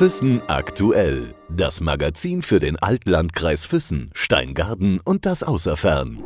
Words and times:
Füssen 0.00 0.40
aktuell. 0.46 1.34
Das 1.50 1.82
Magazin 1.82 2.40
für 2.40 2.58
den 2.58 2.78
Altlandkreis 2.78 3.66
Füssen, 3.66 4.10
Steingarten 4.14 4.98
und 5.04 5.26
das 5.26 5.42
Außerfern. 5.42 6.22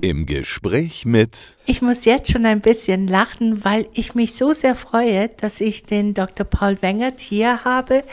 Im 0.00 0.24
Gespräch 0.24 1.04
mit. 1.04 1.36
Ich 1.66 1.82
muss 1.82 2.06
jetzt 2.06 2.32
schon 2.32 2.46
ein 2.46 2.62
bisschen 2.62 3.06
lachen, 3.06 3.62
weil 3.62 3.88
ich 3.92 4.14
mich 4.14 4.36
so 4.36 4.54
sehr 4.54 4.74
freue, 4.74 5.28
dass 5.28 5.60
ich 5.60 5.84
den 5.84 6.14
Dr. 6.14 6.46
Paul 6.46 6.80
Wengert 6.80 7.20
hier 7.20 7.62
habe 7.62 8.04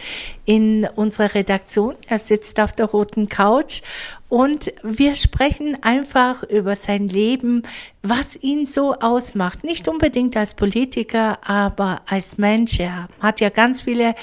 in 0.43 0.85
unserer 0.97 1.33
Redaktion. 1.35 1.95
Er 2.09 2.19
sitzt 2.19 2.59
auf 2.59 2.73
der 2.73 2.87
roten 2.87 3.29
Couch 3.29 3.83
und 4.30 4.73
wir 4.84 5.16
sprechen 5.16 5.78
einfach 5.82 6.44
über 6.44 6.76
sein 6.76 7.07
Leben, 7.07 7.64
was 8.04 8.36
ihn 8.36 8.66
so 8.66 8.94
ausmacht. 8.96 9.64
Nicht 9.64 9.88
unbedingt 9.88 10.36
als 10.36 10.54
Politiker, 10.54 11.39
aber 11.48 12.02
als 12.07 12.38
Mensch. 12.38 12.80
Er 12.80 13.08
hat 13.20 13.40
ja 13.40 13.50
ganz 13.50 13.84
viele 13.84 14.16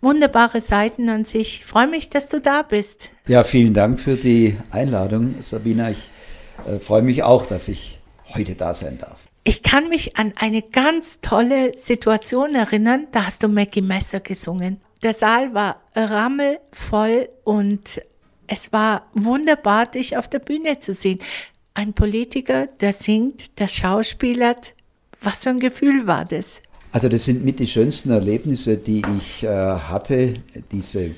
wunderbare 0.00 0.60
Seiten 0.60 1.08
an 1.10 1.26
sich. 1.26 1.60
Ich 1.60 1.66
freue 1.66 1.88
mich, 1.88 2.08
dass 2.08 2.28
du 2.28 2.40
da 2.40 2.62
bist. 2.62 3.10
Ja, 3.26 3.44
vielen 3.44 3.74
Dank 3.74 4.00
für 4.00 4.16
die 4.16 4.56
Einladung, 4.70 5.36
Sabina. 5.40 5.90
Ich 5.90 6.10
äh, 6.66 6.78
freue 6.78 7.02
mich 7.02 7.22
auch, 7.22 7.44
dass 7.44 7.68
ich 7.68 8.00
heute 8.34 8.54
da 8.54 8.72
sein 8.72 8.98
darf. 8.98 9.18
Ich 9.44 9.62
kann 9.62 9.88
mich 9.88 10.16
an 10.16 10.32
eine 10.36 10.62
ganz 10.62 11.20
tolle 11.20 11.76
Situation 11.76 12.54
erinnern, 12.54 13.08
da 13.12 13.26
hast 13.26 13.42
du 13.42 13.48
Maggie 13.48 13.82
Messer 13.82 14.20
gesungen. 14.20 14.80
Der 15.02 15.14
Saal 15.14 15.54
war 15.54 15.80
rammelvoll 15.94 17.30
und 17.42 18.02
es 18.50 18.72
war 18.72 19.06
wunderbar, 19.14 19.86
dich 19.86 20.16
auf 20.16 20.28
der 20.28 20.40
Bühne 20.40 20.80
zu 20.80 20.92
sehen. 20.92 21.20
Ein 21.72 21.92
Politiker, 21.92 22.66
der 22.80 22.92
singt, 22.92 23.58
der 23.60 23.68
schauspielert. 23.68 24.74
Was 25.22 25.44
für 25.44 25.50
ein 25.50 25.60
Gefühl 25.60 26.08
war 26.08 26.24
das? 26.24 26.60
Also 26.90 27.08
das 27.08 27.24
sind 27.24 27.44
mit 27.44 27.60
die 27.60 27.68
schönsten 27.68 28.10
Erlebnisse, 28.10 28.76
die 28.76 29.02
ich 29.18 29.44
äh, 29.44 29.48
hatte. 29.48 30.34
Diese 30.72 31.02
äh, 31.02 31.12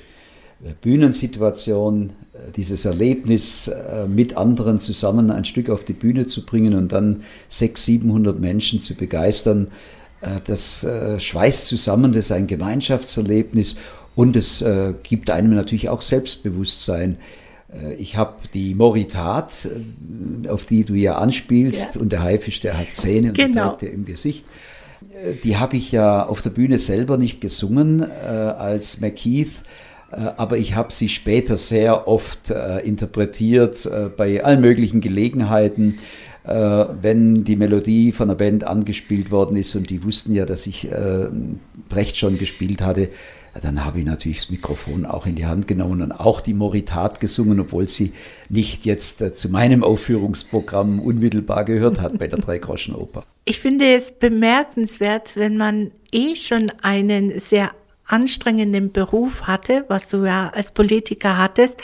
Bühnensituation, 0.79 2.11
äh, 2.33 2.51
dieses 2.55 2.85
Erlebnis, 2.85 3.67
äh, 3.67 4.05
mit 4.07 4.37
anderen 4.37 4.77
zusammen 4.77 5.31
ein 5.31 5.43
Stück 5.43 5.71
auf 5.71 5.83
die 5.83 5.93
Bühne 5.93 6.27
zu 6.27 6.45
bringen 6.45 6.75
und 6.75 6.91
dann 6.91 7.23
600, 7.47 7.77
700 8.03 8.39
Menschen 8.39 8.79
zu 8.79 8.95
begeistern. 8.95 9.67
Das 10.45 10.87
schweißt 11.17 11.67
zusammen, 11.67 12.13
das 12.13 12.27
ist 12.27 12.31
ein 12.31 12.47
Gemeinschaftserlebnis 12.47 13.75
und 14.15 14.35
es 14.35 14.63
gibt 15.03 15.29
einem 15.29 15.55
natürlich 15.55 15.89
auch 15.89 16.01
Selbstbewusstsein. 16.01 17.17
Ich 17.97 18.17
habe 18.17 18.35
die 18.53 18.75
Moritat, 18.75 19.67
auf 20.47 20.65
die 20.65 20.83
du 20.83 20.93
ja 20.93 21.15
anspielst, 21.15 21.95
ja. 21.95 22.01
und 22.01 22.11
der 22.11 22.21
Haifisch, 22.21 22.61
der 22.61 22.77
hat 22.77 22.87
Zähne 22.93 23.29
und 23.29 23.37
genau. 23.37 23.69
trägt 23.69 23.83
er 23.83 23.93
im 23.93 24.05
Gesicht 24.05 24.45
die 25.43 25.57
habe 25.57 25.77
ich 25.77 25.91
ja 25.91 26.25
auf 26.25 26.41
der 26.41 26.49
Bühne 26.49 26.77
selber 26.77 27.17
nicht 27.17 27.41
gesungen 27.41 28.01
äh, 28.01 28.25
als 28.25 28.99
McKeith, 28.99 29.61
äh, 30.11 30.15
aber 30.37 30.57
ich 30.57 30.75
habe 30.75 30.91
sie 30.91 31.09
später 31.09 31.55
sehr 31.55 32.07
oft 32.07 32.49
äh, 32.49 32.79
interpretiert 32.79 33.85
äh, 33.85 34.09
bei 34.15 34.43
allen 34.43 34.61
möglichen 34.61 35.01
Gelegenheiten, 35.01 35.95
äh, 36.45 36.53
wenn 36.53 37.43
die 37.43 37.55
Melodie 37.55 38.11
von 38.11 38.27
der 38.27 38.35
Band 38.35 38.65
angespielt 38.65 39.31
worden 39.31 39.57
ist 39.57 39.75
und 39.75 39.89
die 39.89 40.03
wussten 40.03 40.33
ja, 40.33 40.45
dass 40.45 40.67
ich 40.67 40.91
äh, 40.91 41.27
Brecht 41.89 42.17
schon 42.17 42.37
gespielt 42.37 42.81
hatte 42.81 43.09
dann 43.61 43.85
habe 43.85 43.99
ich 43.99 44.05
natürlich 44.05 44.37
das 44.37 44.49
Mikrofon 44.49 45.05
auch 45.05 45.25
in 45.25 45.35
die 45.35 45.45
Hand 45.45 45.67
genommen 45.67 46.01
und 46.01 46.11
auch 46.11 46.41
die 46.41 46.53
Moritat 46.53 47.19
gesungen, 47.19 47.59
obwohl 47.59 47.87
sie 47.87 48.13
nicht 48.49 48.85
jetzt 48.85 49.21
äh, 49.21 49.33
zu 49.33 49.49
meinem 49.49 49.83
Aufführungsprogramm 49.83 50.99
unmittelbar 50.99 51.63
gehört 51.65 52.01
hat 52.01 52.17
bei 52.17 52.27
der 52.27 52.39
Dreigroschenoper. 52.39 53.23
Ich 53.45 53.59
finde 53.59 53.93
es 53.93 54.11
bemerkenswert, 54.11 55.35
wenn 55.35 55.57
man 55.57 55.91
eh 56.11 56.35
schon 56.35 56.71
einen 56.81 57.39
sehr 57.39 57.71
anstrengenden 58.07 58.91
Beruf 58.91 59.43
hatte, 59.43 59.85
was 59.87 60.09
du 60.09 60.25
ja 60.25 60.49
als 60.49 60.71
Politiker 60.71 61.37
hattest, 61.37 61.79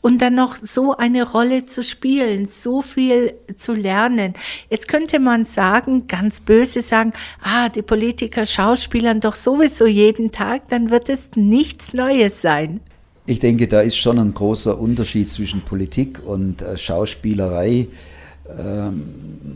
und 0.00 0.20
dann 0.20 0.34
noch 0.34 0.56
so 0.56 0.96
eine 0.96 1.28
Rolle 1.28 1.66
zu 1.66 1.82
spielen, 1.82 2.46
so 2.46 2.82
viel 2.82 3.34
zu 3.56 3.74
lernen. 3.74 4.34
Jetzt 4.70 4.88
könnte 4.88 5.18
man 5.18 5.44
sagen, 5.44 6.06
ganz 6.06 6.40
böse 6.40 6.82
sagen, 6.82 7.12
ah, 7.42 7.68
die 7.68 7.82
Politiker 7.82 8.46
schauspielern 8.46 9.20
doch 9.20 9.34
sowieso 9.34 9.86
jeden 9.86 10.30
Tag, 10.30 10.68
dann 10.68 10.90
wird 10.90 11.08
es 11.08 11.30
nichts 11.34 11.94
Neues 11.94 12.40
sein. 12.40 12.80
Ich 13.26 13.38
denke, 13.38 13.68
da 13.68 13.80
ist 13.80 13.96
schon 13.96 14.18
ein 14.18 14.34
großer 14.34 14.78
Unterschied 14.78 15.30
zwischen 15.30 15.62
Politik 15.62 16.20
und 16.24 16.60
äh, 16.60 16.76
Schauspielerei. 16.76 17.88
Ähm, 18.46 19.02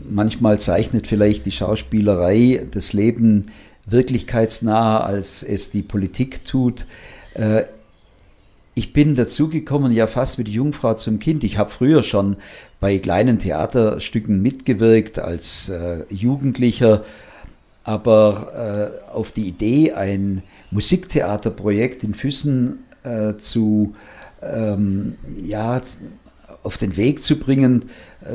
manchmal 0.09 0.59
zeichnet 0.59 1.05
vielleicht 1.05 1.45
die 1.45 1.51
Schauspielerei 1.51 2.65
das 2.71 2.93
Leben 2.93 3.51
wirklichkeitsnaher, 3.91 5.05
als 5.05 5.43
es 5.43 5.71
die 5.71 5.81
Politik 5.81 6.43
tut. 6.45 6.85
Äh, 7.33 7.63
ich 8.75 8.93
bin 8.93 9.15
dazugekommen, 9.15 9.91
ja 9.91 10.07
fast 10.07 10.37
wie 10.37 10.43
die 10.43 10.53
Jungfrau 10.53 10.93
zum 10.93 11.19
Kind. 11.19 11.43
Ich 11.43 11.57
habe 11.57 11.69
früher 11.69 12.01
schon 12.01 12.37
bei 12.79 12.97
kleinen 12.97 13.39
Theaterstücken 13.39 14.41
mitgewirkt 14.41 15.19
als 15.19 15.69
äh, 15.69 16.05
Jugendlicher, 16.09 17.03
aber 17.83 19.01
äh, 19.09 19.11
auf 19.11 19.31
die 19.31 19.47
Idee, 19.47 19.93
ein 19.93 20.43
Musiktheaterprojekt 20.71 22.03
in 22.03 22.13
Füssen 22.13 22.79
zu, 23.37 23.95
ähm, 24.43 25.15
ja, 25.41 25.81
auf 26.63 26.77
den 26.77 26.97
Weg 26.97 27.23
zu 27.23 27.39
bringen, 27.39 27.85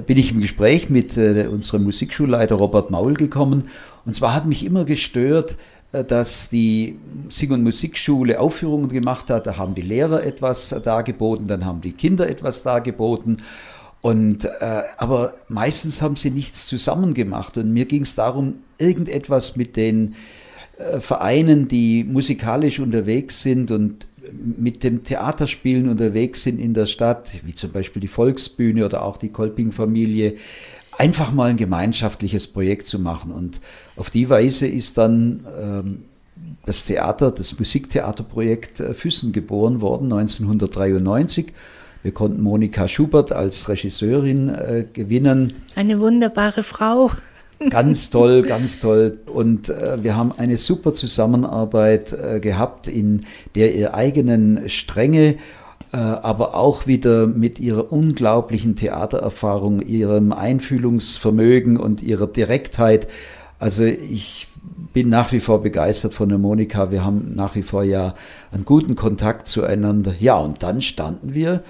bin 0.07 0.17
ich 0.17 0.33
im 0.33 0.41
Gespräch 0.41 0.89
mit 0.89 1.19
unserem 1.19 1.85
Musikschulleiter 1.85 2.57
Robert 2.57 2.91
Maul 2.91 3.13
gekommen 3.13 3.69
und 4.07 4.15
zwar 4.15 4.35
hat 4.35 4.47
mich 4.47 4.65
immer 4.65 4.85
gestört, 4.85 5.57
äh, 5.93 6.05
dass 6.05 6.49
die 6.49 6.99
Sing- 7.29 7.53
und 7.53 7.63
Musikschule 7.63 8.41
Aufführungen 8.41 8.89
gemacht 8.89 9.31
hat. 9.31 9.47
Da 9.47 9.57
haben 9.57 9.75
die 9.75 9.83
Lehrer 9.83 10.23
etwas 10.25 10.75
dargeboten, 10.83 11.47
dann 11.47 11.65
haben 11.65 11.81
die 11.81 11.93
Kinder 11.93 12.29
etwas 12.29 12.63
dargeboten. 12.63 13.39
Und, 14.01 14.45
äh, 14.45 14.83
aber 14.99 15.35
meistens 15.49 16.03
haben 16.03 16.17
sie 16.17 16.31
nichts 16.31 16.67
zusammen 16.67 17.15
gemacht. 17.15 17.57
Und 17.57 17.73
mir 17.73 17.87
ging 17.87 18.03
es 18.03 18.15
darum, 18.15 18.57
irgendetwas 18.77 19.57
mit 19.57 19.77
den 19.77 20.15
äh, 20.77 21.01
Vereinen, 21.01 21.69
die 21.69 22.05
musikalisch 22.05 22.81
unterwegs 22.81 23.41
sind 23.41 23.71
und 23.71 24.07
mit 24.33 24.83
dem 24.85 25.05
Theaterspielen 25.05 25.89
unterwegs 25.89 26.43
sind 26.43 26.59
in 26.59 26.75
der 26.75 26.87
Stadt, 26.87 27.33
wie 27.45 27.55
zum 27.55 27.73
Beispiel 27.73 28.01
die 28.01 28.09
Volksbühne 28.09 28.85
oder 28.85 29.03
auch 29.03 29.17
die 29.17 29.29
Kolping-Familie, 29.29 30.35
einfach 30.99 31.33
mal 31.33 31.51
ein 31.51 31.57
gemeinschaftliches 31.57 32.49
Projekt 32.49 32.87
zu 32.87 32.99
machen. 32.99 33.31
Und 33.31 33.61
auf 33.97 34.11
die 34.11 34.29
Weise 34.29 34.67
ist 34.67 34.99
dann 34.99 35.47
ähm, 35.61 36.05
das 36.67 36.85
Theater, 36.85 37.31
das 37.31 37.59
Musiktheaterprojekt 37.59 38.81
äh, 38.81 38.95
Füssen 38.95 39.33
geboren 39.33 39.81
worden, 39.81 40.13
1993. 40.13 41.53
Wir 42.03 42.13
konnten 42.13 42.43
Monika 42.43 42.87
Schubert 42.87 43.33
als 43.33 43.69
Regisseurin 43.69 44.51
äh, 44.51 44.85
gewinnen. 44.93 45.55
Eine 45.75 46.01
wunderbare 46.01 46.63
Frau. 46.63 47.11
Ganz 47.71 48.11
toll, 48.11 48.43
ganz 48.43 48.79
toll. 48.79 49.19
Und 49.27 49.71
äh, 49.71 50.03
wir 50.03 50.17
haben 50.17 50.33
eine 50.33 50.59
super 50.59 50.93
Zusammenarbeit 50.93 52.13
äh, 52.13 52.41
gehabt, 52.41 52.89
in 52.89 53.23
der 53.55 53.75
ihr 53.75 53.95
eigenen 53.95 54.69
Stränge 54.69 55.35
äh, 55.35 55.39
aber 55.97 56.55
auch 56.55 56.87
wieder 56.87 57.27
mit 57.27 57.61
ihrer 57.61 57.93
unglaublichen 57.93 58.77
Theatererfahrung, 58.77 59.81
ihrem 59.81 60.33
Einfühlungsvermögen 60.33 61.77
und 61.77 62.03
ihrer 62.03 62.27
Direktheit. 62.27 63.07
Also 63.59 63.85
ich 63.85 64.49
bin 64.93 65.09
nach 65.09 65.33
wie 65.33 65.41
vor 65.41 65.63
begeistert 65.63 66.15
von 66.15 66.29
der 66.29 66.39
Monika. 66.39 66.91
Wir 66.91 67.05
haben 67.05 67.35
nach 67.35 67.55
wie 67.55 67.63
vor 67.63 67.83
ja 67.83 68.15
einen 68.53 68.65
guten 68.65 68.97
Kontakt 68.97 69.47
zueinander. 69.47 70.15
Ja, 70.19 70.37
und 70.39 70.63
dann 70.63 70.81
standen 70.81 71.35
wir 71.35 71.63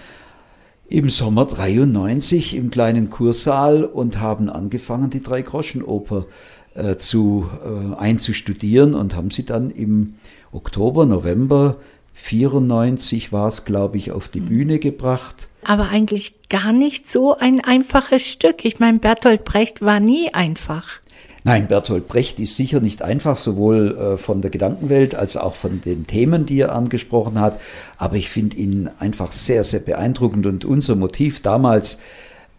im 0.89 1.09
Sommer 1.09 1.47
93 1.47 2.57
im 2.57 2.71
kleinen 2.71 3.11
Kursaal 3.11 3.85
und 3.85 4.21
haben 4.21 4.49
angefangen, 4.49 5.11
die 5.11 5.23
Drei-Groschen-Oper 5.23 6.27
äh, 6.75 6.97
zu, 6.97 7.49
äh, 7.65 7.95
einzustudieren 7.97 8.95
und 8.95 9.17
haben 9.17 9.31
sie 9.31 9.45
dann 9.45 9.71
im 9.71 10.15
Oktober, 10.53 11.07
November 11.07 11.77
94 12.15 13.33
war 13.33 13.49
es, 13.49 13.65
glaube 13.65 13.99
ich, 13.99 14.13
auf 14.13 14.29
die 14.29 14.41
hm. 14.41 14.47
Bühne 14.47 14.79
gebracht. 14.79 15.49
Aber 15.65 15.89
eigentlich 15.89 16.35
gar 16.49 16.73
nicht 16.73 17.09
so 17.09 17.37
ein 17.37 17.61
einfaches 17.61 18.23
Stück. 18.23 18.65
Ich 18.65 18.79
meine, 18.79 18.99
Bertolt 18.99 19.45
Brecht 19.45 19.83
war 19.83 20.01
nie 20.01 20.33
einfach. 20.33 21.01
Nein, 21.47 21.69
Bertolt 21.69 22.09
Brecht 22.09 22.41
ist 22.41 22.57
sicher 22.57 22.81
nicht 22.81 23.03
einfach, 23.03 23.37
sowohl 23.37 23.97
äh, 23.97 24.17
von 24.17 24.41
der 24.41 24.51
Gedankenwelt 24.51 25.15
als 25.15 25.37
auch 25.37 25.57
von 25.57 25.83
den 25.83 26.07
Themen, 26.07 26.47
die 26.47 26.61
er 26.61 26.75
angesprochen 26.75 27.39
hat. 27.39 27.61
Aber 27.99 28.17
ich 28.17 28.31
finde 28.31 28.57
ihn 28.57 28.89
einfach 28.99 29.33
sehr, 29.33 29.63
sehr 29.63 29.81
beeindruckend. 29.81 30.47
Und 30.47 30.65
unser 30.65 30.97
Motiv 30.97 31.43
damals, 31.43 31.99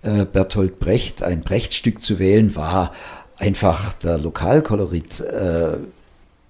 äh, 0.03 0.25
Bertolt 0.25 0.77
Brecht, 0.77 1.23
ein 1.23 1.41
Brechtstück 1.41 2.01
zu 2.01 2.19
wählen, 2.19 2.55
war 2.55 2.91
einfach 3.37 3.93
der 3.93 4.19
Lokalkolorit. 4.19 5.23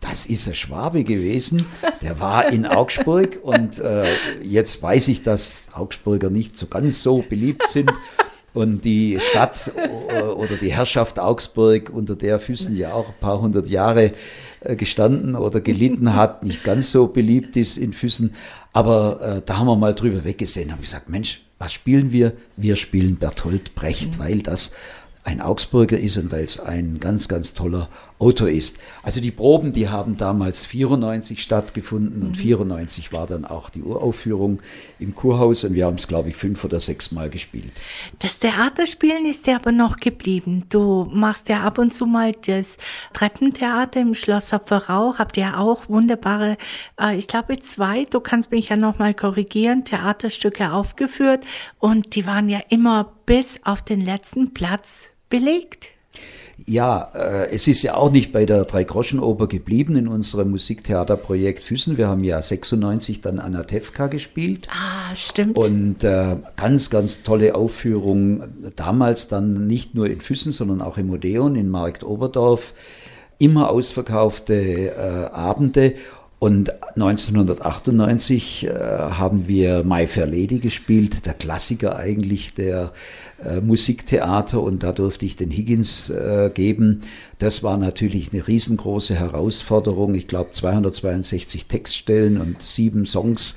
Das 0.07 0.28
ist 0.28 0.48
ein 0.48 0.54
Schwabe 0.54 1.04
gewesen, 1.04 1.66
der 2.02 2.19
war 2.19 2.50
in 2.50 2.66
Augsburg 2.66 3.40
und 3.42 3.80
äh, 3.80 4.06
jetzt 4.44 4.81
weiß 4.81 5.07
ich, 5.07 5.24
dass 5.24 5.69
Augsburger 5.74 6.30
nicht 6.30 6.56
so 6.56 6.68
ganz 6.68 7.02
so 7.02 7.24
beliebt 7.28 7.69
sind. 7.69 7.92
Und 8.54 8.86
die 8.86 9.19
Stadt 9.19 9.72
äh, 10.10 10.22
oder 10.22 10.56
die 10.56 10.72
Herrschaft 10.72 11.19
Augsburg, 11.19 11.92
unter 11.94 12.16
der 12.16 12.40
Füssen 12.40 12.78
ja 12.78 12.94
auch 12.94 13.10
ein 13.10 13.19
paar 13.19 13.42
hundert 13.42 13.68
Jahre 13.68 14.12
äh, 14.62 14.75
gestanden 14.75 15.36
oder 15.36 15.60
gelitten 15.60 16.16
hat, 16.16 16.44
nicht 16.44 16.63
ganz 16.63 16.92
so 16.92 17.08
beliebt 17.08 17.58
ist 17.58 17.78
in 17.78 17.92
Füssen. 17.92 18.36
Aber 18.72 19.19
äh, 19.22 19.42
da 19.46 19.58
haben 19.58 19.68
wir 19.68 19.75
mal 19.75 19.96
drüber 19.96 20.24
weggesehen, 20.24 20.72
haben 20.72 20.81
gesagt, 20.81 21.10
Mensch, 21.10 21.42
was 21.60 21.74
spielen 21.74 22.12
wir? 22.12 22.34
Wir 22.56 22.75
spielen 22.75 23.18
Bertolt 23.18 23.75
Brecht, 23.75 24.19
weil 24.19 24.42
das 24.42 24.72
ein 25.25 25.42
Augsburger 25.42 25.98
ist 25.98 26.18
und 26.18 26.31
weil 26.31 26.44
es 26.44 26.60
ein 26.60 27.00
ganz, 27.00 27.28
ganz 27.28 27.54
toller 27.54 27.90
Autor 28.18 28.50
ist. 28.50 28.78
Also 29.04 29.20
die 29.20 29.32
Proben, 29.32 29.74
die 29.74 29.90
haben 29.90 30.16
damals 30.16 30.66
94 30.66 31.42
stattgefunden 31.44 32.24
und 32.24 32.36
94 32.38 33.12
mhm. 33.12 33.16
war 33.16 33.28
dann 33.28 33.44
auch 33.44 33.70
die 33.70 33.82
Uraufführung 33.82 34.62
im 35.00 35.14
Kurhaus 35.14 35.66
und 35.66 35.74
wir 35.74 35.86
haben 35.86 35.98
es, 35.98 36.08
glaube 36.08 36.30
ich, 36.30 36.38
fünf 36.38 36.64
oder 36.64 36.80
sechs 36.80 37.12
Mal 37.12 37.30
gespielt. 37.30 37.74
Das 38.20 38.40
Theaterspielen 38.40 39.26
ist 39.26 39.48
ja 39.48 39.58
aber 39.58 39.74
noch 39.74 39.98
geblieben. 39.98 40.64
Du 40.70 41.10
machst 41.12 41.50
ja 41.50 41.64
ab 41.64 41.78
und 41.78 41.94
zu 41.94 42.06
mal 42.06 42.32
das 42.46 42.78
Treppentheater 43.12 44.00
im 44.00 44.16
Schloss 44.16 44.54
Hopferau. 44.54 45.16
Habt 45.18 45.36
ihr 45.36 45.60
auch 45.60 45.90
wunderbare, 45.90 46.58
äh, 47.00 47.18
ich 47.18 47.28
glaube 47.28 47.60
zwei, 47.60 48.06
du 48.06 48.22
kannst 48.22 48.50
mich 48.50 48.70
ja 48.70 48.78
noch 48.78 48.98
mal 48.98 49.14
korrigieren, 49.14 49.84
Theaterstücke 49.84 50.72
aufgeführt 50.72 51.44
und 51.80 52.16
die 52.16 52.26
waren 52.26 52.48
ja 52.48 52.62
immer 52.70 53.12
bis 53.26 53.60
auf 53.66 53.82
den 53.82 54.00
letzten 54.00 54.54
Platz 54.54 55.04
belegt. 55.30 55.90
Ja, 56.66 57.12
äh, 57.13 57.52
es 57.52 57.68
ist 57.68 57.84
ja 57.84 57.96
auch 57.96 58.12
nicht 58.12 58.31
bei 58.31 58.46
der 58.46 58.63
Drei-Groschen-Oper 58.63 59.48
geblieben 59.48 59.98
in 59.98 60.07
unserem 60.07 60.52
Musiktheaterprojekt 60.52 61.63
Füssen. 61.63 61.98
Wir 61.98 62.07
haben 62.07 62.24
ja 62.24 62.42
96 62.42 63.22
dann 63.22 63.40
Anatevka 63.40 64.07
gespielt. 64.07 64.68
Ah, 64.72 65.13
stimmt. 65.16 65.57
Und 65.57 66.04
äh, 66.04 66.38
ganz, 66.56 66.90
ganz 66.90 67.24
tolle 67.24 67.56
Aufführung. 67.56 68.44
Damals 68.75 69.28
dann 69.28 69.68
nicht 69.68 69.96
nur 69.96 70.07
in 70.07 70.22
Füssen, 70.22 70.54
sondern 70.54 70.81
auch 70.81 70.98
im 70.98 71.10
Odeon 71.10 71.56
in 71.56 71.69
Markt 71.69 72.04
Oberdorf. 72.04 72.74
Immer 73.38 73.69
ausverkaufte 73.69 74.56
äh, 74.56 75.25
Abende. 75.34 75.96
Und 76.38 76.74
1998 76.96 78.68
äh, 78.68 78.70
haben 78.70 79.48
wir 79.48 79.84
My 79.84 80.06
Fair 80.06 80.28
Lady 80.28 80.60
gespielt, 80.60 81.26
der 81.26 81.34
Klassiker 81.34 81.96
eigentlich 81.96 82.54
der 82.54 82.92
äh, 83.44 83.62
Musiktheater 83.62 84.62
und 84.62 84.84
da 84.84 84.92
durfte 84.92 85.26
ich 85.26 85.38
den 85.38 85.50
Higgins 85.50 86.10
äh, 86.10 86.52
geben. 86.54 87.02
Das 87.40 87.64
war 87.64 87.78
natürlich 87.78 88.34
eine 88.34 88.48
riesengroße 88.48 89.16
Herausforderung. 89.16 90.14
Ich 90.14 90.28
glaube 90.28 90.52
262 90.52 91.68
Textstellen 91.68 92.40
und 92.40 92.62
sieben 92.62 93.06
Songs 93.06 93.56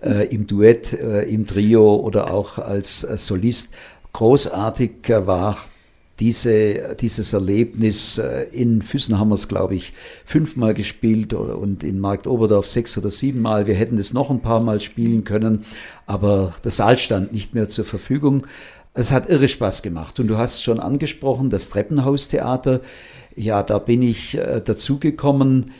äh, 0.00 0.26
im 0.32 0.46
Duett, 0.46 0.92
äh, 0.92 1.22
im 1.22 1.46
Trio 1.46 1.96
oder 1.96 2.32
auch 2.32 2.58
als 2.58 3.02
äh, 3.02 3.18
Solist. 3.18 3.70
Großartig 4.12 4.92
war 5.08 5.56
diese, 6.20 6.96
dieses 7.00 7.32
Erlebnis, 7.32 8.18
äh, 8.18 8.42
in 8.52 8.82
Füssen 8.82 9.18
haben 9.18 9.30
wir 9.30 9.34
es, 9.34 9.48
glaube 9.48 9.74
ich, 9.74 9.94
fünfmal 10.24 10.74
gespielt 10.74 11.32
und 11.32 11.82
in 11.82 11.98
Markt 11.98 12.26
Oberdorf 12.26 12.68
sechs 12.68 12.96
oder 12.98 13.10
siebenmal. 13.10 13.66
Wir 13.66 13.74
hätten 13.74 13.98
es 13.98 14.12
noch 14.12 14.30
ein 14.30 14.42
paar 14.42 14.62
Mal 14.62 14.80
spielen 14.80 15.24
können, 15.24 15.64
aber 16.06 16.54
der 16.62 16.70
Saal 16.70 16.98
stand 16.98 17.32
nicht 17.32 17.54
mehr 17.54 17.68
zur 17.68 17.86
Verfügung. 17.86 18.46
Es 18.92 19.12
hat 19.12 19.30
irre 19.30 19.48
Spaß 19.48 19.82
gemacht. 19.82 20.20
Und 20.20 20.28
du 20.28 20.36
hast 20.36 20.62
schon 20.62 20.78
angesprochen, 20.78 21.48
das 21.48 21.70
Treppenhaustheater. 21.70 22.80
Ja, 23.34 23.62
da 23.62 23.78
bin 23.78 24.02
ich 24.02 24.36
äh, 24.36 24.60
dazugekommen. 24.62 25.72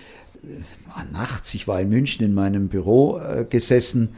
Äh, 0.43 1.13
nachts, 1.13 1.53
ich 1.53 1.69
war 1.69 1.81
in 1.81 1.91
München 1.91 2.25
in 2.25 2.33
meinem 2.33 2.69
Büro 2.69 3.19
äh, 3.19 3.45
gesessen, 3.45 4.11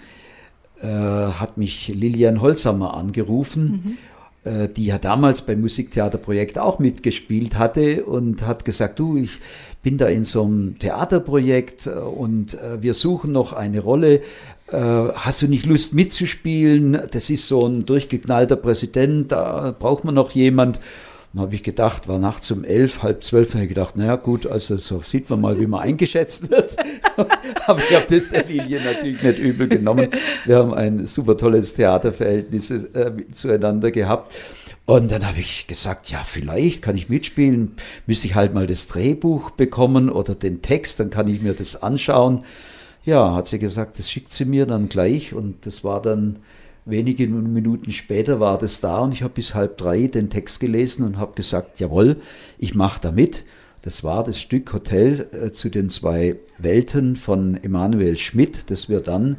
äh, 0.80 0.86
hat 0.86 1.58
mich 1.58 1.88
Lilian 1.88 2.40
Holzhammer 2.40 2.94
angerufen. 2.94 3.82
Mhm 3.84 3.98
die 4.44 4.86
ja 4.86 4.98
damals 4.98 5.42
beim 5.42 5.60
Musiktheaterprojekt 5.60 6.58
auch 6.58 6.80
mitgespielt 6.80 7.58
hatte 7.58 8.04
und 8.04 8.44
hat 8.44 8.64
gesagt, 8.64 8.98
du, 8.98 9.16
ich 9.16 9.38
bin 9.82 9.98
da 9.98 10.06
in 10.06 10.24
so 10.24 10.42
einem 10.42 10.78
Theaterprojekt 10.80 11.86
und 11.86 12.58
wir 12.80 12.94
suchen 12.94 13.30
noch 13.30 13.52
eine 13.52 13.78
Rolle 13.78 14.20
äh, 14.72 15.12
hast 15.14 15.42
du 15.42 15.48
nicht 15.48 15.66
Lust 15.66 15.94
mitzuspielen? 15.94 16.98
Das 17.10 17.30
ist 17.30 17.46
so 17.46 17.66
ein 17.66 17.84
durchgeknallter 17.84 18.56
Präsident, 18.56 19.30
da 19.30 19.74
braucht 19.78 20.04
man 20.04 20.14
noch 20.14 20.30
jemand. 20.30 20.80
Dann 21.32 21.42
habe 21.42 21.54
ich 21.54 21.62
gedacht, 21.62 22.08
war 22.08 22.18
nachts 22.18 22.50
um 22.50 22.62
elf, 22.62 23.02
halb 23.02 23.24
zwölf, 23.24 23.54
habe 23.54 23.62
ich 23.62 23.70
gedacht, 23.70 23.96
naja 23.96 24.16
gut, 24.16 24.46
also 24.46 24.76
so 24.76 25.00
sieht 25.00 25.30
man 25.30 25.40
mal, 25.40 25.58
wie 25.58 25.66
man 25.66 25.80
eingeschätzt 25.80 26.50
wird. 26.50 26.76
Aber 27.66 27.80
ich 27.88 27.94
habe 27.94 28.06
das 28.08 28.28
der 28.28 28.44
Linie 28.44 28.82
natürlich 28.84 29.22
nicht 29.22 29.38
übel 29.38 29.68
genommen. 29.68 30.08
Wir 30.44 30.56
haben 30.56 30.74
ein 30.74 31.06
super 31.06 31.36
tolles 31.36 31.72
Theaterverhältnis 31.72 32.70
äh, 32.70 33.12
zueinander 33.32 33.90
gehabt. 33.90 34.36
Und 34.84 35.10
dann 35.10 35.26
habe 35.26 35.40
ich 35.40 35.66
gesagt, 35.66 36.10
ja, 36.10 36.22
vielleicht 36.24 36.82
kann 36.82 36.96
ich 36.96 37.08
mitspielen, 37.08 37.76
müsste 38.06 38.26
ich 38.26 38.34
halt 38.34 38.52
mal 38.52 38.66
das 38.66 38.88
Drehbuch 38.88 39.52
bekommen 39.52 40.10
oder 40.10 40.34
den 40.34 40.60
Text, 40.60 41.00
dann 41.00 41.08
kann 41.08 41.28
ich 41.28 41.40
mir 41.40 41.54
das 41.54 41.82
anschauen. 41.82 42.44
Ja, 43.04 43.34
hat 43.34 43.46
sie 43.46 43.58
gesagt, 43.58 43.98
das 43.98 44.10
schickt 44.10 44.32
sie 44.32 44.44
mir 44.44 44.66
dann 44.66 44.88
gleich 44.88 45.32
und 45.32 45.66
das 45.66 45.82
war 45.82 46.02
dann 46.02 46.40
wenige 46.84 47.26
Minuten 47.26 47.92
später 47.92 48.40
war 48.40 48.58
das 48.58 48.80
da 48.80 48.98
und 48.98 49.12
ich 49.12 49.22
habe 49.22 49.34
bis 49.34 49.54
halb 49.54 49.76
drei 49.76 50.06
den 50.06 50.30
Text 50.30 50.60
gelesen 50.60 51.04
und 51.04 51.18
habe 51.18 51.34
gesagt, 51.34 51.80
jawohl, 51.80 52.16
ich 52.58 52.74
mache 52.74 53.00
da 53.00 53.10
mit. 53.12 53.44
Das 53.82 54.04
war 54.04 54.22
das 54.22 54.40
Stück 54.40 54.72
Hotel 54.72 55.28
äh, 55.32 55.50
zu 55.50 55.68
den 55.68 55.90
zwei 55.90 56.36
Welten 56.58 57.16
von 57.16 57.56
Emanuel 57.62 58.16
Schmidt, 58.16 58.70
das 58.70 58.88
wir 58.88 59.00
dann 59.00 59.38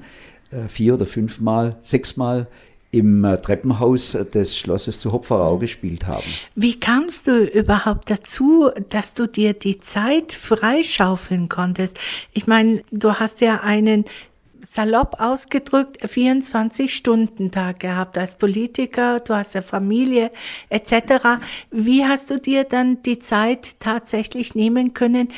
äh, 0.51 0.67
vier 0.67 0.95
oder 0.95 1.05
fünfmal, 1.05 1.77
sechsmal 1.81 2.47
im 2.91 3.23
äh, 3.23 3.37
Treppenhaus 3.37 4.17
des 4.33 4.57
Schlosses 4.57 4.99
zu 4.99 5.11
Hopferau 5.11 5.57
gespielt 5.57 6.05
haben. 6.05 6.25
Wie 6.55 6.79
kamst 6.79 7.27
du 7.27 7.43
überhaupt 7.45 8.09
dazu, 8.09 8.69
dass 8.89 9.13
du 9.13 9.27
dir 9.27 9.53
die 9.53 9.79
Zeit 9.79 10.31
freischaufeln 10.31 11.49
konntest? 11.49 11.97
Ich 12.33 12.45
meine, 12.45 12.83
du 12.91 13.13
hast 13.13 13.41
ja 13.41 13.61
einen 13.61 14.05
salopp 14.73 15.19
ausgedrückt 15.19 16.03
24-Stunden-Tag 16.03 17.79
gehabt 17.79 18.17
als 18.17 18.35
Politiker, 18.35 19.19
du 19.19 19.35
hast 19.35 19.53
ja 19.53 19.61
Familie 19.61 20.31
etc. 20.69 21.39
Wie 21.69 22.03
hast 22.05 22.31
du 22.31 22.39
dir 22.39 22.63
dann 22.63 23.01
die 23.03 23.19
Zeit 23.19 23.79
tatsächlich 23.79 24.55
nehmen 24.55 24.93
können, 24.93 25.29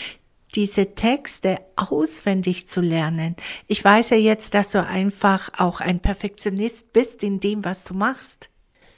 diese 0.55 0.95
Texte 0.95 1.57
auswendig 1.75 2.69
zu 2.69 2.79
lernen. 2.79 3.35
Ich 3.67 3.83
weiß 3.83 4.11
ja 4.11 4.17
jetzt, 4.17 4.53
dass 4.53 4.71
du 4.71 4.81
einfach 4.81 5.51
auch 5.57 5.81
ein 5.81 5.99
Perfektionist 5.99 6.93
bist 6.93 7.23
in 7.23 7.41
dem, 7.41 7.65
was 7.65 7.83
du 7.83 7.93
machst. 7.93 8.49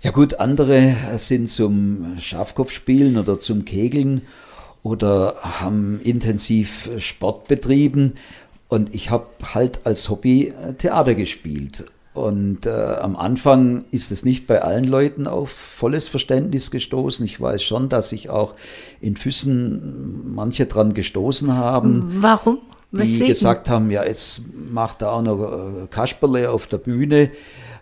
Ja 0.02 0.12
gut, 0.12 0.40
andere 0.40 0.96
sind 1.18 1.50
zum 1.50 2.20
Schafkopfspielen 2.20 3.18
oder 3.18 3.40
zum 3.40 3.66
Kegeln 3.66 4.22
oder 4.84 5.38
haben 5.42 6.00
intensiv 6.02 6.92
Sport 7.00 7.48
betrieben 7.48 8.14
und 8.68 8.94
ich 8.94 9.10
habe 9.10 9.28
halt 9.54 9.82
als 9.86 10.10
Hobby 10.10 10.54
Theater 10.78 11.16
gespielt. 11.16 11.86
Und 12.14 12.66
äh, 12.66 12.72
am 12.72 13.16
Anfang 13.16 13.86
ist 13.92 14.12
es 14.12 14.26
nicht 14.26 14.48
bei 14.48 14.64
allen 14.64 14.86
Leuten 14.86 15.28
auf 15.28 15.52
volles 15.52 16.10
Verständnis 16.10 16.72
gestoßen. 16.72 17.24
Ich 17.24 17.40
weiß 17.40 17.62
schon, 17.62 17.90
dass 17.90 18.10
sich 18.10 18.32
auch 18.32 18.56
in 19.00 19.18
Füssen 19.18 20.34
manche 20.34 20.66
dran 20.66 20.94
gestoßen 20.96 21.54
haben. 21.54 22.18
Warum? 22.18 22.58
Weswegen? 22.92 23.20
Die 23.20 23.28
gesagt 23.28 23.70
haben, 23.70 23.92
ja, 23.92 24.04
jetzt 24.04 24.42
macht 24.52 25.04
er 25.04 25.14
auch 25.14 25.22
noch 25.22 25.84
äh, 25.84 25.88
Kasperle 25.92 26.50
auf 26.50 26.66
der 26.66 26.80
Bühne. 26.80 27.30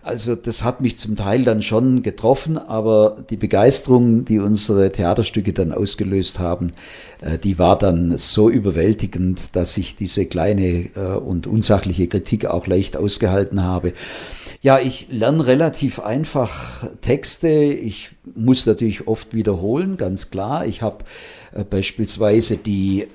Also 0.05 0.35
das 0.35 0.63
hat 0.63 0.81
mich 0.81 0.99
zum 0.99 1.15
Teil 1.15 1.45
dann 1.45 1.63
schon 1.63 2.03
getroffen, 2.03 2.59
aber 2.59 3.17
die 3.31 3.37
Begeisterung, 3.37 4.23
die 4.23 4.37
unsere 4.37 4.91
Theaterstücke 4.91 5.51
dann 5.51 5.71
ausgelöst 5.71 6.37
haben, 6.37 6.73
äh, 7.21 7.39
die 7.39 7.57
war 7.57 7.75
dann 7.75 8.15
so 8.15 8.51
überwältigend, 8.51 9.55
dass 9.55 9.75
ich 9.77 9.95
diese 9.95 10.27
kleine 10.27 10.91
äh, 10.95 11.17
und 11.17 11.47
unsachliche 11.47 12.07
Kritik 12.07 12.45
auch 12.45 12.67
leicht 12.67 12.97
ausgehalten 12.97 13.63
habe. 13.63 13.93
Ja, 14.61 14.77
ich 14.77 15.07
lerne 15.09 15.47
relativ 15.47 15.99
einfach 15.99 16.85
Texte. 17.01 17.49
Ich 17.49 18.11
muss 18.35 18.67
natürlich 18.67 19.07
oft 19.07 19.33
wiederholen, 19.33 19.97
ganz 19.97 20.29
klar. 20.29 20.67
Ich 20.67 20.83
habe 20.83 21.03
äh, 21.51 21.63
beispielsweise 21.63 22.57
die 22.57 23.07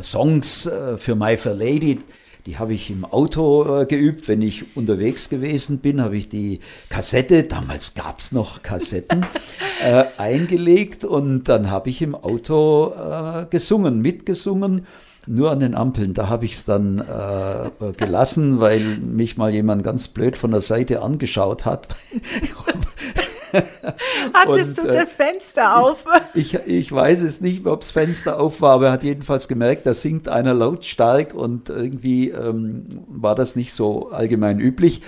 Songs 0.00 0.68
für 0.96 1.14
My 1.14 1.36
Fair 1.36 1.54
Lady 1.54 2.00
die 2.46 2.58
habe 2.58 2.74
ich 2.74 2.90
im 2.90 3.04
Auto 3.04 3.80
äh, 3.80 3.86
geübt, 3.86 4.28
wenn 4.28 4.42
ich 4.42 4.76
unterwegs 4.76 5.28
gewesen 5.28 5.78
bin, 5.78 6.00
habe 6.00 6.16
ich 6.16 6.28
die 6.28 6.60
Kassette, 6.88 7.44
damals 7.44 7.94
gab 7.94 8.20
es 8.20 8.32
noch 8.32 8.62
Kassetten, 8.62 9.24
äh, 9.82 10.04
eingelegt 10.18 11.04
und 11.04 11.44
dann 11.44 11.70
habe 11.70 11.90
ich 11.90 12.02
im 12.02 12.14
Auto 12.14 12.92
äh, 12.94 13.46
gesungen, 13.48 14.00
mitgesungen 14.00 14.86
nur 15.26 15.50
an 15.52 15.60
den 15.60 15.74
Ampeln. 15.74 16.14
Da 16.14 16.28
habe 16.28 16.44
ich 16.44 16.54
es 16.54 16.64
dann 16.64 16.98
äh, 16.98 17.92
gelassen, 17.92 18.60
weil 18.60 18.98
mich 18.98 19.36
mal 19.36 19.52
jemand 19.52 19.84
ganz 19.84 20.08
blöd 20.08 20.36
von 20.36 20.50
der 20.50 20.60
Seite 20.60 21.00
angeschaut 21.02 21.64
hat. 21.64 21.88
Hattest 24.34 24.78
und, 24.78 24.88
du 24.88 24.92
das 24.92 25.12
Fenster 25.12 25.76
auf? 25.78 26.04
Ich, 26.34 26.54
ich, 26.66 26.66
ich 26.66 26.92
weiß 26.92 27.22
es 27.22 27.40
nicht, 27.40 27.66
ob 27.66 27.80
das 27.80 27.90
Fenster 27.90 28.40
auf 28.40 28.60
war, 28.60 28.72
aber 28.72 28.86
er 28.86 28.92
hat 28.92 29.04
jedenfalls 29.04 29.48
gemerkt, 29.48 29.86
da 29.86 29.94
singt 29.94 30.28
einer 30.28 30.54
lautstark 30.54 31.34
und 31.34 31.68
irgendwie 31.68 32.30
ähm, 32.30 32.86
war 33.08 33.34
das 33.34 33.56
nicht 33.56 33.72
so 33.72 34.10
allgemein 34.10 34.60
üblich. 34.60 35.02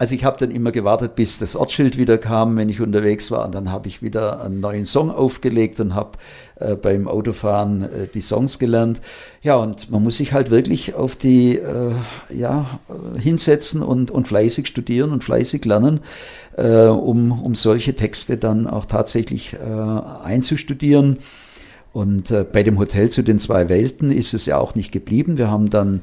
Also 0.00 0.14
ich 0.14 0.24
habe 0.24 0.38
dann 0.38 0.52
immer 0.52 0.70
gewartet, 0.70 1.16
bis 1.16 1.38
das 1.38 1.56
Ortsschild 1.56 1.96
wieder 1.96 2.18
kam, 2.18 2.56
wenn 2.56 2.68
ich 2.68 2.80
unterwegs 2.80 3.32
war. 3.32 3.44
Und 3.44 3.54
dann 3.54 3.72
habe 3.72 3.88
ich 3.88 4.00
wieder 4.00 4.44
einen 4.44 4.60
neuen 4.60 4.86
Song 4.86 5.10
aufgelegt 5.10 5.80
und 5.80 5.94
habe 5.94 6.12
äh, 6.60 6.74
beim 6.74 7.06
Autofahren 7.06 7.82
äh, 7.82 8.08
die 8.12 8.20
Songs 8.20 8.58
gelernt. 8.58 9.00
Ja, 9.42 9.56
und 9.56 9.92
man 9.92 10.02
muss 10.02 10.16
sich 10.16 10.32
halt 10.32 10.50
wirklich 10.50 10.94
auf 10.94 11.14
die, 11.14 11.56
äh, 11.56 11.92
ja, 12.34 12.80
hinsetzen 13.16 13.82
und, 13.82 14.10
und 14.10 14.26
fleißig 14.26 14.66
studieren 14.66 15.12
und 15.12 15.22
fleißig 15.22 15.64
lernen, 15.64 16.00
äh, 16.56 16.86
um, 16.86 17.30
um 17.30 17.54
solche 17.54 17.94
Texte 17.94 18.36
dann 18.36 18.66
auch 18.66 18.86
tatsächlich 18.86 19.54
äh, 19.54 19.58
einzustudieren. 20.24 21.18
Und 21.92 22.32
äh, 22.32 22.44
bei 22.44 22.64
dem 22.64 22.78
Hotel 22.78 23.08
zu 23.08 23.22
den 23.22 23.38
zwei 23.38 23.68
Welten 23.68 24.10
ist 24.10 24.34
es 24.34 24.46
ja 24.46 24.58
auch 24.58 24.74
nicht 24.74 24.90
geblieben. 24.90 25.38
Wir 25.38 25.50
haben 25.50 25.70
dann 25.70 26.02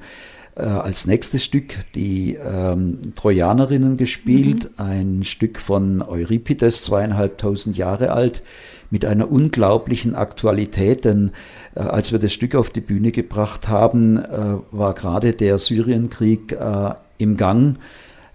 als 0.58 1.06
nächstes 1.06 1.44
Stück 1.44 1.74
die 1.96 2.36
ähm, 2.36 3.14
Trojanerinnen 3.16 3.98
gespielt, 3.98 4.72
mhm. 4.78 4.86
ein 4.86 5.24
Stück 5.26 5.60
von 5.60 6.02
Euripides, 6.02 6.82
zweieinhalbtausend 6.84 7.76
Jahre 7.76 8.14
alt, 8.14 8.42
mit 8.90 9.06
einer 9.06 9.32
unglaublichen 9.32 10.16
Aktualität, 10.16 11.06
denn 11.06 11.32
äh, 11.76 11.80
als 11.82 12.12
wir 12.12 12.20
das 12.20 12.34
Stück 12.34 12.56
auf 12.56 12.70
die 12.70 12.82
Bühne 12.82 13.12
gebracht 13.12 13.68
haben, 13.68 14.18
äh, 14.18 14.58
war 14.72 14.94
gerade 14.94 15.34
der 15.34 15.58
Syrienkrieg 15.58 16.52
äh, 16.54 16.94
im 17.18 17.38
Gang, 17.38 17.78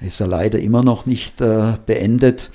ist 0.00 0.20
er 0.20 0.28
leider 0.28 0.58
immer 0.58 0.82
noch 0.82 1.06
nicht 1.06 1.40
äh, 1.40 1.74
beendet 1.86 2.50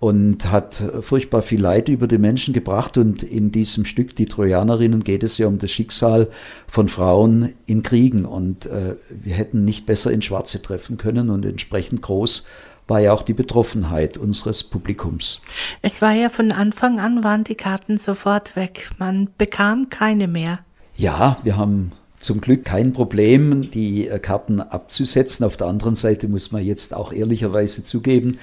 und 0.00 0.50
hat 0.50 0.82
furchtbar 1.02 1.42
viel 1.42 1.60
Leid 1.60 1.90
über 1.90 2.06
die 2.06 2.16
Menschen 2.16 2.54
gebracht. 2.54 2.96
Und 2.96 3.22
in 3.22 3.52
diesem 3.52 3.84
Stück, 3.84 4.16
die 4.16 4.24
Trojanerinnen, 4.24 5.04
geht 5.04 5.22
es 5.22 5.36
ja 5.36 5.46
um 5.46 5.58
das 5.58 5.70
Schicksal 5.70 6.28
von 6.66 6.88
Frauen 6.88 7.52
in 7.66 7.82
Kriegen. 7.82 8.24
Und 8.24 8.64
äh, 8.64 8.96
wir 9.10 9.34
hätten 9.34 9.66
nicht 9.66 9.84
besser 9.84 10.10
in 10.10 10.22
Schwarze 10.22 10.62
treffen 10.62 10.96
können 10.96 11.28
und 11.28 11.44
entsprechend 11.44 12.00
groß 12.00 12.44
war 12.90 13.00
ja 13.00 13.12
auch 13.12 13.22
die 13.22 13.32
Betroffenheit 13.32 14.18
unseres 14.18 14.64
Publikums. 14.64 15.40
Es 15.80 16.02
war 16.02 16.12
ja 16.12 16.28
von 16.28 16.52
Anfang 16.52 16.98
an, 16.98 17.24
waren 17.24 17.44
die 17.44 17.54
Karten 17.54 17.96
sofort 17.96 18.56
weg. 18.56 18.90
Man 18.98 19.28
bekam 19.38 19.88
keine 19.88 20.28
mehr. 20.28 20.58
Ja, 20.96 21.38
wir 21.44 21.56
haben 21.56 21.92
zum 22.18 22.40
Glück 22.42 22.66
kein 22.66 22.92
Problem, 22.92 23.70
die 23.70 24.08
äh, 24.08 24.18
Karten 24.18 24.60
abzusetzen. 24.60 25.46
Auf 25.46 25.56
der 25.56 25.68
anderen 25.68 25.96
Seite 25.96 26.28
muss 26.28 26.52
man 26.52 26.62
jetzt 26.62 26.92
auch 26.92 27.12
ehrlicherweise 27.12 27.82
zugeben, 27.82 28.36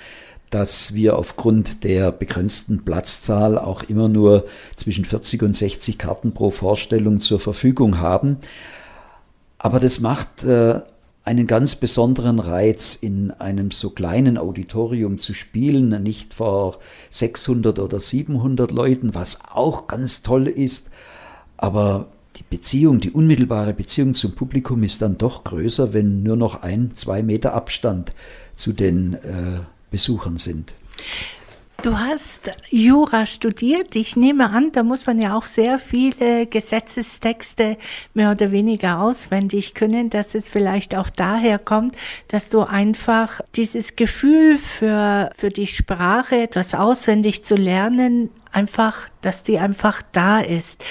dass 0.50 0.96
wir 0.96 1.18
aufgrund 1.18 1.84
der 1.84 2.12
begrenzten 2.12 2.84
Platzzahl 2.84 3.58
auch 3.58 3.84
immer 3.84 4.08
nur 4.08 4.46
zwischen 4.76 5.06
40 5.06 5.44
und 5.44 5.56
60 5.56 5.98
Karten 5.98 6.34
pro 6.34 6.52
Vorstellung 6.52 7.20
zur 7.20 7.40
Verfügung 7.40 8.00
haben. 8.00 8.38
Aber 9.60 9.80
das 9.80 10.00
macht 10.00 10.44
äh, 10.44 10.80
einen 11.28 11.46
ganz 11.46 11.76
besonderen 11.76 12.40
Reiz, 12.40 12.96
in 12.96 13.32
einem 13.32 13.72
so 13.72 13.90
kleinen 13.90 14.38
Auditorium 14.38 15.18
zu 15.18 15.34
spielen, 15.34 16.02
nicht 16.02 16.34
vor 16.34 16.80
600 17.10 17.80
oder 17.80 18.00
700 18.00 18.72
Leuten, 18.72 19.14
was 19.14 19.42
auch 19.52 19.88
ganz 19.88 20.24
toll 20.24 20.48
ist, 20.48 20.90
aber 21.58 22.08
die 22.38 22.46
Beziehung, 22.50 23.02
die 23.02 23.12
unmittelbare 23.12 23.74
Beziehung 23.74 24.14
zum 24.14 24.36
Publikum 24.36 24.84
ist 24.84 25.02
dann 25.02 25.18
doch 25.18 25.44
größer, 25.44 25.92
wenn 25.92 26.24
nur 26.24 26.38
noch 26.38 26.64
ein, 26.64 26.92
zwei 26.96 27.22
Meter 27.24 27.54
Abstand 27.54 28.14
zu 28.56 28.72
den 28.72 29.16
äh, 29.16 29.60
Besuchern 29.92 30.38
sind. 30.38 30.74
Du 31.84 32.00
hast 32.00 32.50
Jura 32.72 33.28
studiert. 33.28 33.96
Ich 33.96 34.16
nehme 34.16 34.50
an, 34.50 34.72
da 34.72 34.82
muss 34.82 35.06
man 35.06 35.22
ja 35.22 35.38
auch 35.38 35.46
sehr 35.46 35.78
viele 35.78 36.48
Gesetzestexte 36.48 37.78
mehr 38.16 38.32
oder 38.32 38.52
weniger 38.52 39.00
auswendig 39.00 39.76
können, 39.76 40.10
dass 40.10 40.34
es 40.34 40.50
vielleicht 40.50 40.96
auch 40.96 41.10
daher 41.10 41.60
kommt, 41.60 41.96
dass 42.30 42.50
du 42.50 42.62
einfach 42.62 43.42
dieses 43.56 43.96
Gefühl 43.96 44.58
für, 44.58 45.30
für 45.38 45.50
die 45.50 45.68
Sprache, 45.68 46.38
etwas 46.38 46.74
auswendig 46.74 47.46
zu 47.46 47.56
lernen, 47.56 48.32
einfach, 48.52 49.08
dass 49.22 49.44
die 49.44 49.60
einfach 49.60 50.02
da 50.12 50.40
ist. 50.40 50.84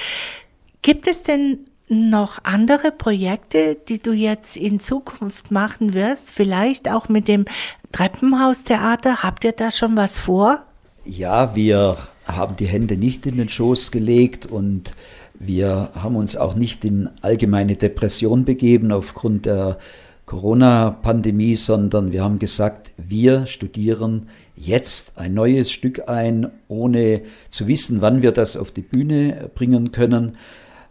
Gibt 0.82 1.08
es 1.08 1.24
denn 1.24 1.66
noch 1.88 2.38
andere 2.44 2.92
Projekte, 2.92 3.74
die 3.74 4.00
du 4.00 4.12
jetzt 4.12 4.56
in 4.56 4.78
Zukunft 4.78 5.50
machen 5.50 5.94
wirst? 5.94 6.30
Vielleicht 6.30 6.88
auch 6.88 7.08
mit 7.08 7.26
dem 7.26 7.44
Treppenhaustheater? 7.90 9.24
Habt 9.24 9.42
ihr 9.42 9.52
da 9.52 9.72
schon 9.72 9.96
was 9.96 10.18
vor? 10.18 10.64
Ja, 11.08 11.54
wir 11.54 11.96
haben 12.24 12.56
die 12.56 12.66
Hände 12.66 12.96
nicht 12.96 13.26
in 13.26 13.36
den 13.36 13.48
Schoß 13.48 13.92
gelegt 13.92 14.46
und 14.46 14.94
wir 15.38 15.90
haben 15.94 16.16
uns 16.16 16.36
auch 16.36 16.56
nicht 16.56 16.84
in 16.84 17.08
allgemeine 17.22 17.76
Depression 17.76 18.44
begeben 18.44 18.90
aufgrund 18.90 19.46
der 19.46 19.78
Corona-Pandemie, 20.24 21.54
sondern 21.54 22.12
wir 22.12 22.24
haben 22.24 22.40
gesagt, 22.40 22.90
wir 22.96 23.46
studieren 23.46 24.28
jetzt 24.56 25.16
ein 25.16 25.34
neues 25.34 25.70
Stück 25.70 26.08
ein, 26.08 26.50
ohne 26.66 27.22
zu 27.50 27.68
wissen, 27.68 28.00
wann 28.00 28.22
wir 28.22 28.32
das 28.32 28.56
auf 28.56 28.72
die 28.72 28.82
Bühne 28.82 29.48
bringen 29.54 29.92
können. 29.92 30.36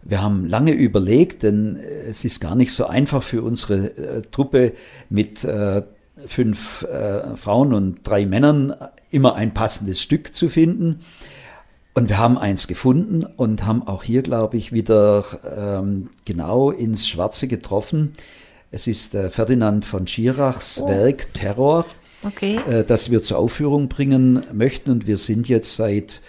Wir 0.02 0.22
haben 0.22 0.46
lange 0.46 0.72
überlegt, 0.72 1.42
denn 1.42 1.76
äh, 1.76 2.08
es 2.08 2.24
ist 2.24 2.40
gar 2.40 2.54
nicht 2.54 2.72
so 2.72 2.86
einfach 2.86 3.22
für 3.22 3.42
unsere 3.42 3.96
äh, 3.98 4.22
Truppe 4.30 4.72
mit 5.10 5.44
äh, 5.44 5.82
fünf 6.26 6.84
äh, 6.84 7.36
Frauen 7.36 7.74
und 7.74 7.98
drei 8.04 8.24
Männern 8.24 8.72
immer 9.10 9.34
ein 9.34 9.54
passendes 9.54 10.00
Stück 10.00 10.34
zu 10.34 10.48
finden. 10.48 11.00
Und 11.94 12.10
wir 12.10 12.18
haben 12.18 12.36
eins 12.36 12.66
gefunden 12.66 13.24
und 13.24 13.64
haben 13.64 13.86
auch 13.86 14.02
hier, 14.02 14.22
glaube 14.22 14.58
ich, 14.58 14.70
wieder 14.70 15.24
ähm, 15.56 16.10
genau 16.26 16.70
ins 16.70 17.08
Schwarze 17.08 17.48
getroffen. 17.48 18.12
Es 18.70 18.86
ist 18.86 19.14
äh, 19.14 19.30
Ferdinand 19.30 19.86
von 19.86 20.06
Schirachs 20.06 20.82
oh. 20.82 20.88
Werk 20.88 21.32
Terror, 21.32 21.86
okay. 22.22 22.58
äh, 22.68 22.84
das 22.84 23.10
wir 23.10 23.22
zur 23.22 23.38
Aufführung 23.38 23.88
bringen 23.88 24.44
möchten. 24.52 24.90
Und 24.90 25.06
wir 25.06 25.16
sind 25.16 25.48
jetzt 25.48 25.76
seit 25.76 26.20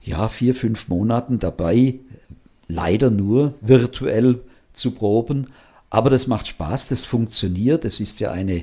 ja, 0.00 0.28
vier, 0.28 0.54
fünf 0.54 0.86
Monaten 0.86 1.40
dabei, 1.40 1.96
leider 2.68 3.10
nur 3.10 3.54
virtuell 3.60 4.38
zu 4.72 4.92
proben. 4.92 5.48
Aber 5.90 6.10
das 6.10 6.28
macht 6.28 6.46
Spaß, 6.46 6.86
das 6.86 7.04
funktioniert. 7.04 7.84
Es 7.84 7.98
ist 7.98 8.20
ja 8.20 8.30
eine 8.30 8.62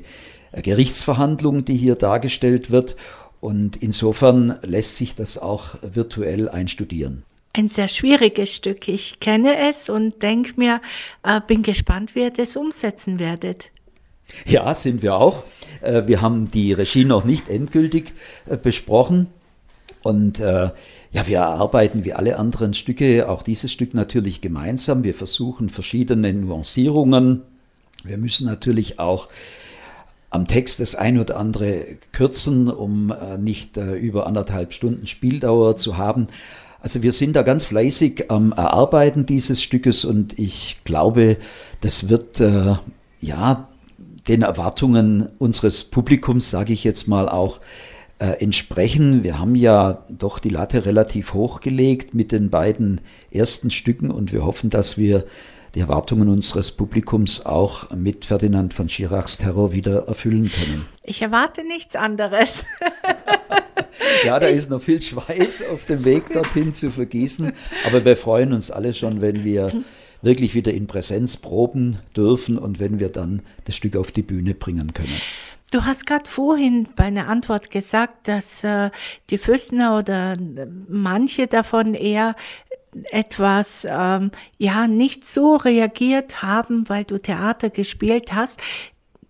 Gerichtsverhandlung, 0.54 1.66
die 1.66 1.76
hier 1.76 1.96
dargestellt 1.96 2.72
wird. 2.72 2.96
Und 3.44 3.76
insofern 3.76 4.58
lässt 4.62 4.96
sich 4.96 5.16
das 5.16 5.38
auch 5.38 5.76
virtuell 5.82 6.48
einstudieren. 6.48 7.24
Ein 7.52 7.68
sehr 7.68 7.90
schwieriges 7.90 8.56
Stück. 8.56 8.88
Ich 8.88 9.20
kenne 9.20 9.58
es 9.70 9.90
und 9.90 10.24
denke 10.24 10.54
mir, 10.56 10.80
äh, 11.24 11.42
bin 11.46 11.62
gespannt, 11.62 12.16
wie 12.16 12.22
ihr 12.22 12.32
das 12.32 12.56
umsetzen 12.56 13.20
werdet. 13.20 13.66
Ja, 14.46 14.74
sind 14.74 15.02
wir 15.02 15.16
auch. 15.16 15.44
Äh, 15.82 16.08
wir 16.08 16.22
haben 16.22 16.52
die 16.52 16.72
Regie 16.72 17.04
noch 17.04 17.26
nicht 17.26 17.50
endgültig 17.50 18.14
äh, 18.46 18.56
besprochen. 18.56 19.28
Und 20.04 20.40
äh, 20.40 20.70
ja, 21.12 21.28
wir 21.28 21.40
erarbeiten 21.40 22.06
wie 22.06 22.14
alle 22.14 22.40
anderen 22.40 22.74
Stücke 22.74 23.28
auch 23.28 23.44
dieses 23.44 23.74
Stück 23.74 23.94
natürlich 23.94 24.40
gemeinsam. 24.40 25.04
Wir 25.04 25.14
versuchen 25.14 25.70
verschiedene 25.70 26.32
Nuancierungen. 26.32 27.42
Wir 28.06 28.18
müssen 28.18 28.46
natürlich 28.46 29.00
auch 29.00 29.28
am 30.34 30.48
Text 30.48 30.80
das 30.80 30.96
ein 30.96 31.20
oder 31.20 31.38
andere 31.38 31.86
kürzen, 32.12 32.70
um 32.70 33.12
äh, 33.12 33.38
nicht 33.38 33.78
äh, 33.78 33.94
über 33.94 34.26
anderthalb 34.26 34.74
Stunden 34.74 35.06
Spieldauer 35.06 35.76
zu 35.76 35.98
haben. 35.98 36.28
Also 36.80 37.02
wir 37.04 37.14
sind 37.14 37.36
da 37.36 37.44
ganz 37.44 37.66
fleißig 37.66 38.30
am 38.30 38.52
Erarbeiten 38.52 39.26
dieses 39.26 39.62
Stückes 39.62 40.04
und 40.04 40.38
ich 40.38 40.78
glaube, 40.84 41.38
das 41.82 42.10
wird 42.10 42.42
äh, 42.42 42.76
ja 43.22 43.70
den 44.28 44.42
Erwartungen 44.42 45.30
unseres 45.38 45.84
Publikums, 45.84 46.50
sage 46.50 46.74
ich 46.74 46.84
jetzt 46.84 47.08
mal 47.08 47.30
auch, 47.30 47.60
äh, 48.20 48.42
entsprechen. 48.42 49.24
Wir 49.24 49.40
haben 49.40 49.56
ja 49.56 50.04
doch 50.10 50.40
die 50.40 50.50
Latte 50.50 50.86
relativ 50.86 51.34
hoch 51.34 51.62
gelegt 51.62 52.14
mit 52.14 52.32
den 52.32 52.50
beiden 52.50 53.02
ersten 53.32 53.70
Stücken 53.70 54.12
und 54.12 54.32
wir 54.34 54.46
hoffen, 54.46 54.70
dass 54.70 54.98
wir 54.98 55.26
die 55.76 55.80
Erwartungen 55.80 56.30
unseres 56.30 56.72
Publikums 56.72 57.46
auch 57.46 57.90
mit 57.92 58.26
Ferdinand 58.26 58.74
von 58.74 58.90
Schirachs 58.90 59.38
Terror 59.38 59.74
wieder 59.74 60.08
erfüllen 60.08 60.52
können. 60.52 60.86
Ich 61.02 61.22
erwarte 61.22 61.66
nichts 61.66 61.96
anderes. 61.96 62.66
ja, 64.26 64.40
da 64.40 64.48
ist 64.48 64.70
noch 64.70 64.82
viel 64.82 65.02
Schweiß 65.02 65.64
auf 65.72 65.86
dem 65.86 66.06
Weg 66.06 66.32
dorthin 66.32 66.74
zu 66.74 66.92
vergießen, 66.92 67.54
aber 67.88 68.06
wir 68.06 68.16
freuen 68.16 68.54
uns 68.54 68.70
alle 68.70 68.94
schon, 68.94 69.22
wenn 69.22 69.44
wir 69.44 69.72
wirklich 70.22 70.54
wieder 70.54 70.74
in 70.74 70.88
Präsenz 70.88 71.38
proben 71.38 72.00
dürfen 72.16 72.58
und 72.58 72.80
wenn 72.80 73.00
wir 73.00 73.10
dann 73.10 73.42
das 73.66 73.76
Stück 73.76 73.96
auf 73.96 74.12
die 74.12 74.22
Bühne 74.22 74.54
bringen 74.54 74.94
können. 74.94 75.20
Du 75.72 75.86
hast 75.86 76.06
gerade 76.06 76.30
vorhin 76.30 76.88
bei 76.96 77.06
einer 77.06 77.28
Antwort 77.28 77.72
gesagt, 77.72 78.28
dass 78.28 78.64
äh, 78.64 78.92
die 79.32 79.40
Füßner 79.40 79.98
oder 79.98 80.34
äh, 80.34 80.68
manche 80.88 81.48
davon 81.48 81.96
eher 81.96 82.36
etwas 83.12 83.86
ähm, 83.90 84.32
ja 84.58 84.88
nicht 84.88 85.26
so 85.26 85.56
reagiert 85.56 86.42
haben, 86.42 86.88
weil 86.90 87.04
du 87.04 87.18
Theater 87.18 87.70
gespielt 87.70 88.34
hast. 88.34 88.60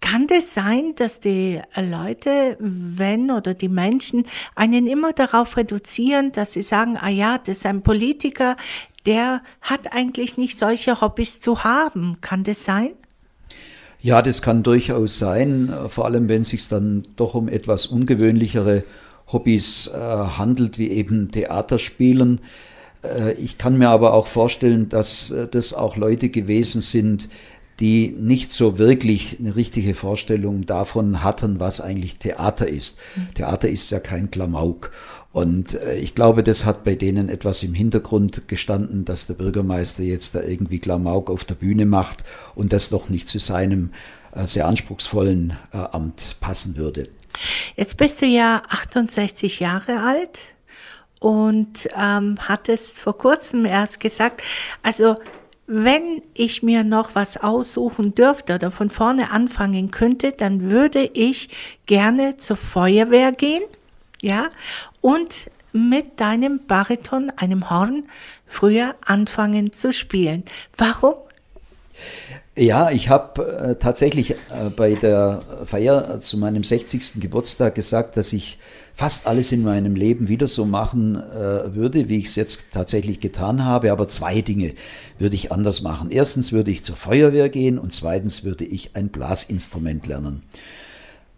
Kann 0.02 0.28
das 0.28 0.54
sein, 0.54 0.96
dass 0.96 1.22
die 1.22 1.62
Leute, 1.78 2.58
wenn 2.60 3.32
oder 3.32 3.54
die 3.54 3.70
Menschen 3.70 4.26
einen 4.54 4.86
immer 4.86 5.14
darauf 5.14 5.56
reduzieren, 5.56 6.34
dass 6.34 6.52
sie 6.52 6.62
sagen, 6.62 6.98
ah 7.00 7.10
ja, 7.10 7.38
das 7.38 7.60
ist 7.60 7.66
ein 7.66 7.84
Politiker, 7.84 8.58
der 9.06 9.42
hat 9.62 9.94
eigentlich 9.94 10.38
nicht 10.38 10.58
solche 10.58 11.00
Hobbys 11.00 11.40
zu 11.40 11.64
haben. 11.64 12.18
Kann 12.20 12.44
das 12.44 12.66
sein? 12.66 12.92
Ja, 14.02 14.22
das 14.22 14.42
kann 14.42 14.64
durchaus 14.64 15.18
sein, 15.18 15.74
vor 15.88 16.04
allem 16.04 16.28
wenn 16.28 16.42
es 16.42 16.50
sich 16.50 16.68
dann 16.68 17.04
doch 17.16 17.36
um 17.36 17.48
etwas 17.48 17.88
ungewöhnlichere 17.88 18.84
Hobbys 19.32 19.88
äh, 19.88 19.98
handelt, 19.98 20.78
wie 20.78 20.90
eben 20.90 21.32
Theaterspielen. 21.32 22.42
Äh, 23.04 23.34
ich 23.34 23.58
kann 23.58 23.78
mir 23.78 23.90
aber 23.90 24.14
auch 24.14 24.28
vorstellen, 24.28 24.90
dass 24.90 25.32
äh, 25.32 25.48
das 25.48 25.74
auch 25.74 25.96
Leute 25.96 26.30
gewesen 26.30 26.82
sind, 26.82 27.30
die 27.80 28.10
nicht 28.10 28.52
so 28.52 28.78
wirklich 28.78 29.38
eine 29.40 29.56
richtige 29.56 29.96
Vorstellung 29.96 30.66
davon 30.66 31.24
hatten, 31.24 31.60
was 31.60 31.82
eigentlich 31.82 32.18
Theater 32.18 32.68
ist. 32.68 32.98
Mhm. 33.16 33.34
Theater 33.34 33.68
ist 33.68 33.92
ja 33.92 34.00
kein 34.00 34.32
Klamauk. 34.32 34.92
Und 35.32 35.74
äh, 35.74 35.96
ich 35.96 36.14
glaube, 36.14 36.44
das 36.44 36.66
hat 36.66 36.84
bei 36.84 36.96
denen 36.96 37.30
etwas 37.30 37.64
im 37.64 37.74
Hintergrund 37.74 38.48
gestanden, 38.48 39.06
dass 39.06 39.28
der 39.28 39.34
Bürgermeister 39.34 40.04
jetzt 40.04 40.36
da 40.36 40.42
irgendwie 40.42 40.80
Klamauk 40.80 41.30
auf 41.30 41.46
der 41.46 41.56
Bühne 41.56 41.86
macht 41.86 42.24
und 42.54 42.72
das 42.72 42.90
doch 42.90 43.10
nicht 43.10 43.28
zu 43.28 43.40
seinem 43.40 43.92
sehr 44.46 44.66
anspruchsvollen 44.68 45.54
Amt 45.72 46.38
passen 46.40 46.76
würde. 46.76 47.04
Jetzt 47.76 47.98
bist 47.98 48.20
du 48.20 48.26
ja 48.26 48.64
68 48.68 49.60
Jahre 49.60 50.00
alt 50.00 50.40
und 51.24 51.88
ähm, 51.98 52.36
hattest 52.38 53.00
vor 53.00 53.18
kurzem 53.18 53.66
erst 53.66 54.02
gesagt, 54.02 54.44
also 54.82 55.16
wenn 55.68 56.22
ich 56.34 56.62
mir 56.64 56.84
noch 56.84 57.16
was 57.16 57.38
aussuchen 57.38 58.14
dürfte 58.14 58.56
oder 58.56 58.72
von 58.72 58.90
vorne 58.90 59.32
anfangen 59.32 59.90
könnte, 59.90 60.34
dann 60.34 60.70
würde 60.70 61.10
ich 61.14 61.48
gerne 61.86 62.36
zur 62.36 62.58
Feuerwehr 62.58 63.32
gehen 63.32 63.64
ja, 64.22 64.50
und 65.00 65.50
mit 65.72 66.20
deinem 66.20 66.66
Bariton, 66.68 67.32
einem 67.38 67.70
Horn, 67.70 68.04
früher 68.46 68.96
anfangen 69.06 69.72
zu 69.72 69.94
spielen. 69.94 70.44
Warum? 70.78 71.16
Ja, 72.58 72.92
ich 72.92 73.10
habe 73.10 73.46
äh, 73.46 73.76
tatsächlich 73.76 74.32
äh, 74.32 74.36
bei 74.76 74.96
der 74.96 75.42
Feier 75.66 76.20
zu 76.20 76.38
meinem 76.38 76.64
60. 76.64 77.20
Geburtstag 77.22 77.76
gesagt, 77.76 78.16
dass 78.18 78.34
ich 78.34 78.60
fast 78.94 79.26
alles 79.26 79.52
in 79.52 79.64
meinem 79.64 79.96
Leben 79.96 80.28
wieder 80.28 80.48
so 80.48 80.66
machen 80.66 81.16
äh, 81.16 81.74
würde, 81.76 82.10
wie 82.10 82.18
ich 82.18 82.28
es 82.28 82.36
jetzt 82.36 82.66
tatsächlich 82.72 83.20
getan 83.20 83.66
habe. 83.66 83.92
Aber 83.92 84.08
zwei 84.08 84.42
Dinge 84.42 84.74
würde 85.18 85.36
ich 85.36 85.52
anders 85.52 85.82
machen. 85.82 86.12
Erstens 86.12 86.52
würde 86.52 86.72
ich 86.72 86.84
zur 86.84 86.96
Feuerwehr 86.96 87.50
gehen 87.50 87.80
und 87.80 87.92
zweitens 87.92 88.44
würde 88.44 88.66
ich 88.66 88.96
ein 88.96 89.10
Blasinstrument 89.10 90.08
lernen. 90.08 90.44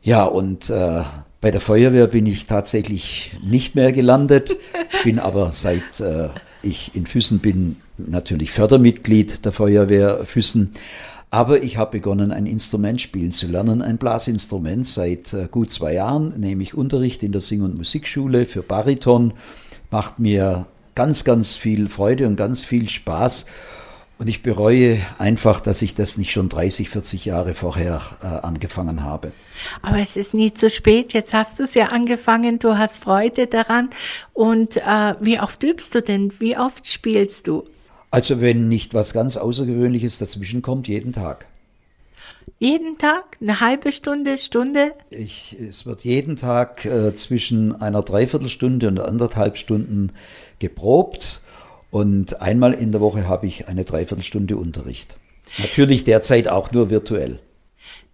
Ja, 0.02 0.26
und 0.26 0.70
äh, 0.70 1.04
bei 1.42 1.52
der 1.52 1.62
Feuerwehr 1.62 2.08
bin 2.08 2.26
ich 2.26 2.46
tatsächlich 2.46 3.32
nicht 3.44 3.76
mehr 3.76 3.92
gelandet, 3.92 4.56
bin 5.04 5.20
aber 5.20 5.52
seit 5.52 6.00
äh, 6.00 6.30
ich 6.62 6.96
in 6.96 7.06
Füssen 7.06 7.40
bin 7.40 7.78
natürlich 7.98 8.52
Fördermitglied 8.52 9.46
der 9.46 9.52
Feuerwehr 9.52 10.26
Füssen. 10.26 10.72
Aber 11.36 11.64
ich 11.64 11.76
habe 11.76 11.92
begonnen, 11.92 12.32
ein 12.32 12.46
Instrument 12.46 13.02
spielen 13.02 13.34
zu 13.34 13.48
lernen, 13.48 13.82
ein 13.82 13.98
Blasinstrument. 13.98 14.88
Seit 14.88 15.34
äh, 15.34 15.50
gut 15.52 15.70
zwei 15.70 15.96
Jahren 15.96 16.40
nehme 16.40 16.64
ich 16.64 16.76
Unterricht 16.76 17.24
in 17.24 17.34
der 17.34 17.42
Sing- 17.42 17.62
und 17.62 17.76
Musikschule 17.76 18.46
für 18.46 18.64
Bariton. 18.64 19.34
Macht 19.92 20.18
mir 20.18 20.66
ganz, 20.96 21.26
ganz 21.26 21.58
viel 21.58 21.90
Freude 21.90 22.26
und 22.28 22.38
ganz 22.38 22.64
viel 22.64 22.88
Spaß. 22.88 23.48
Und 24.18 24.30
ich 24.30 24.44
bereue 24.44 25.02
einfach, 25.18 25.60
dass 25.60 25.82
ich 25.82 25.94
das 25.94 26.18
nicht 26.18 26.32
schon 26.32 26.48
30, 26.48 26.90
40 26.90 27.26
Jahre 27.26 27.54
vorher 27.54 28.00
äh, 28.24 28.28
angefangen 28.28 29.04
habe. 29.04 29.34
Aber 29.82 30.00
es 30.00 30.16
ist 30.16 30.34
nie 30.34 30.54
zu 30.54 30.70
spät. 30.70 31.12
Jetzt 31.12 31.34
hast 31.34 31.60
du 31.60 31.64
es 31.64 31.74
ja 31.74 31.88
angefangen, 31.88 32.60
du 32.60 32.78
hast 32.78 33.04
Freude 33.04 33.48
daran. 33.48 33.90
Und 34.32 34.78
äh, 34.78 35.16
wie 35.20 35.42
oft 35.42 35.62
übst 35.64 35.96
du 35.96 36.02
denn? 36.02 36.32
Wie 36.40 36.58
oft 36.58 36.88
spielst 36.88 37.48
du? 37.48 37.66
Also 38.16 38.40
wenn 38.40 38.70
nicht 38.70 38.94
was 38.94 39.12
ganz 39.12 39.36
Außergewöhnliches 39.36 40.20
dazwischen 40.20 40.62
kommt, 40.62 40.88
jeden 40.88 41.12
Tag. 41.12 41.48
Jeden 42.60 42.98
Tag? 42.98 43.38
Eine 43.42 43.60
halbe 43.60 43.92
Stunde, 43.92 44.38
Stunde? 44.38 44.94
Ich, 45.10 45.58
es 45.60 45.86
wird 45.86 46.06
jeden 46.06 46.38
Tag 46.38 46.86
äh, 46.86 47.12
zwischen 47.14 47.76
einer 47.76 48.04
Dreiviertelstunde 48.04 48.88
und 48.88 49.02
anderthalb 49.02 49.58
Stunden 49.58 50.14
geprobt. 50.60 51.42
Und 51.92 52.42
einmal 52.42 52.72
in 52.74 52.94
der 52.94 53.02
Woche 53.02 53.28
habe 53.28 53.48
ich 53.48 53.68
eine 53.68 53.84
Dreiviertelstunde 53.84 54.56
Unterricht. 54.56 55.18
Natürlich 55.58 56.06
derzeit 56.06 56.48
auch 56.48 56.72
nur 56.72 56.90
virtuell. 56.90 57.40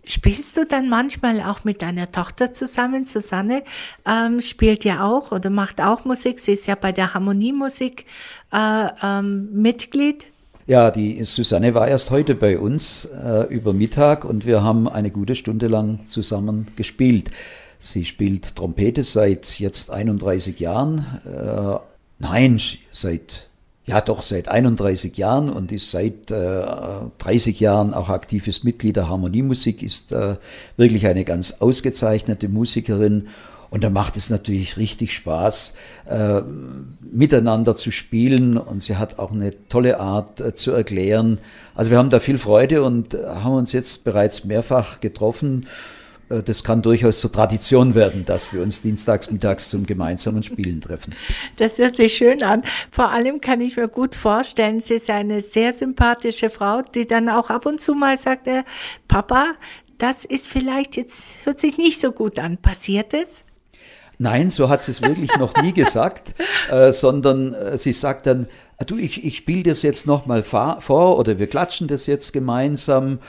Spielst 0.03 0.58
du 0.58 0.65
dann 0.65 0.89
manchmal 0.89 1.41
auch 1.41 1.63
mit 1.63 1.84
deiner 1.84 2.12
Tochter 2.12 2.53
zusammen? 2.53 3.05
Susanne 3.05 3.64
ähm, 4.05 4.42
spielt 4.42 4.83
ja 4.83 5.05
auch 5.05 5.31
oder 5.31 5.51
macht 5.51 5.79
auch 5.79 6.05
Musik. 6.05 6.40
Sie 6.40 6.53
ist 6.53 6.66
ja 6.66 6.75
bei 6.75 6.92
der 6.92 7.14
Harmoniemusik 7.14 8.05
äh, 8.51 8.87
ähm, 9.03 9.50
Mitglied. 9.53 10.25
Ja, 10.66 10.90
die 10.90 11.24
Susanne 11.24 11.74
war 11.75 11.87
erst 11.87 12.09
heute 12.09 12.33
bei 12.33 12.57
uns 12.57 13.05
äh, 13.05 13.44
über 13.53 13.74
Mittag 13.74 14.25
und 14.25 14.46
wir 14.46 14.64
haben 14.64 14.87
eine 14.87 15.11
gute 15.11 15.35
Stunde 15.35 15.68
lang 15.68 16.05
zusammen 16.05 16.68
gespielt. 16.75 17.29
Sie 17.77 18.05
spielt 18.05 18.55
Trompete 18.55 19.03
seit 19.03 19.59
jetzt 19.59 19.92
31 19.92 20.59
Jahren. 20.59 21.05
Äh, 21.25 21.79
nein, 22.20 22.59
seit 22.92 23.50
ja 23.85 24.00
doch 24.01 24.22
seit 24.22 24.48
31 24.48 25.17
Jahren 25.17 25.50
und 25.50 25.72
ist 25.72 25.91
seit 25.91 26.31
äh, 26.31 26.63
30 27.17 27.59
Jahren 27.59 27.94
auch 27.94 28.09
aktives 28.09 28.63
Mitglied 28.63 28.96
der 28.96 29.09
Harmoniemusik, 29.09 29.81
ist 29.81 30.11
äh, 30.11 30.37
wirklich 30.77 31.07
eine 31.07 31.25
ganz 31.25 31.57
ausgezeichnete 31.59 32.48
Musikerin. 32.48 33.27
Und 33.72 33.85
da 33.85 33.89
macht 33.89 34.17
es 34.17 34.29
natürlich 34.29 34.75
richtig 34.75 35.13
Spaß, 35.13 35.75
äh, 36.09 36.41
miteinander 37.00 37.74
zu 37.74 37.89
spielen. 37.89 38.57
Und 38.57 38.83
sie 38.83 38.98
hat 38.98 39.17
auch 39.17 39.31
eine 39.31 39.53
tolle 39.70 40.00
Art 40.00 40.41
äh, 40.41 40.53
zu 40.53 40.72
erklären. 40.72 41.39
Also 41.74 41.89
wir 41.89 41.98
haben 41.98 42.09
da 42.09 42.20
viel 42.20 42.37
Freude 42.37 42.83
und 42.83 43.13
äh, 43.13 43.25
haben 43.25 43.55
uns 43.55 43.72
jetzt 43.72 44.03
bereits 44.03 44.44
mehrfach 44.44 45.00
getroffen 45.00 45.67
das 46.44 46.63
kann 46.63 46.81
durchaus 46.81 47.20
zur 47.20 47.31
Tradition 47.31 47.96
werden, 47.96 48.25
dass 48.25 48.53
wir 48.53 48.61
uns 48.61 48.81
dienstags 48.81 49.29
mittags 49.31 49.70
zum 49.70 49.85
gemeinsamen 49.85 50.44
Spielen 50.44 50.81
treffen. 50.81 51.15
Das 51.57 51.77
hört 51.77 51.96
sich 51.96 52.13
schön 52.13 52.44
an. 52.44 52.63
Vor 52.91 53.09
allem 53.09 53.41
kann 53.41 53.61
ich 53.61 53.75
mir 53.75 53.87
gut 53.87 54.15
vorstellen, 54.15 54.79
sie 54.79 54.96
ist 54.96 55.09
eine 55.09 55.41
sehr 55.41 55.74
sympathische 55.74 56.50
Frau, 56.50 56.81
die 56.81 57.07
dann 57.07 57.29
auch 57.29 57.50
ab 57.50 57.65
und 57.65 57.81
zu 57.81 57.94
mal 57.94 58.17
sagt, 58.17 58.48
äh, 58.48 58.63
Papa, 59.07 59.53
das 59.98 60.25
ist 60.25 60.48
vielleicht 60.48 60.98
jetzt, 60.98 61.35
hört 61.44 61.59
sich 61.59 61.77
nicht 61.77 62.00
so 62.00 62.11
gut 62.11 62.39
an. 62.39 62.57
Passiert 62.57 63.13
es? 63.13 63.44
Nein, 64.17 64.51
so 64.51 64.70
hat 64.70 64.83
sie 64.83 64.91
es 64.91 65.01
wirklich 65.01 65.35
noch 65.37 65.55
nie 65.63 65.74
gesagt, 65.74 66.35
äh, 66.70 66.91
sondern 66.91 67.53
äh, 67.53 67.77
sie 67.77 67.91
sagt 67.91 68.27
dann, 68.27 68.48
ah, 68.77 68.83
du, 68.83 68.98
ich, 68.98 69.25
ich 69.25 69.37
spiele 69.37 69.63
das 69.63 69.81
jetzt 69.81 70.05
nochmal 70.05 70.44
vor 70.44 71.17
oder 71.17 71.39
wir 71.39 71.48
klatschen 71.48 71.87
das 71.87 72.05
jetzt 72.05 72.31
gemeinsam 72.31 73.17
äh, 73.17 73.20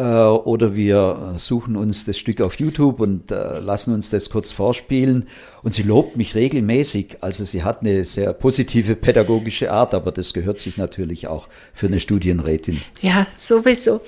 oder 0.00 0.74
wir 0.74 1.34
suchen 1.36 1.76
uns 1.76 2.04
das 2.04 2.18
Stück 2.18 2.40
auf 2.40 2.58
YouTube 2.58 3.00
und 3.00 3.30
äh, 3.30 3.58
lassen 3.58 3.94
uns 3.94 4.10
das 4.10 4.30
kurz 4.30 4.52
vorspielen. 4.52 5.28
Und 5.62 5.74
sie 5.74 5.82
lobt 5.82 6.16
mich 6.16 6.34
regelmäßig. 6.34 7.18
Also 7.20 7.44
sie 7.44 7.62
hat 7.62 7.80
eine 7.80 8.04
sehr 8.04 8.32
positive 8.32 8.96
pädagogische 8.96 9.72
Art, 9.72 9.94
aber 9.94 10.12
das 10.12 10.32
gehört 10.32 10.58
sich 10.58 10.76
natürlich 10.76 11.28
auch 11.28 11.48
für 11.74 11.86
eine 11.86 12.00
Studienrätin. 12.00 12.80
Ja, 13.00 13.26
sowieso. 13.36 14.00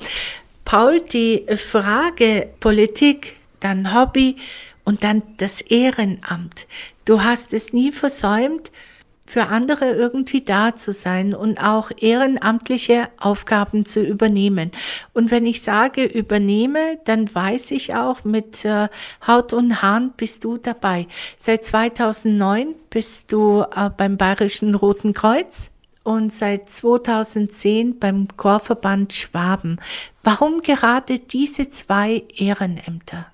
Paul, 0.65 1.01
die 1.01 1.45
Frage 1.57 2.49
Politik, 2.61 3.37
dann 3.61 3.95
Hobby 3.95 4.37
und 4.85 5.05
dann 5.05 5.23
das 5.37 5.61
Ehrenamt. 5.61 6.67
Du 7.05 7.23
hast 7.23 7.53
es 7.53 7.73
nie 7.73 7.93
versäumt, 7.93 8.71
für 9.33 9.47
andere 9.47 9.93
irgendwie 9.93 10.43
da 10.43 10.77
zu 10.77 10.93
sein 10.93 11.35
und 11.35 11.59
auch 11.59 11.91
ehrenamtliche 11.97 13.09
Aufgaben 13.19 13.87
zu 13.87 14.01
übernehmen. 14.05 14.73
Und 15.15 15.31
wenn 15.31 15.47
ich 15.47 15.63
sage 15.63 16.05
übernehme, 16.05 16.99
dann 17.07 17.35
weiß 17.35 17.71
ich 17.71 17.95
auch, 17.95 18.25
mit 18.25 18.67
äh, 18.67 18.89
Haut 19.27 19.55
und 19.55 19.81
Haaren 19.81 20.13
bist 20.19 20.45
du 20.45 20.59
dabei. 20.59 21.07
Seit 21.39 21.65
2009 21.65 22.75
bist 22.91 23.33
du 23.33 23.65
äh, 23.75 23.89
beim 23.97 24.19
Bayerischen 24.19 24.75
Roten 24.75 25.15
Kreuz 25.15 25.71
und 26.03 26.31
seit 26.31 26.69
2010 26.69 27.99
beim 27.99 28.29
Chorverband 28.37 29.15
Schwaben. 29.15 29.81
Warum 30.23 30.61
gerade 30.61 31.19
diese 31.19 31.71
zwei 31.71 32.25
Ehrenämter? 32.37 33.29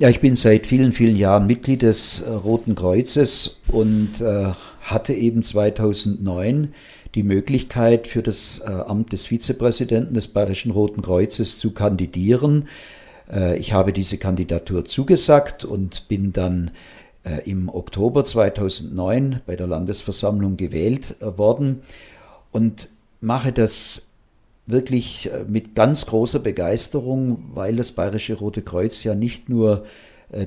Ja, 0.00 0.08
ich 0.08 0.18
bin 0.18 0.34
seit 0.34 0.66
vielen, 0.66 0.92
vielen 0.92 1.16
Jahren 1.16 1.46
Mitglied 1.46 1.82
des 1.82 2.22
äh, 2.22 2.28
Roten 2.28 2.74
Kreuzes 2.74 3.60
und 3.68 4.20
äh, 4.20 4.50
hatte 4.84 5.14
eben 5.14 5.42
2009 5.42 6.74
die 7.14 7.22
Möglichkeit 7.22 8.06
für 8.06 8.22
das 8.22 8.60
äh, 8.60 8.70
Amt 8.70 9.12
des 9.12 9.26
Vizepräsidenten 9.26 10.14
des 10.14 10.28
Bayerischen 10.28 10.70
Roten 10.72 11.00
Kreuzes 11.00 11.58
zu 11.58 11.72
kandidieren. 11.72 12.68
Äh, 13.32 13.56
ich 13.56 13.72
habe 13.72 13.92
diese 13.92 14.18
Kandidatur 14.18 14.84
zugesagt 14.84 15.64
und 15.64 16.06
bin 16.08 16.32
dann 16.32 16.70
äh, 17.24 17.50
im 17.50 17.70
Oktober 17.70 18.24
2009 18.24 19.40
bei 19.46 19.56
der 19.56 19.66
Landesversammlung 19.66 20.58
gewählt 20.58 21.16
worden 21.20 21.82
und 22.52 22.90
mache 23.20 23.52
das 23.52 24.06
wirklich 24.66 25.30
mit 25.46 25.74
ganz 25.74 26.06
großer 26.06 26.38
Begeisterung, 26.38 27.50
weil 27.54 27.76
das 27.76 27.92
Bayerische 27.92 28.34
Rote 28.34 28.62
Kreuz 28.62 29.04
ja 29.04 29.14
nicht 29.14 29.48
nur 29.50 29.84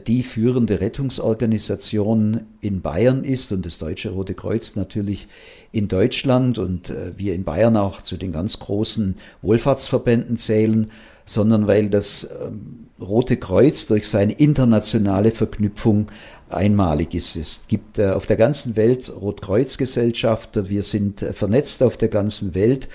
die 0.05 0.23
führende 0.23 0.81
Rettungsorganisation 0.81 2.41
in 2.61 2.81
Bayern 2.81 3.23
ist 3.23 3.51
und 3.51 3.65
das 3.65 3.77
Deutsche 3.77 4.09
Rote 4.09 4.33
Kreuz 4.33 4.75
natürlich 4.75 5.27
in 5.71 5.87
Deutschland 5.87 6.57
und 6.57 6.89
äh, 6.89 7.13
wir 7.17 7.33
in 7.33 7.43
Bayern 7.43 7.77
auch 7.77 8.01
zu 8.01 8.17
den 8.17 8.31
ganz 8.31 8.59
großen 8.59 9.15
Wohlfahrtsverbänden 9.41 10.37
zählen, 10.37 10.91
sondern 11.25 11.67
weil 11.67 11.89
das 11.89 12.29
ähm, 12.41 12.87
Rote 12.99 13.37
Kreuz 13.37 13.85
durch 13.85 14.07
seine 14.07 14.33
internationale 14.33 15.31
Verknüpfung 15.31 16.07
einmalig 16.49 17.13
ist. 17.13 17.35
Es 17.35 17.63
gibt 17.67 17.99
äh, 17.99 18.09
auf 18.09 18.25
der 18.25 18.37
ganzen 18.37 18.75
Welt 18.75 19.11
Rotkreuzgesellschaften, 19.13 20.69
wir 20.69 20.83
sind 20.83 21.21
äh, 21.21 21.33
vernetzt 21.33 21.83
auf 21.83 21.97
der 21.97 22.09
ganzen 22.09 22.55
Welt 22.55 22.89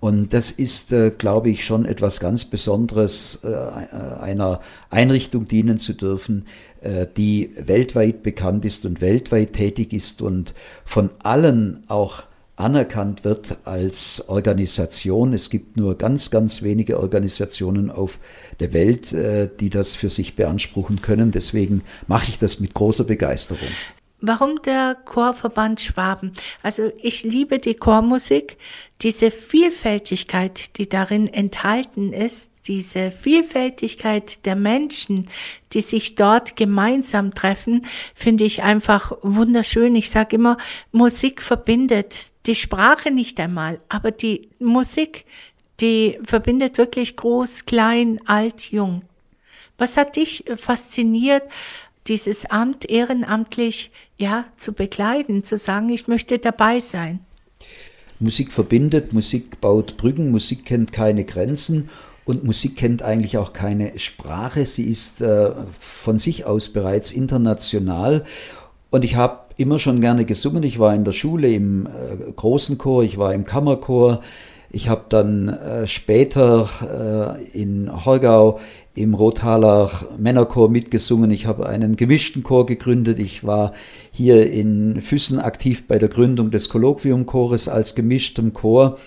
und 0.00 0.32
das 0.32 0.50
ist, 0.50 0.92
äh, 0.92 1.10
glaube 1.10 1.50
ich, 1.50 1.64
schon 1.64 1.84
etwas 1.84 2.20
ganz 2.20 2.44
Besonderes, 2.44 3.40
einer 3.42 4.60
Einrichtung 4.90 5.46
dienen 5.46 5.78
zu 5.78 5.92
dürfen, 5.92 6.46
die 7.16 7.50
weltweit 7.58 8.22
bekannt 8.22 8.64
ist 8.64 8.84
und 8.84 9.00
weltweit 9.00 9.52
tätig 9.52 9.92
ist 9.92 10.22
und 10.22 10.54
von 10.84 11.10
allen 11.22 11.84
auch 11.88 12.22
anerkannt 12.58 13.24
wird 13.24 13.56
als 13.64 14.28
Organisation. 14.28 15.32
Es 15.32 15.48
gibt 15.48 15.76
nur 15.76 15.96
ganz, 15.96 16.30
ganz 16.30 16.62
wenige 16.62 16.98
Organisationen 16.98 17.90
auf 17.90 18.18
der 18.58 18.72
Welt, 18.72 19.12
äh, 19.12 19.48
die 19.60 19.70
das 19.70 19.94
für 19.94 20.10
sich 20.10 20.34
beanspruchen 20.34 21.00
können. 21.00 21.30
Deswegen 21.30 21.82
mache 22.08 22.28
ich 22.28 22.38
das 22.38 22.58
mit 22.58 22.74
großer 22.74 23.04
Begeisterung. 23.04 23.68
Warum 24.20 24.60
der 24.62 24.96
Chorverband 25.04 25.80
Schwaben? 25.80 26.32
Also 26.64 26.90
ich 27.00 27.22
liebe 27.22 27.60
die 27.60 27.74
Chormusik, 27.74 28.56
diese 29.02 29.30
Vielfältigkeit, 29.30 30.76
die 30.76 30.88
darin 30.88 31.32
enthalten 31.32 32.12
ist, 32.12 32.50
diese 32.66 33.10
Vielfältigkeit 33.10 34.44
der 34.44 34.56
Menschen, 34.56 35.28
die 35.72 35.80
sich 35.80 36.16
dort 36.16 36.56
gemeinsam 36.56 37.34
treffen, 37.34 37.86
finde 38.14 38.44
ich 38.44 38.62
einfach 38.62 39.12
wunderschön. 39.22 39.94
Ich 39.96 40.10
sage 40.10 40.36
immer, 40.36 40.58
Musik 40.92 41.40
verbindet 41.40 42.16
die 42.46 42.56
Sprache 42.56 43.10
nicht 43.10 43.40
einmal, 43.40 43.80
aber 43.88 44.10
die 44.10 44.48
Musik, 44.58 45.24
die 45.80 46.18
verbindet 46.24 46.76
wirklich 46.76 47.16
groß, 47.16 47.64
klein, 47.64 48.20
alt, 48.26 48.70
jung. 48.72 49.02
Was 49.78 49.96
hat 49.96 50.16
dich 50.16 50.44
fasziniert, 50.56 51.44
dieses 52.08 52.46
Amt 52.46 52.90
ehrenamtlich 52.90 53.92
ja 54.16 54.46
zu 54.56 54.72
bekleiden, 54.72 55.44
zu 55.44 55.56
sagen, 55.56 55.88
ich 55.88 56.08
möchte 56.08 56.38
dabei 56.38 56.80
sein? 56.80 57.20
Musik 58.20 58.52
verbindet, 58.52 59.12
Musik 59.12 59.60
baut 59.60 59.96
Brücken, 59.96 60.30
Musik 60.30 60.64
kennt 60.64 60.92
keine 60.92 61.24
Grenzen 61.24 61.88
und 62.24 62.44
Musik 62.44 62.76
kennt 62.76 63.02
eigentlich 63.02 63.38
auch 63.38 63.52
keine 63.52 63.98
Sprache. 63.98 64.66
Sie 64.66 64.84
ist 64.84 65.20
äh, 65.20 65.52
von 65.78 66.18
sich 66.18 66.44
aus 66.44 66.68
bereits 66.68 67.12
international. 67.12 68.24
Und 68.90 69.04
ich 69.04 69.16
habe 69.16 69.40
immer 69.56 69.78
schon 69.78 70.00
gerne 70.00 70.24
gesungen. 70.24 70.62
Ich 70.62 70.78
war 70.78 70.94
in 70.94 71.04
der 71.04 71.12
Schule 71.12 71.52
im 71.52 71.86
äh, 71.86 72.32
großen 72.36 72.76
Chor, 72.78 73.02
ich 73.02 73.18
war 73.18 73.34
im 73.34 73.44
Kammerchor. 73.44 74.22
Ich 74.70 74.88
habe 74.88 75.04
dann 75.08 75.48
äh, 75.48 75.86
später 75.86 77.38
äh, 77.42 77.58
in 77.58 78.04
Horgau 78.04 78.60
im 78.94 79.14
Rothaler 79.14 79.90
Männerchor 80.18 80.68
mitgesungen. 80.68 81.30
Ich 81.30 81.46
habe 81.46 81.66
einen 81.66 81.96
gemischten 81.96 82.42
Chor 82.42 82.66
gegründet. 82.66 83.18
Ich 83.18 83.46
war 83.46 83.72
hier 84.10 84.50
in 84.50 85.00
Füssen 85.00 85.38
aktiv 85.38 85.86
bei 85.86 85.98
der 85.98 86.10
Gründung 86.10 86.50
des 86.50 86.68
Kolloquiumchores 86.68 87.68
als 87.68 87.94
gemischtem 87.94 88.52
Chor. 88.52 88.98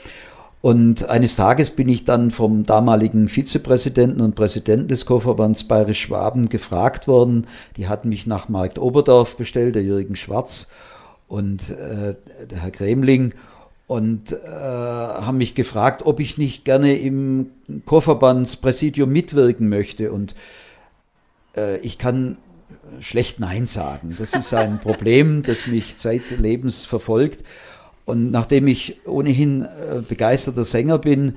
Und 0.61 1.09
eines 1.09 1.35
Tages 1.35 1.71
bin 1.71 1.89
ich 1.89 2.05
dann 2.05 2.31
vom 2.31 2.65
damaligen 2.65 3.27
Vizepräsidenten 3.27 4.21
und 4.21 4.35
Präsidenten 4.35 4.87
des 4.87 5.05
Chorverbands 5.05 5.63
Bayerisch 5.65 6.01
Schwaben 6.01 6.49
gefragt 6.49 7.07
worden. 7.07 7.47
Die 7.77 7.87
hatten 7.87 8.09
mich 8.09 8.25
nach 8.27 8.47
Markt 8.47 8.79
Oberdorf 8.79 9.37
bestellt, 9.37 9.75
der 9.75 9.83
Jürgen 9.83 10.15
Schwarz 10.15 10.69
und 11.27 11.71
äh, 11.71 12.15
der 12.49 12.61
Herr 12.61 12.71
Gremling 12.71 13.33
und 13.91 14.31
äh, 14.31 14.37
haben 14.47 15.35
mich 15.35 15.53
gefragt, 15.53 16.05
ob 16.05 16.21
ich 16.21 16.37
nicht 16.37 16.63
gerne 16.63 16.97
im 16.97 17.47
Chorverbandspräsidium 17.83 19.11
mitwirken 19.11 19.67
möchte. 19.67 20.13
Und 20.13 20.33
äh, 21.57 21.77
ich 21.79 21.97
kann 21.97 22.37
schlecht 23.01 23.41
Nein 23.41 23.65
sagen. 23.65 24.15
Das 24.17 24.33
ist 24.33 24.53
ein 24.53 24.79
Problem, 24.81 25.43
das 25.43 25.67
mich 25.67 25.97
zeitlebens 25.97 26.85
verfolgt. 26.85 27.43
Und 28.05 28.31
nachdem 28.31 28.67
ich 28.67 29.05
ohnehin 29.05 29.63
äh, 29.63 30.01
begeisterter 30.07 30.63
Sänger 30.63 30.97
bin, 30.97 31.35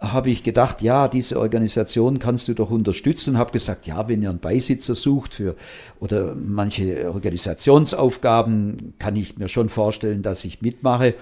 habe 0.00 0.30
ich 0.30 0.42
gedacht, 0.42 0.80
ja, 0.80 1.06
diese 1.06 1.38
Organisation 1.38 2.18
kannst 2.18 2.48
du 2.48 2.54
doch 2.54 2.70
unterstützen. 2.70 3.36
Habe 3.36 3.52
gesagt, 3.52 3.86
ja, 3.86 4.08
wenn 4.08 4.22
ihr 4.22 4.30
einen 4.30 4.38
Beisitzer 4.38 4.94
sucht 4.94 5.34
für 5.34 5.54
oder 5.98 6.34
manche 6.34 7.12
Organisationsaufgaben, 7.12 8.94
kann 8.98 9.16
ich 9.16 9.36
mir 9.36 9.48
schon 9.48 9.68
vorstellen, 9.68 10.22
dass 10.22 10.46
ich 10.46 10.62
mitmache. 10.62 11.12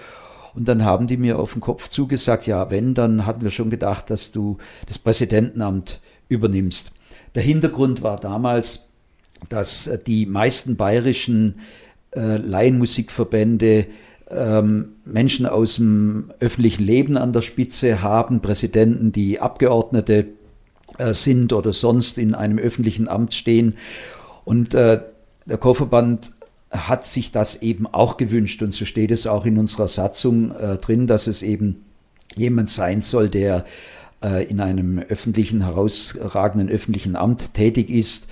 Und 0.59 0.67
dann 0.67 0.83
haben 0.83 1.07
die 1.07 1.15
mir 1.15 1.39
auf 1.39 1.53
den 1.53 1.61
Kopf 1.61 1.87
zugesagt, 1.87 2.45
ja, 2.45 2.69
wenn, 2.69 2.93
dann 2.93 3.25
hatten 3.25 3.41
wir 3.41 3.49
schon 3.49 3.69
gedacht, 3.69 4.09
dass 4.09 4.33
du 4.33 4.57
das 4.87 4.99
Präsidentenamt 4.99 6.01
übernimmst. 6.27 6.91
Der 7.33 7.43
Hintergrund 7.43 8.01
war 8.01 8.19
damals, 8.19 8.89
dass 9.47 9.87
äh, 9.87 9.97
die 10.05 10.25
meisten 10.25 10.75
bayerischen 10.75 11.61
äh, 12.11 12.35
Laienmusikverbände 12.35 13.87
ähm, 14.29 14.89
Menschen 15.05 15.45
aus 15.45 15.77
dem 15.77 16.31
öffentlichen 16.41 16.83
Leben 16.83 17.15
an 17.15 17.31
der 17.31 17.41
Spitze 17.41 18.01
haben, 18.01 18.41
Präsidenten, 18.41 19.13
die 19.13 19.39
Abgeordnete 19.39 20.27
äh, 20.97 21.13
sind 21.13 21.53
oder 21.53 21.71
sonst 21.71 22.17
in 22.17 22.35
einem 22.35 22.57
öffentlichen 22.57 23.07
Amt 23.07 23.33
stehen. 23.33 23.75
Und 24.43 24.73
äh, 24.73 24.99
der 25.45 25.57
Chorverband 25.57 26.33
hat 26.71 27.05
sich 27.07 27.31
das 27.31 27.61
eben 27.61 27.87
auch 27.87 28.17
gewünscht 28.17 28.61
und 28.61 28.73
so 28.73 28.85
steht 28.85 29.11
es 29.11 29.27
auch 29.27 29.45
in 29.45 29.57
unserer 29.57 29.87
Satzung 29.87 30.55
äh, 30.55 30.77
drin, 30.77 31.07
dass 31.07 31.27
es 31.27 31.41
eben 31.41 31.83
jemand 32.35 32.69
sein 32.69 33.01
soll, 33.01 33.29
der 33.29 33.65
äh, 34.23 34.45
in 34.45 34.59
einem 34.59 34.99
öffentlichen, 34.99 35.63
herausragenden 35.63 36.69
öffentlichen 36.69 37.15
Amt 37.15 37.53
tätig 37.53 37.89
ist. 37.89 38.27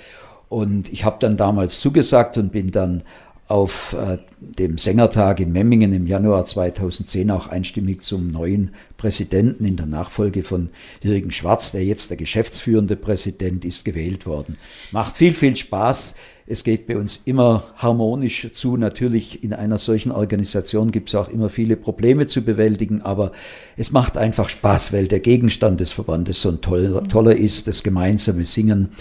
Und 0.50 0.92
ich 0.94 1.04
habe 1.04 1.18
dann 1.20 1.36
damals 1.36 1.80
zugesagt 1.80 2.38
und 2.38 2.52
bin 2.52 2.72
dann 2.72 3.04
auf 3.48 3.94
äh, 3.94 4.18
dem 4.40 4.78
Sängertag 4.78 5.40
in 5.40 5.54
Memmingen 5.54 5.94
im 5.94 6.06
Januar 6.06 6.46
2010 6.46 7.32
auch 7.32 7.48
einstimmig 7.48 8.02
zum 8.02 8.28
neuen 8.28 8.72
Präsidenten 8.98 9.64
in 9.64 9.78
der 9.78 9.86
Nachfolge 9.86 10.44
von 10.44 10.70
Jürgen 11.02 11.32
Schwarz, 11.32 11.72
der 11.72 11.86
jetzt 11.86 12.10
der 12.10 12.18
geschäftsführende 12.18 12.98
Präsident 12.98 13.64
ist, 13.64 13.86
gewählt 13.86 14.26
worden. 14.26 14.58
Macht 14.92 15.16
viel, 15.16 15.34
viel 15.34 15.56
Spaß. 15.56 16.16
Es 16.50 16.64
geht 16.64 16.88
bei 16.88 16.96
uns 16.96 17.22
immer 17.26 17.64
harmonisch 17.76 18.50
zu. 18.54 18.78
Natürlich 18.78 19.44
in 19.44 19.54
einer 19.54 19.78
solchen 19.78 20.14
Organisation 20.14 20.92
gibt 20.92 21.10
es 21.10 21.16
auch 21.16 21.28
immer 21.28 21.50
viele 21.50 21.76
Probleme 21.76 22.26
zu 22.28 22.46
bewältigen, 22.46 23.02
aber 23.02 23.34
es 23.76 23.92
macht 23.92 24.16
einfach 24.16 24.48
Spaß, 24.48 24.94
weil 24.94 25.10
der 25.10 25.20
Gegenstand 25.20 25.82
des 25.82 25.92
Verbandes 25.92 26.40
so 26.40 26.50
ein 26.50 26.62
toller, 26.62 27.04
toller 27.04 27.36
ist, 27.36 27.68
das 27.68 27.84
gemeinsame 27.84 28.46
Singen 28.46 28.92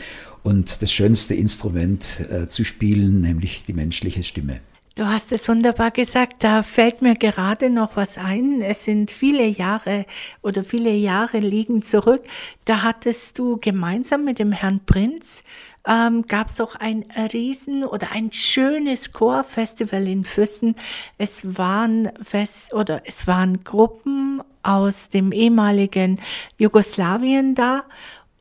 und 0.42 0.82
das 0.82 0.90
schönste 0.90 1.36
Instrument 1.36 2.24
äh, 2.30 2.46
zu 2.48 2.64
spielen, 2.64 3.20
nämlich 3.20 3.62
die 3.64 3.74
menschliche 3.74 4.24
Stimme. 4.24 4.58
Du 4.96 5.06
hast 5.06 5.30
es 5.30 5.46
wunderbar 5.46 5.90
gesagt, 5.90 6.42
da 6.42 6.62
fällt 6.62 7.02
mir 7.02 7.16
gerade 7.16 7.68
noch 7.68 7.96
was 7.96 8.16
ein. 8.16 8.62
Es 8.62 8.84
sind 8.84 9.10
viele 9.10 9.44
Jahre 9.44 10.06
oder 10.40 10.64
viele 10.64 10.90
Jahre 10.90 11.38
liegen 11.38 11.82
zurück. 11.82 12.22
Da 12.64 12.82
hattest 12.82 13.38
du 13.38 13.58
gemeinsam 13.58 14.24
mit 14.24 14.38
dem 14.38 14.52
Herrn 14.52 14.80
Prinz 14.86 15.42
ähm, 15.86 16.26
gab 16.26 16.48
es 16.48 16.56
doch 16.56 16.74
ein 16.74 17.04
riesen 17.32 17.84
oder 17.84 18.12
ein 18.12 18.32
schönes 18.32 19.12
Chorfestival 19.12 20.06
in 20.06 20.24
Füssen. 20.24 20.74
Es 21.18 21.56
waren 21.56 22.10
Fest 22.22 22.74
oder 22.74 23.02
es 23.04 23.26
waren 23.26 23.64
Gruppen 23.64 24.42
aus 24.62 25.10
dem 25.10 25.32
ehemaligen 25.32 26.20
Jugoslawien 26.58 27.54
da 27.54 27.84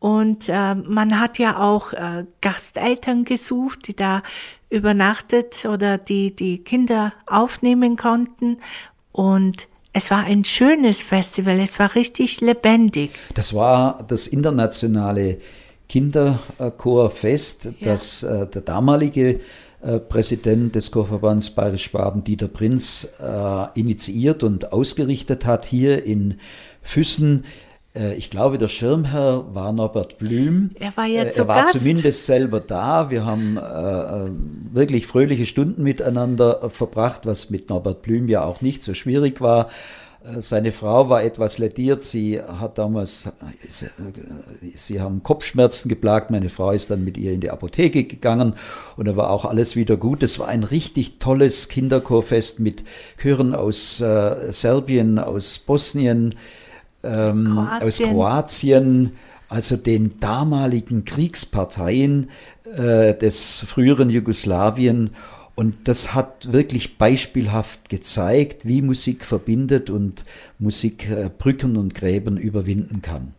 und 0.05 0.49
äh, 0.49 0.75
man 0.75 1.19
hat 1.19 1.39
ja 1.39 1.59
auch 1.59 1.91
äh, 1.93 2.25
Gasteltern 2.41 3.25
gesucht, 3.25 3.87
die 3.87 3.95
da 3.95 4.21
übernachtet 4.69 5.65
oder 5.65 5.97
die 5.97 6.35
die 6.35 6.59
Kinder 6.59 7.13
aufnehmen 7.25 7.95
konnten. 7.95 8.57
Und 9.11 9.67
es 9.93 10.11
war 10.11 10.25
ein 10.25 10.43
schönes 10.43 11.01
Festival, 11.01 11.59
es 11.59 11.79
war 11.79 11.95
richtig 11.95 12.41
lebendig. 12.41 13.11
Das 13.33 13.55
war 13.55 14.03
das 14.07 14.27
internationale 14.27 15.39
Kinderchorfest, 15.87 17.65
ja. 17.65 17.71
das 17.81 18.23
äh, 18.23 18.47
der 18.47 18.61
damalige 18.61 19.39
äh, 19.81 19.99
Präsident 19.99 20.75
des 20.75 20.91
Chorverbands 20.91 21.51
Bayerisch 21.51 21.83
Schwaben, 21.83 22.23
Dieter 22.23 22.47
Prinz, 22.47 23.13
äh, 23.19 23.79
initiiert 23.79 24.43
und 24.43 24.73
ausgerichtet 24.73 25.45
hat 25.45 25.65
hier 25.65 26.03
in 26.05 26.39
Füssen. 26.81 27.43
Äh, 27.95 28.15
ich 28.15 28.29
glaube, 28.29 28.57
der 28.57 28.67
Schirmherr 28.67 29.53
war 29.53 29.71
Norbert 29.73 30.17
Blüm. 30.17 30.71
Er 30.79 30.95
war 30.97 31.05
ja 31.05 31.23
äh, 31.23 31.31
zu 31.31 31.41
Er 31.41 31.47
war 31.47 31.63
Gast. 31.63 31.77
zumindest 31.77 32.25
selber 32.25 32.59
da. 32.59 33.09
Wir 33.09 33.25
haben 33.25 33.57
äh, 33.57 34.31
wirklich 34.73 35.07
fröhliche 35.07 35.45
Stunden 35.45 35.83
miteinander 35.83 36.69
verbracht, 36.69 37.25
was 37.25 37.49
mit 37.49 37.69
Norbert 37.69 38.01
Blüm 38.01 38.27
ja 38.27 38.43
auch 38.43 38.61
nicht 38.61 38.83
so 38.83 38.93
schwierig 38.93 39.41
war. 39.41 39.69
Seine 40.39 40.71
Frau 40.71 41.09
war 41.09 41.23
etwas 41.23 41.57
lediert. 41.59 42.03
Sie 42.03 42.41
hat 42.41 42.77
damals, 42.77 43.29
sie 44.75 44.99
haben 44.99 45.21
Kopfschmerzen 45.21 45.87
geplagt. 45.87 46.31
Meine 46.31 46.49
Frau 46.49 46.71
ist 46.71 46.89
dann 46.89 47.03
mit 47.03 47.17
ihr 47.17 47.31
in 47.31 47.41
die 47.41 47.51
Apotheke 47.51 48.05
gegangen 48.05 48.55
und 48.97 49.07
da 49.07 49.15
war 49.15 49.29
auch 49.29 49.45
alles 49.45 49.75
wieder 49.75 49.97
gut. 49.97 50.23
Es 50.23 50.39
war 50.39 50.47
ein 50.47 50.63
richtig 50.63 51.19
tolles 51.19 51.69
Kinderchorfest 51.69 52.59
mit 52.59 52.83
Chören 53.21 53.53
aus 53.53 54.01
äh, 54.01 54.51
Serbien, 54.51 55.19
aus 55.19 55.59
Bosnien, 55.59 56.35
ähm, 57.03 57.67
aus 57.81 57.99
Kroatien, 57.99 59.11
also 59.47 59.77
den 59.77 60.19
damaligen 60.19 61.05
Kriegsparteien 61.05 62.29
äh, 62.75 63.13
des 63.13 63.59
früheren 63.59 64.09
Jugoslawien. 64.09 65.11
Und 65.55 65.87
das 65.87 66.13
hat 66.13 66.51
wirklich 66.51 66.97
beispielhaft 66.97 67.87
gezeigt, 67.87 68.65
wie 68.65 68.81
Musik 68.81 69.23
verbindet 69.23 69.89
und 69.89 70.25
Musik 70.59 71.09
äh, 71.09 71.29
Brücken 71.35 71.77
und 71.77 71.95
Gräben 71.95 72.37
überwinden 72.37 73.01
kann. 73.01 73.33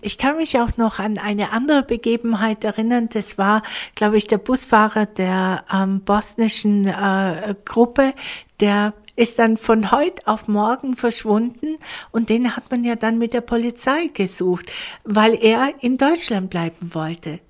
Ich 0.00 0.18
kann 0.18 0.36
mich 0.36 0.58
auch 0.58 0.76
noch 0.76 0.98
an 0.98 1.18
eine 1.18 1.52
andere 1.52 1.82
Begebenheit 1.82 2.64
erinnern. 2.64 3.08
Das 3.12 3.38
war, 3.38 3.62
glaube 3.94 4.18
ich, 4.18 4.26
der 4.26 4.38
Busfahrer 4.38 5.06
der 5.06 5.64
ähm, 5.72 6.00
bosnischen 6.00 6.86
äh, 6.86 7.54
Gruppe, 7.64 8.14
der 8.60 8.94
ist 9.14 9.38
dann 9.38 9.56
von 9.56 9.90
heute 9.90 10.26
auf 10.26 10.48
morgen 10.48 10.96
verschwunden 10.96 11.76
und 12.12 12.30
den 12.30 12.56
hat 12.56 12.70
man 12.70 12.82
ja 12.82 12.96
dann 12.96 13.18
mit 13.18 13.34
der 13.34 13.42
Polizei 13.42 14.06
gesucht, 14.12 14.72
weil 15.04 15.34
er 15.34 15.74
in 15.80 15.98
Deutschland 15.98 16.48
bleiben 16.48 16.94
wollte. 16.94 17.40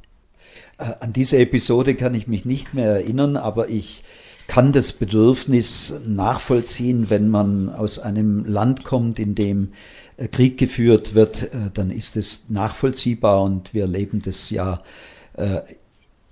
Äh, 0.83 0.95
an 1.01 1.12
diese 1.12 1.38
Episode 1.38 1.95
kann 1.95 2.14
ich 2.14 2.27
mich 2.27 2.45
nicht 2.45 2.75
mehr 2.75 2.90
erinnern, 2.90 3.37
aber 3.37 3.68
ich 3.68 4.03
kann 4.47 4.73
das 4.73 4.92
Bedürfnis 4.92 5.95
nachvollziehen, 6.07 7.09
wenn 7.09 7.29
man 7.29 7.71
aus 7.71 7.99
einem 7.99 8.45
Land 8.45 8.85
kommt, 8.85 9.18
in 9.18 9.35
dem 9.35 9.73
äh, 10.16 10.29
Krieg 10.29 10.59
geführt 10.59 11.14
wird, 11.14 11.45
äh, 11.45 11.71
dann 11.73 11.90
ist 11.90 12.16
es 12.16 12.45
nachvollziehbar 12.49 13.42
und 13.42 13.73
wir 13.73 13.83
erleben 13.83 14.23
das 14.23 14.51
ja 14.51 14.83
äh, 15.35 15.61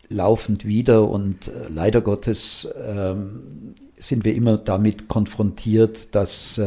laufend 0.08 0.66
wieder 0.66 1.08
und 1.08 1.52
leider 1.68 2.00
Gottes 2.00 2.68
ähm, 2.84 3.74
sind 3.96 4.24
wir 4.24 4.34
immer 4.34 4.58
damit 4.58 5.06
konfrontiert, 5.06 6.16
dass 6.16 6.60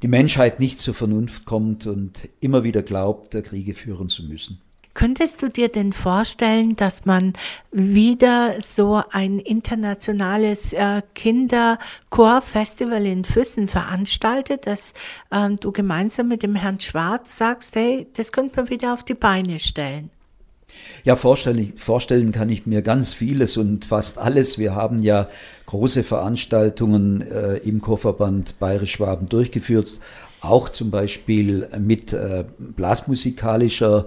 die 0.00 0.08
Menschheit 0.08 0.58
nicht 0.58 0.78
zur 0.78 0.94
Vernunft 0.94 1.44
kommt 1.44 1.86
und 1.86 2.30
immer 2.40 2.64
wieder 2.64 2.82
glaubt, 2.82 3.32
Kriege 3.44 3.74
führen 3.74 4.08
zu 4.08 4.22
müssen. 4.22 4.62
Könntest 5.02 5.42
du 5.42 5.48
dir 5.48 5.68
denn 5.68 5.92
vorstellen, 5.92 6.76
dass 6.76 7.04
man 7.04 7.32
wieder 7.72 8.60
so 8.60 9.02
ein 9.10 9.40
internationales 9.40 10.72
äh, 10.74 11.02
Kinderchorfestival 11.16 13.04
in 13.04 13.24
Füssen 13.24 13.66
veranstaltet, 13.66 14.68
dass 14.68 14.92
ähm, 15.32 15.58
du 15.58 15.72
gemeinsam 15.72 16.28
mit 16.28 16.44
dem 16.44 16.54
Herrn 16.54 16.78
Schwarz 16.78 17.36
sagst, 17.36 17.74
hey, 17.74 18.06
das 18.16 18.30
könnte 18.30 18.60
man 18.60 18.70
wieder 18.70 18.94
auf 18.94 19.02
die 19.02 19.14
Beine 19.14 19.58
stellen? 19.58 20.10
Ja, 21.02 21.16
vorstellen, 21.16 21.72
vorstellen 21.78 22.30
kann 22.30 22.48
ich 22.48 22.66
mir 22.66 22.82
ganz 22.82 23.12
vieles 23.12 23.56
und 23.56 23.84
fast 23.84 24.18
alles. 24.18 24.56
Wir 24.60 24.76
haben 24.76 25.02
ja 25.02 25.28
große 25.66 26.04
Veranstaltungen 26.04 27.22
äh, 27.22 27.56
im 27.56 27.80
Chorverband 27.80 28.60
Bayerisch-Schwaben 28.60 29.28
durchgeführt, 29.28 29.98
auch 30.40 30.68
zum 30.68 30.92
Beispiel 30.92 31.68
mit 31.80 32.12
äh, 32.12 32.44
blasmusikalischer 32.56 34.06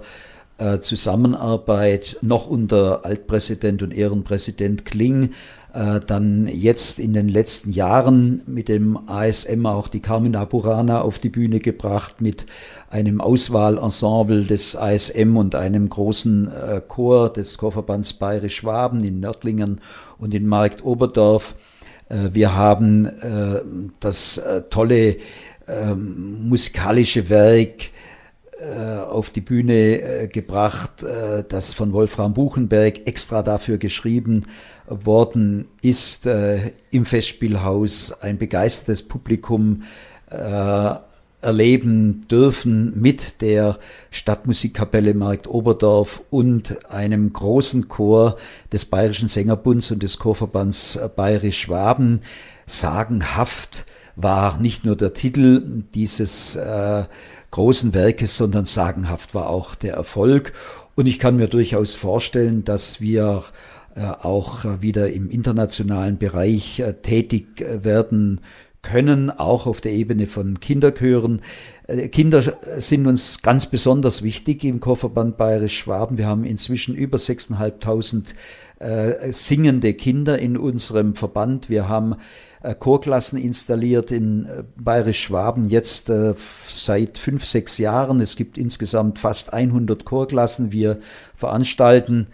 Zusammenarbeit 0.80 2.16
noch 2.22 2.46
unter 2.46 3.04
Altpräsident 3.04 3.82
und 3.82 3.92
Ehrenpräsident 3.92 4.86
Kling, 4.86 5.34
äh, 5.76 6.00
dann 6.00 6.48
jetzt 6.48 6.98
in 6.98 7.12
den 7.12 7.28
letzten 7.28 7.70
Jahren 7.70 8.42
mit 8.46 8.68
dem 8.68 8.98
ASM 9.08 9.66
auch 9.66 9.88
die 9.88 10.00
Carmina 10.00 10.46
Burana 10.46 11.02
auf 11.02 11.18
die 11.18 11.28
Bühne 11.28 11.60
gebracht 11.60 12.22
mit 12.22 12.46
einem 12.88 13.20
Auswahlensemble 13.20 14.44
des 14.44 14.74
ASM 14.74 15.36
und 15.36 15.54
einem 15.54 15.90
großen 15.90 16.48
äh, 16.50 16.80
Chor 16.86 17.30
des 17.30 17.58
Chorverbands 17.58 18.14
Bayerisch 18.14 18.56
Schwaben 18.56 19.04
in 19.04 19.20
Nördlingen 19.20 19.82
und 20.18 20.34
in 20.34 20.46
Markt 20.46 20.82
Oberdorf. 20.82 21.56
Äh, 22.08 22.30
wir 22.32 22.54
haben 22.54 23.04
äh, 23.04 23.60
das 24.00 24.38
äh, 24.38 24.62
tolle 24.70 25.16
ähm, 25.68 26.48
musikalische 26.48 27.28
Werk 27.28 27.82
äh, 27.82 28.15
auf 28.62 29.30
die 29.30 29.40
Bühne 29.42 30.00
äh, 30.00 30.28
gebracht, 30.28 31.02
äh, 31.02 31.44
das 31.46 31.74
von 31.74 31.92
Wolfram 31.92 32.32
Buchenberg 32.32 33.06
extra 33.06 33.42
dafür 33.42 33.78
geschrieben 33.78 34.44
worden 34.88 35.66
ist, 35.82 36.28
im 36.92 37.04
Festspielhaus 37.04 38.12
ein 38.20 38.38
begeistertes 38.38 39.02
Publikum 39.02 39.82
erleben 41.40 42.28
dürfen 42.28 42.92
mit 43.00 43.40
der 43.40 43.80
Stadtmusikkapelle 44.12 45.14
Markt 45.14 45.48
Oberdorf 45.48 46.22
und 46.30 46.88
einem 46.88 47.32
großen 47.32 47.88
Chor 47.88 48.36
des 48.72 48.84
Bayerischen 48.84 49.28
Sängerbunds 49.28 49.90
und 49.90 50.04
des 50.04 50.18
Chorverbands 50.18 51.00
Bayerisch 51.16 51.62
Schwaben. 51.62 52.20
Sagenhaft 52.66 53.86
war 54.16 54.58
nicht 54.58 54.84
nur 54.84 54.96
der 54.96 55.12
Titel 55.12 55.84
dieses 55.94 56.56
äh, 56.56 57.04
großen 57.50 57.94
Werkes, 57.94 58.36
sondern 58.36 58.64
sagenhaft 58.64 59.34
war 59.34 59.48
auch 59.48 59.74
der 59.74 59.94
Erfolg. 59.94 60.52
Und 60.94 61.06
ich 61.06 61.18
kann 61.18 61.36
mir 61.36 61.48
durchaus 61.48 61.94
vorstellen, 61.94 62.64
dass 62.64 63.00
wir 63.00 63.44
äh, 63.94 64.06
auch 64.06 64.64
wieder 64.80 65.10
im 65.10 65.30
internationalen 65.30 66.18
Bereich 66.18 66.80
äh, 66.80 66.92
tätig 66.94 67.60
äh, 67.62 67.82
werden 67.82 68.42
können, 68.86 69.30
auch 69.30 69.66
auf 69.66 69.80
der 69.80 69.92
Ebene 69.92 70.26
von 70.26 70.60
Kinderchören. 70.60 71.42
Kinder 72.12 72.42
sind 72.78 73.06
uns 73.06 73.42
ganz 73.42 73.66
besonders 73.66 74.22
wichtig 74.22 74.64
im 74.64 74.80
Chorverband 74.80 75.36
Bayerisch 75.36 75.78
Schwaben. 75.78 76.18
Wir 76.18 76.26
haben 76.26 76.44
inzwischen 76.44 76.94
über 76.94 77.18
6.500 77.18 78.34
äh, 78.78 79.32
singende 79.32 79.94
Kinder 79.94 80.38
in 80.38 80.56
unserem 80.56 81.14
Verband. 81.14 81.68
Wir 81.68 81.88
haben 81.88 82.16
äh, 82.62 82.74
Chorklassen 82.74 83.38
installiert 83.38 84.12
in 84.12 84.46
äh, 84.46 84.62
Bayerisch 84.76 85.22
Schwaben 85.22 85.68
jetzt 85.68 86.10
äh, 86.10 86.34
seit 86.70 87.18
fünf, 87.18 87.44
sechs 87.44 87.78
Jahren. 87.78 88.20
Es 88.20 88.36
gibt 88.36 88.58
insgesamt 88.58 89.18
fast 89.18 89.52
100 89.52 90.04
Chorklassen. 90.04 90.72
Wir 90.72 91.00
veranstalten 91.34 92.28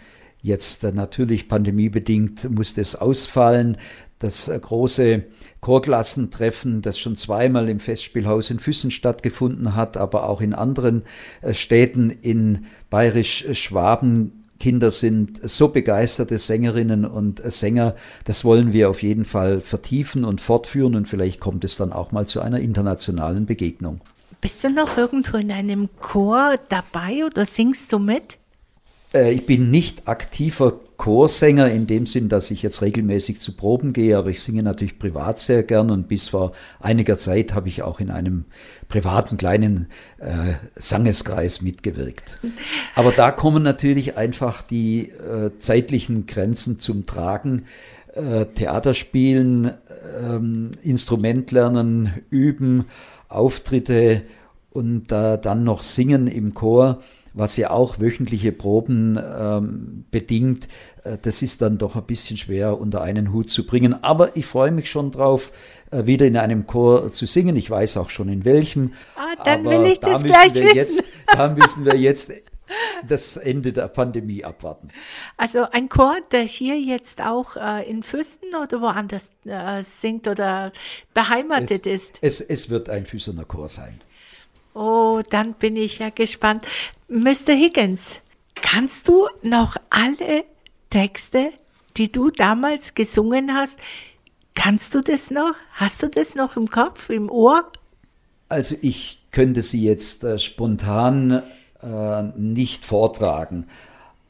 Jetzt 0.45 0.83
natürlich 0.83 1.47
pandemiebedingt 1.47 2.51
musste 2.51 2.81
es 2.81 2.97
ausfallen. 2.97 3.77
Das 4.23 4.49
große 4.49 5.23
Chorklassentreffen, 5.59 6.81
das 6.81 6.97
schon 6.97 7.17
zweimal 7.17 7.67
im 7.67 7.81
Festspielhaus 7.81 8.49
in 8.49 8.59
Füssen 8.59 8.89
stattgefunden 8.89 9.75
hat, 9.75 9.97
aber 9.97 10.29
auch 10.29 10.39
in 10.39 10.53
anderen 10.53 11.03
Städten 11.51 12.09
in 12.09 12.65
Bayerisch-Schwaben 12.89 14.43
Kinder 14.63 14.91
sind 14.91 15.41
so 15.43 15.67
begeisterte 15.67 16.37
Sängerinnen 16.37 17.03
und 17.03 17.41
Sänger. 17.51 17.95
Das 18.23 18.45
wollen 18.45 18.71
wir 18.71 18.89
auf 18.89 19.03
jeden 19.03 19.25
Fall 19.25 19.59
vertiefen 19.59 20.23
und 20.23 20.39
fortführen 20.39 20.95
und 20.95 21.09
vielleicht 21.09 21.41
kommt 21.41 21.65
es 21.65 21.75
dann 21.75 21.91
auch 21.91 22.13
mal 22.13 22.27
zu 22.27 22.39
einer 22.39 22.61
internationalen 22.61 23.45
Begegnung. 23.45 23.99
Bist 24.39 24.63
du 24.63 24.69
noch 24.69 24.95
irgendwo 24.97 25.35
in 25.35 25.51
einem 25.51 25.89
Chor 25.99 26.55
dabei 26.69 27.25
oder 27.25 27.45
singst 27.45 27.91
du 27.91 27.99
mit? 27.99 28.37
Äh, 29.13 29.33
ich 29.33 29.45
bin 29.45 29.69
nicht 29.69 30.07
aktiver 30.07 30.79
Chorsänger 31.03 31.69
in 31.69 31.85
dem 31.85 32.05
Sinn, 32.05 32.29
dass 32.29 32.49
ich 32.49 32.63
jetzt 32.63 32.81
regelmäßig 32.81 33.41
zu 33.41 33.57
Proben 33.57 33.91
gehe, 33.91 34.17
aber 34.17 34.29
ich 34.29 34.41
singe 34.41 34.63
natürlich 34.63 34.99
privat 34.99 35.37
sehr 35.37 35.61
gern 35.63 35.91
und 35.91 36.07
bis 36.07 36.29
vor 36.29 36.53
einiger 36.79 37.17
Zeit 37.17 37.53
habe 37.53 37.67
ich 37.67 37.81
auch 37.81 37.99
in 37.99 38.09
einem 38.09 38.45
privaten 38.87 39.35
kleinen 39.35 39.87
äh, 40.19 40.53
Sangeskreis 40.75 41.61
mitgewirkt. 41.61 42.37
Aber 42.95 43.11
da 43.11 43.31
kommen 43.31 43.63
natürlich 43.63 44.15
einfach 44.15 44.61
die 44.61 45.09
äh, 45.09 45.51
zeitlichen 45.59 46.25
Grenzen 46.25 46.79
zum 46.79 47.05
Tragen. 47.05 47.63
Äh, 48.13 48.45
Theater 48.55 48.93
spielen, 48.93 49.73
ähm, 50.21 50.71
Instrument 50.83 51.51
lernen, 51.51 52.13
üben, 52.29 52.85
Auftritte 53.27 54.21
und 54.73 55.07
dann 55.07 55.63
noch 55.63 55.83
singen 55.83 56.27
im 56.27 56.53
Chor 56.53 56.99
was 57.33 57.57
ja 57.57 57.71
auch 57.71 57.99
wöchentliche 57.99 58.51
Proben 58.51 59.17
ähm, 59.17 60.05
bedingt. 60.11 60.67
Äh, 61.03 61.17
das 61.21 61.41
ist 61.41 61.61
dann 61.61 61.77
doch 61.77 61.95
ein 61.95 62.03
bisschen 62.03 62.37
schwer 62.37 62.79
unter 62.79 63.01
einen 63.01 63.33
Hut 63.33 63.49
zu 63.49 63.65
bringen. 63.65 64.03
Aber 64.03 64.37
ich 64.37 64.45
freue 64.45 64.71
mich 64.71 64.89
schon 64.89 65.11
drauf, 65.11 65.51
äh, 65.91 66.05
wieder 66.05 66.25
in 66.25 66.37
einem 66.37 66.67
Chor 66.67 67.11
zu 67.11 67.25
singen. 67.25 67.55
Ich 67.55 67.69
weiß 67.69 67.97
auch 67.97 68.09
schon 68.09 68.29
in 68.29 68.45
welchem. 68.45 68.93
Ah, 69.15 69.35
dann 69.43 69.65
Aber 69.65 69.71
will 69.71 69.91
ich 69.91 69.99
das 69.99 70.21
da 70.21 70.27
gleich 70.27 70.53
wissen. 70.53 70.75
Jetzt, 70.75 71.03
da 71.31 71.49
müssen 71.49 71.85
wir 71.85 71.95
jetzt 71.95 72.31
das 73.07 73.37
Ende 73.37 73.73
der 73.73 73.87
Pandemie 73.87 74.43
abwarten. 74.43 74.89
Also 75.37 75.65
ein 75.71 75.89
Chor, 75.89 76.15
der 76.31 76.41
hier 76.41 76.79
jetzt 76.79 77.21
auch 77.21 77.55
äh, 77.55 77.89
in 77.89 78.03
Füssen 78.03 78.55
oder 78.61 78.81
woanders 78.81 79.29
äh, 79.45 79.83
singt 79.83 80.27
oder 80.27 80.71
beheimatet 81.13 81.85
es, 81.85 82.03
ist. 82.03 82.11
Es, 82.21 82.41
es 82.41 82.69
wird 82.69 82.89
ein 82.89 83.05
Füssener 83.05 83.45
Chor 83.45 83.69
sein. 83.69 84.01
Oh, 84.73 85.21
dann 85.29 85.53
bin 85.53 85.75
ich 85.75 85.99
ja 85.99 86.09
gespannt. 86.09 86.65
Mr. 87.07 87.53
Higgins, 87.53 88.19
kannst 88.55 89.07
du 89.07 89.27
noch 89.43 89.77
alle 89.89 90.45
Texte, 90.89 91.51
die 91.97 92.11
du 92.11 92.31
damals 92.31 92.95
gesungen 92.95 93.53
hast, 93.53 93.77
kannst 94.55 94.95
du 94.95 95.01
das 95.01 95.31
noch? 95.31 95.53
Hast 95.73 96.01
du 96.01 96.07
das 96.07 96.35
noch 96.35 96.57
im 96.57 96.69
Kopf, 96.69 97.09
im 97.09 97.29
Ohr? 97.29 97.71
Also 98.49 98.75
ich 98.81 99.19
könnte 99.31 99.61
sie 99.61 99.83
jetzt 99.83 100.23
äh, 100.23 100.37
spontan 100.37 101.43
äh, 101.81 102.23
nicht 102.35 102.85
vortragen, 102.85 103.67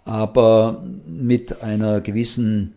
aber 0.05 0.83
mit 1.05 1.61
einer 1.61 2.01
gewissen 2.01 2.75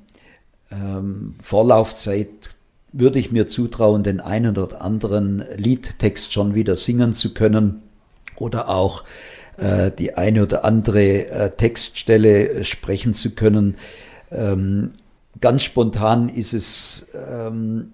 ähm, 0.71 1.37
Vorlaufzeit 1.43 2.56
würde 2.99 3.19
ich 3.19 3.31
mir 3.31 3.47
zutrauen, 3.47 4.03
den 4.03 4.21
einen 4.21 4.57
oder 4.57 4.83
anderen 4.83 5.45
Liedtext 5.57 6.33
schon 6.33 6.55
wieder 6.55 6.77
singen 6.77 7.13
zu 7.13 7.35
können 7.35 7.83
oder 8.37 8.69
auch 8.69 9.05
äh, 9.59 9.91
die 9.91 10.15
eine 10.15 10.43
oder 10.43 10.65
andere 10.65 11.29
äh, 11.29 11.51
Textstelle 11.51 12.65
sprechen 12.65 13.15
zu 13.15 13.35
können. 13.35 13.77
Ähm, 14.31 14.91
ganz 15.41 15.63
spontan 15.63 16.29
ist 16.29 16.53
es 16.55 17.09
ähm, 17.15 17.93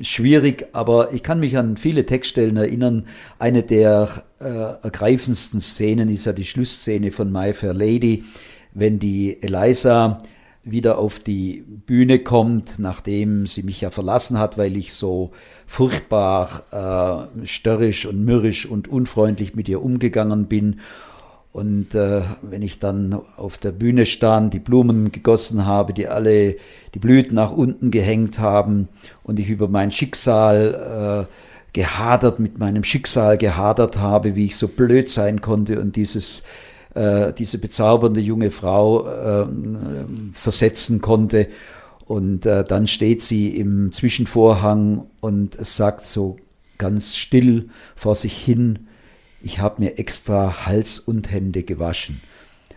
schwierig, 0.00 0.66
aber 0.72 1.12
ich 1.12 1.22
kann 1.22 1.40
mich 1.40 1.56
an 1.56 1.76
viele 1.76 2.06
Textstellen 2.06 2.56
erinnern. 2.56 3.06
Eine 3.38 3.62
der 3.62 4.24
äh, 4.40 4.44
ergreifendsten 4.44 5.60
Szenen 5.60 6.08
ist 6.08 6.26
ja 6.26 6.32
die 6.32 6.44
Schlussszene 6.44 7.12
von 7.12 7.30
My 7.30 7.52
Fair 7.54 7.74
Lady, 7.74 8.24
wenn 8.72 8.98
die 8.98 9.42
Eliza 9.42 10.18
wieder 10.64 10.98
auf 10.98 11.18
die 11.18 11.64
Bühne 11.86 12.18
kommt, 12.18 12.78
nachdem 12.78 13.46
sie 13.46 13.62
mich 13.62 13.80
ja 13.80 13.90
verlassen 13.90 14.38
hat, 14.38 14.56
weil 14.56 14.76
ich 14.76 14.94
so 14.94 15.30
furchtbar 15.66 17.28
äh, 17.42 17.46
störrisch 17.46 18.06
und 18.06 18.24
mürrisch 18.24 18.66
und 18.66 18.88
unfreundlich 18.88 19.54
mit 19.54 19.68
ihr 19.68 19.82
umgegangen 19.82 20.46
bin. 20.46 20.80
Und 21.52 21.94
äh, 21.94 22.22
wenn 22.42 22.62
ich 22.62 22.80
dann 22.80 23.14
auf 23.36 23.58
der 23.58 23.72
Bühne 23.72 24.06
stand, 24.06 24.54
die 24.54 24.58
Blumen 24.58 25.12
gegossen 25.12 25.66
habe, 25.66 25.92
die 25.92 26.08
alle 26.08 26.56
die 26.94 26.98
Blüten 26.98 27.36
nach 27.36 27.52
unten 27.52 27.90
gehängt 27.90 28.40
haben 28.40 28.88
und 29.22 29.38
ich 29.38 29.50
über 29.50 29.68
mein 29.68 29.92
Schicksal 29.92 31.28
äh, 31.28 31.32
gehadert, 31.72 32.38
mit 32.40 32.58
meinem 32.58 32.84
Schicksal 32.84 33.36
gehadert 33.36 33.98
habe, 33.98 34.34
wie 34.34 34.46
ich 34.46 34.56
so 34.56 34.68
blöd 34.68 35.08
sein 35.10 35.40
konnte 35.40 35.80
und 35.80 35.94
dieses 35.96 36.42
äh, 36.94 37.32
diese 37.32 37.58
bezaubernde 37.58 38.20
junge 38.20 38.50
Frau 38.50 39.06
äh, 39.06 39.46
versetzen 40.32 41.00
konnte. 41.00 41.48
Und 42.06 42.46
äh, 42.46 42.64
dann 42.64 42.86
steht 42.86 43.22
sie 43.22 43.56
im 43.56 43.92
Zwischenvorhang 43.92 45.06
und 45.20 45.56
sagt 45.64 46.06
so 46.06 46.36
ganz 46.78 47.16
still 47.16 47.70
vor 47.96 48.14
sich 48.14 48.36
hin, 48.36 48.88
ich 49.42 49.58
habe 49.58 49.82
mir 49.82 49.98
extra 49.98 50.66
Hals 50.66 50.98
und 50.98 51.30
Hände 51.30 51.62
gewaschen. 51.62 52.20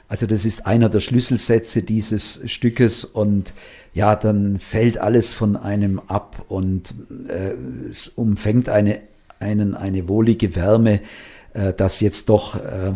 Also 0.10 0.26
das 0.26 0.46
ist 0.46 0.66
einer 0.66 0.90
der 0.90 1.02
Schlüsselsätze 1.02 1.82
dieses 1.82 2.42
Stückes 2.46 3.04
und 3.04 3.54
ja, 3.94 4.16
dann 4.16 4.60
fällt 4.60 4.98
alles 4.98 5.34
von 5.34 5.58
einem 5.58 6.00
ab 6.00 6.46
und 6.48 6.94
äh, 7.28 7.54
es 7.90 8.08
umfängt 8.08 8.70
eine, 8.70 9.02
einen 9.40 9.76
eine 9.76 10.08
wohlige 10.08 10.56
Wärme, 10.56 11.02
äh, 11.54 11.74
dass 11.74 12.00
jetzt 12.00 12.30
doch 12.30 12.56
äh, 12.56 12.94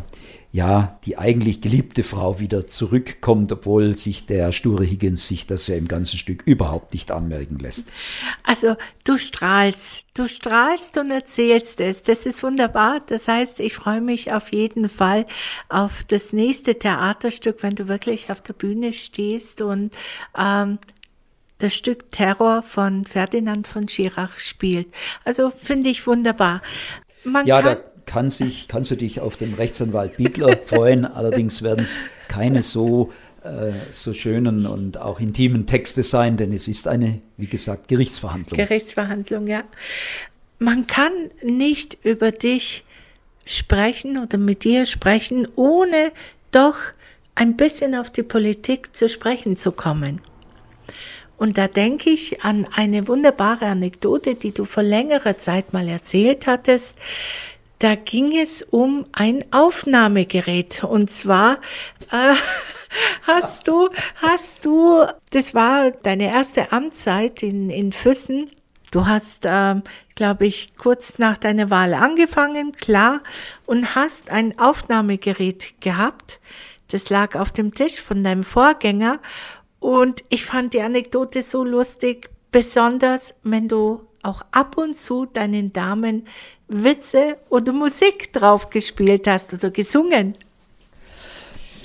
ja, 0.54 1.00
die 1.06 1.18
eigentlich 1.18 1.62
geliebte 1.62 2.04
Frau 2.04 2.40
wieder 2.40 2.68
zurückkommt, 2.68 3.54
obwohl 3.54 3.96
sich 3.96 4.26
der 4.26 4.52
sture 4.52 4.84
Higgins 4.84 5.28
sich 5.28 5.48
das 5.48 5.68
ja 5.68 5.76
im 5.76 5.88
ganzen 5.88 6.18
Stück 6.18 6.44
überhaupt 6.46 6.94
nicht 6.94 7.10
anmerken 7.10 7.58
lässt. 7.58 7.88
Also 8.44 8.76
du 9.06 9.18
strahlst, 9.18 10.06
du 10.14 10.28
strahlst 10.28 10.98
und 10.98 11.10
erzählst 11.10 11.80
es. 11.80 12.04
Das 12.04 12.26
ist 12.26 12.44
wunderbar. 12.44 13.00
Das 13.08 13.30
heißt, 13.30 13.62
ich 13.62 13.74
freue 13.74 14.02
mich 14.02 14.34
auf 14.34 14.52
jeden 14.52 14.90
Fall 14.90 15.26
auf 15.70 16.04
das 16.04 16.34
nächste 16.34 16.78
Theaterstück, 16.78 17.64
wenn 17.64 17.76
du 17.76 17.88
wirklich 17.88 18.30
auf 18.30 18.42
der 18.42 18.54
Bühne 18.54 18.92
stehst 18.92 19.62
und 19.62 19.94
ähm, 20.38 20.80
das 21.60 21.74
Stück 21.76 22.12
Terror 22.12 22.62
von 22.64 23.06
Ferdinand 23.06 23.68
von 23.68 23.88
Schirach 23.88 24.38
spielt. 24.38 24.90
Also 25.24 25.52
finde 25.52 25.90
ich 25.90 26.06
wunderbar. 26.08 26.62
Man 27.24 27.46
ja, 27.46 27.62
kann, 27.62 27.78
kann 28.06 28.30
sich, 28.30 28.68
kannst 28.68 28.92
du 28.92 28.96
dich 28.96 29.20
auf 29.20 29.38
den 29.38 29.54
Rechtsanwalt 29.54 30.18
Biegler 30.18 30.58
freuen. 30.66 31.06
Allerdings 31.06 31.62
werden 31.62 31.84
es 31.84 32.00
keine 32.28 32.64
so, 32.64 33.12
äh, 33.44 33.72
so 33.90 34.14
schönen 34.14 34.66
und 34.66 34.98
auch 34.98 35.20
intimen 35.20 35.66
Texte 35.66 36.04
sein, 36.04 36.38
denn 36.38 36.54
es 36.54 36.68
ist 36.68 36.88
eine, 36.88 37.22
wie 37.38 37.48
gesagt, 37.48 37.88
Gerichtsverhandlung. 37.88 38.58
Gerichtsverhandlung, 38.58 39.48
ja. 39.48 39.64
Man 40.60 40.88
kann 40.88 41.12
nicht 41.44 41.98
über 42.04 42.32
dich 42.32 42.84
sprechen 43.46 44.18
oder 44.18 44.38
mit 44.38 44.64
dir 44.64 44.86
sprechen, 44.86 45.48
ohne 45.56 46.12
doch 46.52 46.78
ein 47.36 47.58
bisschen 47.58 47.96
auf 47.96 48.12
die 48.12 48.24
Politik 48.24 48.96
zu 48.96 49.10
sprechen 49.10 49.56
zu 49.56 49.72
kommen. 49.72 50.22
Und 51.42 51.58
da 51.58 51.68
denke 51.68 52.12
ich 52.12 52.44
an 52.44 52.68
eine 52.76 53.08
wunderbare 53.08 53.66
Anekdote, 53.66 54.36
die 54.36 54.52
du 54.52 54.64
vor 54.64 54.84
längerer 54.84 55.40
Zeit 55.40 55.74
mal 55.74 55.88
erzählt 55.88 56.46
hattest. 56.46 56.96
Da 57.82 57.96
ging 57.96 58.38
es 58.38 58.62
um 58.62 59.08
ein 59.12 59.44
Aufnahmegerät 59.50 60.84
und 60.84 61.10
zwar 61.10 61.54
äh, 62.12 62.36
hast 63.24 63.68
du, 63.68 63.90
hast 64.22 64.64
du, 64.66 65.04
das 65.32 65.56
war 65.56 65.90
deine 65.90 66.26
erste 66.32 66.72
Amtszeit 66.72 67.42
in, 67.42 67.72
in 67.72 67.92
Füssen. 67.92 68.52
Du 68.92 69.08
hast, 69.08 69.46
ähm, 69.48 69.82
glaube 70.14 70.46
ich, 70.46 70.76
kurz 70.78 71.18
nach 71.18 71.40
deiner 71.40 71.72
Wahl 71.72 71.96
angefangen, 71.96 72.74
klar, 72.74 73.22
und 73.66 73.96
hast 73.96 74.30
ein 74.30 74.60
Aufnahmegerät 74.60 75.82
gehabt. 75.82 76.40
Das 76.92 77.10
lag 77.10 77.36
auf 77.36 77.50
dem 77.50 77.74
Tisch 77.74 78.00
von 78.00 78.24
deinem 78.24 78.44
Vorgänger. 78.44 79.20
Und 79.80 80.24
ich 80.30 80.46
fand 80.46 80.76
die 80.76 80.82
Anekdote 80.82 81.42
so 81.42 81.64
lustig, 81.64 82.30
besonders 82.52 83.34
wenn 83.42 83.68
du 83.68 84.06
auch 84.22 84.44
ab 84.52 84.78
und 84.78 84.96
zu 84.96 85.26
deinen 85.26 85.74
Damen 85.74 86.28
Witze 86.72 87.38
oder 87.50 87.74
Musik 87.74 88.32
drauf 88.34 88.70
gespielt 88.70 89.28
hast 89.28 89.54
oder 89.54 89.70
gesungen. 89.70 90.36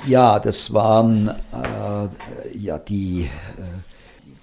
Ja, 0.07 0.39
das 0.39 0.73
waren 0.73 1.29
äh, 1.29 2.57
ja 2.57 2.79
die 2.79 3.23
äh, 3.23 3.29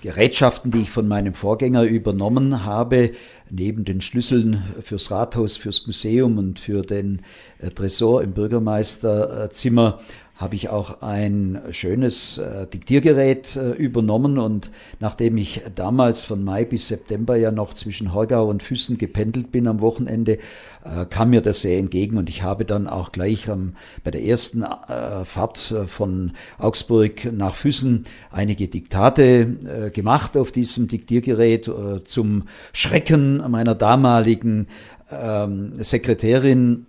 Gerätschaften, 0.02 0.72
die 0.72 0.82
ich 0.82 0.92
von 0.92 1.08
meinem 1.08 1.34
Vorgänger 1.34 1.84
übernommen 1.84 2.66
habe, 2.66 3.12
neben 3.50 3.86
den 3.86 4.02
Schlüsseln 4.02 4.64
fürs 4.82 5.12
Rathaus, 5.12 5.56
fürs 5.56 5.88
Museum 5.88 6.38
und 6.38 6.60
für 6.60 6.82
den 6.82 7.22
äh, 7.60 7.70
Tresor 7.70 8.22
im 8.22 8.34
Bürgermeisterzimmer 8.34 10.02
habe 10.36 10.56
ich 10.56 10.70
auch 10.70 11.02
ein 11.02 11.62
schönes 11.70 12.40
äh, 12.40 12.66
Diktiergerät 12.66 13.56
äh, 13.56 13.72
übernommen 13.72 14.40
und 14.40 14.72
nachdem 15.00 15.38
ich 15.38 15.62
damals 15.76 16.24
von 16.24 16.44
Mai 16.44 16.66
bis 16.66 16.88
September 16.88 17.36
ja 17.36 17.52
noch 17.52 17.74
zwischen 17.74 18.14
Horgau 18.14 18.50
und 18.50 18.64
Füssen 18.64 18.98
gependelt 18.98 19.52
bin 19.52 19.68
am 19.68 19.80
Wochenende, 19.80 20.40
äh, 20.84 21.06
kam 21.08 21.30
mir 21.30 21.42
das 21.42 21.62
sehr 21.62 21.78
entgegen 21.78 22.18
und 22.18 22.30
ich 22.30 22.42
habe 22.42 22.66
dann 22.66 22.88
auch 22.88 23.12
gleich 23.12 23.48
ähm, 23.48 23.74
bei 24.04 24.10
der 24.10 24.24
ersten 24.24 24.64
äh, 24.64 25.24
Fahrt 25.24 25.72
äh, 25.72 25.86
von 25.86 26.32
Augsburg 26.58 27.32
nach 27.32 27.54
Füssen 27.54 28.06
einige 28.32 28.68
Diktate 28.68 29.58
äh, 29.66 29.92
gemacht 29.92 30.36
auf 30.36 30.52
diesem 30.52 30.88
Diktiergerät 30.88 31.70
zum 32.06 32.44
Schrecken 32.74 33.44
meiner 33.50 33.76
damaligen 33.76 34.68
ähm, 35.12 35.74
Sekretärin 35.84 36.88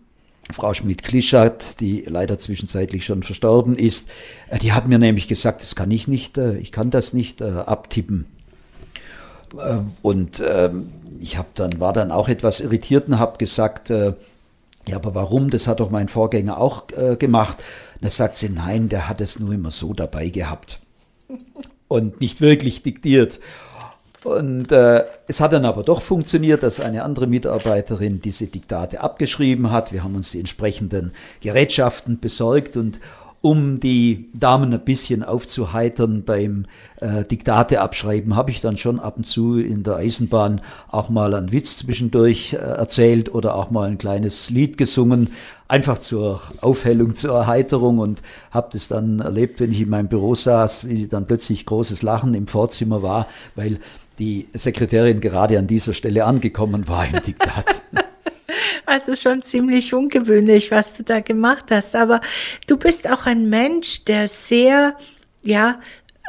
Frau 0.54 0.72
Schmidt-Klischat, 0.72 1.80
die 1.80 2.04
leider 2.06 2.38
zwischenzeitlich 2.38 3.04
schon 3.04 3.24
verstorben 3.24 3.76
ist, 3.76 4.08
äh, 4.48 4.58
die 4.58 4.72
hat 4.72 4.86
mir 4.86 5.00
nämlich 5.00 5.26
gesagt, 5.26 5.62
das 5.62 5.74
kann 5.74 5.90
ich 5.90 6.06
nicht, 6.06 6.38
äh, 6.38 6.56
ich 6.58 6.70
kann 6.70 6.90
das 6.90 7.12
nicht 7.12 7.40
äh, 7.40 7.50
abtippen. 7.50 8.26
Und 10.02 10.42
ähm, 10.44 10.90
ich 11.20 11.38
habe 11.38 11.48
dann 11.54 11.78
war 11.78 11.92
dann 11.92 12.10
auch 12.10 12.28
etwas 12.28 12.58
irritiert 12.58 13.06
und 13.06 13.20
habe 13.20 13.38
gesagt, 13.38 13.88
ja, 13.88 14.16
aber 14.96 15.14
warum? 15.14 15.50
Das 15.50 15.68
hat 15.68 15.78
doch 15.78 15.90
mein 15.90 16.08
Vorgänger 16.08 16.58
auch 16.58 16.88
gemacht. 17.20 17.58
Da 18.00 18.10
sagt 18.10 18.34
sie, 18.34 18.48
nein, 18.48 18.88
der 18.88 19.08
hat 19.08 19.20
es 19.20 19.38
nur 19.38 19.52
immer 19.52 19.70
so 19.70 19.92
dabei 19.92 20.28
gehabt 20.28 20.80
und 21.86 22.20
nicht 22.20 22.40
wirklich 22.40 22.82
diktiert. 22.82 23.38
Und 24.24 24.72
äh, 24.72 25.04
es 25.26 25.40
hat 25.40 25.52
dann 25.52 25.66
aber 25.66 25.82
doch 25.82 26.00
funktioniert, 26.00 26.62
dass 26.62 26.80
eine 26.80 27.04
andere 27.04 27.26
Mitarbeiterin 27.26 28.22
diese 28.22 28.46
Diktate 28.46 29.00
abgeschrieben 29.00 29.70
hat. 29.70 29.92
Wir 29.92 30.02
haben 30.02 30.16
uns 30.16 30.30
die 30.30 30.40
entsprechenden 30.40 31.12
Gerätschaften 31.40 32.18
besorgt 32.18 32.78
und 32.78 33.00
um 33.44 33.78
die 33.78 34.30
Damen 34.32 34.72
ein 34.72 34.80
bisschen 34.86 35.22
aufzuheitern 35.22 36.24
beim 36.24 36.64
äh, 37.02 37.24
Diktate 37.24 37.82
abschreiben, 37.82 38.36
habe 38.36 38.50
ich 38.50 38.62
dann 38.62 38.78
schon 38.78 38.98
ab 38.98 39.18
und 39.18 39.26
zu 39.28 39.58
in 39.58 39.82
der 39.82 39.96
Eisenbahn 39.96 40.62
auch 40.90 41.10
mal 41.10 41.34
einen 41.34 41.52
Witz 41.52 41.76
zwischendurch 41.76 42.54
äh, 42.54 42.56
erzählt 42.56 43.34
oder 43.34 43.54
auch 43.54 43.70
mal 43.70 43.86
ein 43.86 43.98
kleines 43.98 44.48
Lied 44.48 44.78
gesungen, 44.78 45.28
einfach 45.68 45.98
zur 45.98 46.40
Aufhellung, 46.62 47.16
zur 47.16 47.36
Erheiterung 47.36 47.98
und 47.98 48.22
habe 48.50 48.70
das 48.72 48.88
dann 48.88 49.20
erlebt, 49.20 49.60
wenn 49.60 49.72
ich 49.72 49.82
in 49.82 49.90
meinem 49.90 50.08
Büro 50.08 50.34
saß, 50.34 50.88
wie 50.88 51.06
dann 51.06 51.26
plötzlich 51.26 51.66
großes 51.66 52.00
Lachen 52.00 52.32
im 52.32 52.46
Vorzimmer 52.46 53.02
war, 53.02 53.26
weil 53.56 53.78
die 54.18 54.48
Sekretärin 54.54 55.20
gerade 55.20 55.58
an 55.58 55.66
dieser 55.66 55.92
Stelle 55.92 56.24
angekommen 56.24 56.88
war 56.88 57.06
im 57.06 57.22
Diktat. 57.22 57.82
Also 58.86 59.16
schon 59.16 59.42
ziemlich 59.42 59.94
ungewöhnlich, 59.94 60.70
was 60.70 60.94
du 60.94 61.02
da 61.02 61.20
gemacht 61.20 61.64
hast. 61.70 61.96
Aber 61.96 62.20
du 62.66 62.76
bist 62.76 63.10
auch 63.10 63.24
ein 63.24 63.48
Mensch, 63.48 64.04
der 64.04 64.28
sehr, 64.28 64.96
ja, 65.42 65.80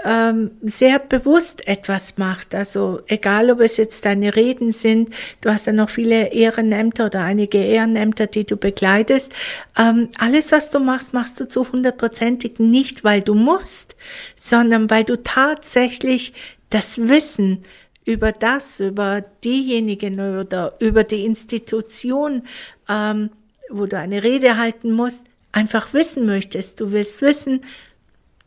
ähm, 0.03 0.51
sehr 0.62 0.99
bewusst 0.99 1.68
etwas 1.68 2.18
macht. 2.18 2.53
Also 2.53 3.01
egal, 3.07 3.49
ob 3.49 3.60
es 3.62 3.78
jetzt 3.78 4.05
deine 4.05 4.36
Reden 4.36 4.72
sind, 4.72 5.14
du 5.41 5.49
hast 5.49 5.68
ja 5.68 5.74
noch 5.74 5.89
viele 5.89 6.32
Ehrenämter 6.32 7.07
oder 7.07 7.22
einige 7.22 7.57
Ehrenämter, 7.57 8.28
die 8.28 8.45
du 8.45 8.57
begleitest. 8.57 9.34
Ähm, 9.78 10.10
alles, 10.18 10.51
was 10.51 10.70
du 10.70 10.80
machst, 10.80 11.14
machst 11.14 11.39
du 11.39 11.47
zu 11.47 11.72
hundertprozentig 11.72 12.60
nicht, 12.60 13.03
weil 13.03 13.22
du 13.22 13.34
musst, 13.34 13.95
sondern 14.36 14.89
weil 14.89 15.05
du 15.05 15.22
tatsächlich 15.22 16.34
das 16.70 16.97
Wissen 16.97 17.63
über 18.05 18.32
das, 18.32 18.80
über 18.80 19.22
diejenigen 19.43 20.20
oder 20.20 20.76
über 20.80 21.03
die 21.03 21.26
Institution, 21.26 22.43
ähm, 22.88 23.32
wo 23.70 23.88
du 23.88 23.97
eine 23.97 24.24
Rede 24.24 24.57
halten 24.57 24.91
musst, 24.91 25.24
einfach 25.51 25.93
wissen 25.93 26.26
möchtest. 26.26 26.80
Du 26.80 26.91
willst 26.91 27.22
wissen, 27.22 27.61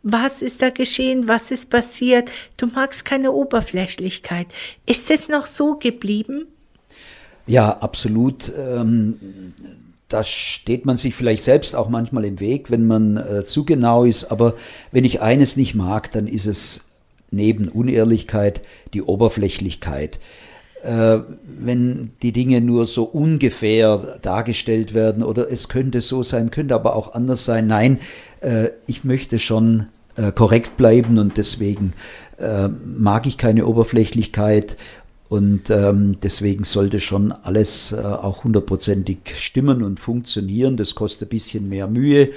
was 0.03 0.43
ist 0.43 0.63
da 0.63 0.71
geschehen, 0.71 1.27
was 1.27 1.51
ist 1.51 1.71
passiert. 1.71 2.31
Du 2.57 2.67
magst 2.67 3.05
keine 3.05 3.33
Oberflächlichkeit. 3.33 4.47
Ist 4.87 5.11
es 5.11 5.29
noch 5.29 5.47
so 5.47 5.77
geblieben? 5.77 6.47
Ja, 7.47 7.79
absolut. 7.79 8.53
Ähm, 8.57 9.55
da 10.09 10.23
steht 10.23 10.87
man 10.87 10.97
sich 10.97 11.15
vielleicht 11.15 11.43
selbst 11.43 11.75
auch 11.75 11.89
manchmal 11.89 12.25
im 12.25 12.41
Weg, 12.41 12.71
wenn 12.71 12.87
man 12.87 13.17
äh, 13.17 13.45
zu 13.45 13.65
genau 13.65 14.05
ist. 14.05 14.25
Aber 14.31 14.55
wenn 14.93 15.05
ich 15.05 15.21
eines 15.21 15.57
nicht 15.57 15.75
mag, 15.75 16.13
dann 16.13 16.27
ist 16.27 16.47
es 16.47 16.88
neben 17.31 17.69
Unehrlichkeit 17.69 18.63
die 18.95 19.03
Oberflächlichkeit. 19.03 20.19
Äh, 20.83 21.19
wenn 21.45 22.13
die 22.23 22.33
Dinge 22.33 22.61
nur 22.61 22.87
so 22.87 23.05
ungefähr 23.05 24.19
dargestellt 24.23 24.95
werden 24.95 25.23
oder 25.23 25.51
es 25.51 25.69
könnte 25.69 26.01
so 26.01 26.23
sein, 26.23 26.51
könnte 26.51 26.75
aber 26.75 26.95
auch 26.95 27.15
anders 27.15 27.45
sein. 27.45 27.67
Nein, 27.67 27.99
äh, 28.41 28.69
ich 28.87 29.03
möchte 29.03 29.39
schon 29.39 29.87
äh, 30.17 30.31
korrekt 30.31 30.77
bleiben 30.77 31.19
und 31.19 31.37
deswegen 31.37 31.95
äh, 32.39 32.69
mag 32.69 33.27
ich 33.27 33.39
keine 33.39 33.67
Oberflächlichkeit 33.67 34.77
und 35.29 35.69
ähm, 35.69 36.17
deswegen 36.23 36.65
sollte 36.65 37.01
schon 37.01 37.33
alles 37.33 37.93
äh, 37.93 38.01
auch 38.01 38.45
hundertprozentig 38.45 39.19
stimmen 39.35 39.83
und 39.83 40.01
funktionieren. 40.01 40.77
Das 40.77 40.95
kostet 40.95 41.29
ein 41.29 41.31
bisschen 41.31 41.69
mehr 41.69 41.87
Mühe 41.87 42.31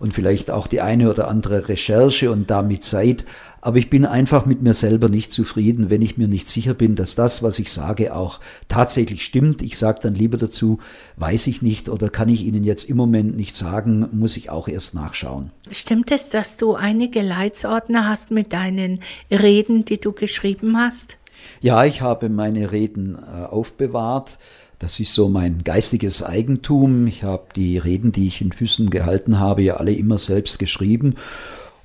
und 0.00 0.14
vielleicht 0.14 0.50
auch 0.50 0.66
die 0.66 0.80
eine 0.80 1.10
oder 1.10 1.28
andere 1.28 1.68
Recherche 1.68 2.30
und 2.30 2.50
damit 2.50 2.84
Zeit. 2.84 3.24
Aber 3.68 3.76
ich 3.76 3.90
bin 3.90 4.06
einfach 4.06 4.46
mit 4.46 4.62
mir 4.62 4.72
selber 4.72 5.10
nicht 5.10 5.30
zufrieden, 5.30 5.90
wenn 5.90 6.00
ich 6.00 6.16
mir 6.16 6.26
nicht 6.26 6.48
sicher 6.48 6.72
bin, 6.72 6.94
dass 6.94 7.14
das, 7.14 7.42
was 7.42 7.58
ich 7.58 7.70
sage, 7.70 8.14
auch 8.14 8.40
tatsächlich 8.66 9.22
stimmt. 9.22 9.60
Ich 9.60 9.76
sage 9.76 9.98
dann 10.02 10.14
lieber 10.14 10.38
dazu, 10.38 10.78
weiß 11.16 11.48
ich 11.48 11.60
nicht 11.60 11.90
oder 11.90 12.08
kann 12.08 12.30
ich 12.30 12.46
Ihnen 12.46 12.64
jetzt 12.64 12.88
im 12.88 12.96
Moment 12.96 13.36
nicht 13.36 13.54
sagen, 13.54 14.08
muss 14.10 14.38
ich 14.38 14.48
auch 14.48 14.68
erst 14.68 14.94
nachschauen. 14.94 15.50
Stimmt 15.70 16.10
es, 16.12 16.30
dass 16.30 16.56
du 16.56 16.76
einige 16.76 17.20
Leitsordner 17.20 18.08
hast 18.08 18.30
mit 18.30 18.54
deinen 18.54 19.00
Reden, 19.30 19.84
die 19.84 20.00
du 20.00 20.12
geschrieben 20.12 20.78
hast? 20.78 21.18
Ja, 21.60 21.84
ich 21.84 22.00
habe 22.00 22.30
meine 22.30 22.72
Reden 22.72 23.16
äh, 23.16 23.44
aufbewahrt. 23.44 24.38
Das 24.78 24.98
ist 24.98 25.12
so 25.12 25.28
mein 25.28 25.62
geistiges 25.62 26.22
Eigentum. 26.22 27.06
Ich 27.06 27.22
habe 27.22 27.48
die 27.54 27.76
Reden, 27.76 28.12
die 28.12 28.28
ich 28.28 28.40
in 28.40 28.52
Füssen 28.52 28.88
gehalten 28.88 29.38
habe, 29.38 29.60
ja 29.60 29.74
alle 29.74 29.92
immer 29.92 30.16
selbst 30.16 30.58
geschrieben. 30.58 31.16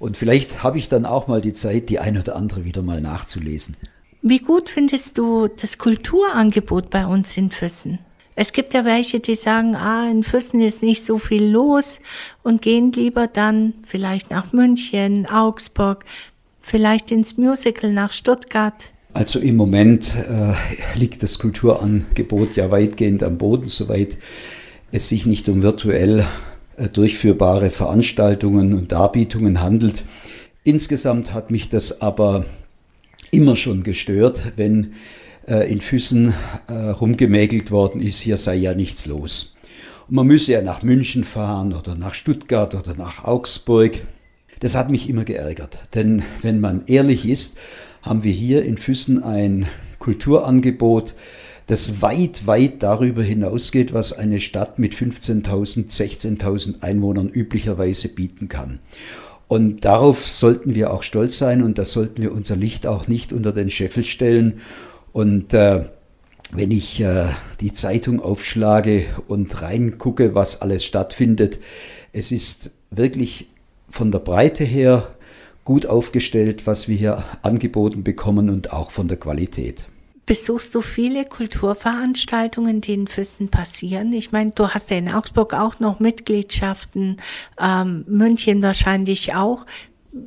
Und 0.04 0.18
vielleicht 0.18 0.64
habe 0.64 0.78
ich 0.78 0.90
dann 0.90 1.06
auch 1.06 1.30
mal 1.30 1.40
die 1.40 1.54
Zeit, 1.54 1.88
die 1.88 1.98
ein 1.98 2.18
oder 2.18 2.36
andere 2.36 2.66
wieder 2.66 2.82
mal 2.82 3.00
nachzulesen. 3.00 3.78
Wie 4.22 4.40
gut 4.40 4.68
findest 4.68 5.18
du 5.18 5.48
das 5.48 5.78
Kulturangebot 5.78 6.90
bei 6.90 7.06
uns 7.06 7.38
in 7.38 7.52
Füssen? 7.52 8.00
Es 8.36 8.52
gibt 8.52 8.74
ja 8.74 8.84
welche, 8.84 9.22
die 9.22 9.36
sagen, 9.36 9.78
ah, 9.78 10.12
in 10.12 10.26
Füssen 10.26 10.60
ist 10.60 10.84
nicht 10.84 11.06
so 11.06 11.20
viel 11.20 11.46
los 11.46 12.02
und 12.44 12.62
gehen 12.62 12.92
lieber 12.92 13.28
dann 13.28 13.76
vielleicht 13.88 14.30
nach 14.30 14.52
München, 14.52 15.26
Augsburg, 15.26 16.04
vielleicht 16.60 17.10
ins 17.10 17.38
Musical 17.38 17.94
nach 17.94 18.12
Stuttgart. 18.12 18.92
Also 19.14 19.40
im 19.40 19.56
Moment 19.56 20.18
äh, 20.18 21.00
liegt 21.00 21.24
das 21.24 21.40
Kulturangebot 21.40 22.58
ja 22.58 22.70
weitgehend 22.72 23.24
am 23.24 23.38
Boden, 23.38 23.70
soweit 23.70 24.18
es 24.92 25.08
sich 25.08 25.26
nicht 25.26 25.48
um 25.48 25.64
virtuell 25.64 26.26
durchführbare 26.92 27.70
Veranstaltungen 27.70 28.74
und 28.74 28.92
Darbietungen 28.92 29.62
handelt. 29.62 30.06
Insgesamt 30.64 31.34
hat 31.34 31.52
mich 31.52 31.70
das 31.70 32.02
aber 32.02 32.46
immer 33.32 33.56
schon 33.56 33.84
gestört, 33.84 34.54
wenn 34.56 34.94
äh, 35.48 35.70
in 35.72 35.82
Füssen 35.82 36.34
äh, 36.68 36.74
rumgemägelt 36.74 37.72
worden 37.72 38.02
ist, 38.02 38.20
hier 38.20 38.38
sei 38.38 38.56
ja 38.56 38.74
nichts 38.74 39.06
los. 39.06 39.56
Und 40.08 40.16
man 40.16 40.28
müsse 40.28 40.54
ja 40.54 40.62
nach 40.62 40.84
München 40.84 41.24
fahren 41.24 41.74
oder 41.74 41.96
nach 41.96 42.14
Stuttgart 42.14 42.76
oder 42.76 42.96
nach 42.96 43.26
Augsburg. 43.26 44.02
Das 44.60 44.76
hat 44.76 44.90
mich 44.90 45.10
immer 45.10 45.26
geärgert, 45.26 45.80
denn 45.94 46.24
wenn 46.42 46.62
man 46.62 46.86
ehrlich 46.86 47.28
ist, 47.28 47.58
haben 48.02 48.24
wir 48.24 48.32
hier 48.32 48.64
in 48.64 48.78
Füssen 48.78 49.24
ein 49.24 49.68
Kulturangebot, 50.00 51.16
das 51.68 52.02
weit, 52.02 52.46
weit 52.46 52.84
darüber 52.84 53.24
hinausgeht, 53.24 53.94
was 53.94 54.14
eine 54.14 54.40
Stadt 54.40 54.80
mit 54.80 54.94
15.000, 54.94 55.90
16.000 55.90 56.82
Einwohnern 56.82 57.30
üblicherweise 57.30 58.10
bieten 58.10 58.50
kann. 58.50 58.80
Und 59.48 59.86
darauf 59.86 60.28
sollten 60.28 60.76
wir 60.76 60.92
auch 60.92 61.04
stolz 61.04 61.38
sein 61.38 61.62
und 61.62 61.78
da 61.78 61.86
sollten 61.86 62.22
wir 62.22 62.32
unser 62.32 62.56
Licht 62.56 62.88
auch 62.88 63.08
nicht 63.08 63.34
unter 63.34 63.52
den 63.52 63.70
Scheffel 63.70 64.04
stellen. 64.04 64.62
Und 65.12 65.54
äh, 65.54 65.86
wenn 66.52 66.72
ich 66.72 67.02
äh, 67.02 67.28
die 67.60 67.74
Zeitung 67.74 68.20
aufschlage 68.20 69.06
und 69.28 69.62
reingucke, 69.62 70.36
was 70.36 70.62
alles 70.62 70.84
stattfindet, 70.84 71.60
es 72.14 72.32
ist 72.32 72.72
wirklich 72.90 73.48
von 73.90 74.12
der 74.12 74.20
Breite 74.20 74.64
her 74.64 75.08
gut 75.66 75.86
aufgestellt, 75.86 76.68
was 76.68 76.88
wir 76.88 76.98
hier 76.98 77.24
angeboten 77.42 78.04
bekommen 78.04 78.50
und 78.50 78.74
auch 78.74 78.92
von 78.92 79.08
der 79.08 79.18
Qualität. 79.18 79.88
Besuchst 80.26 80.74
du 80.74 80.82
viele 80.82 81.26
Kulturveranstaltungen, 81.26 82.80
die 82.80 82.94
in 82.94 83.08
Füssen 83.08 83.50
passieren? 83.50 84.14
Ich 84.14 84.32
meine, 84.32 84.52
du 84.52 84.70
hast 84.70 84.90
ja 84.90 84.98
in 84.98 85.10
Augsburg 85.10 85.54
auch 85.54 85.80
noch 85.80 86.00
Mitgliedschaften, 86.00 87.18
ähm, 87.60 88.06
München 88.08 88.62
wahrscheinlich 88.62 89.36
auch. 89.36 89.66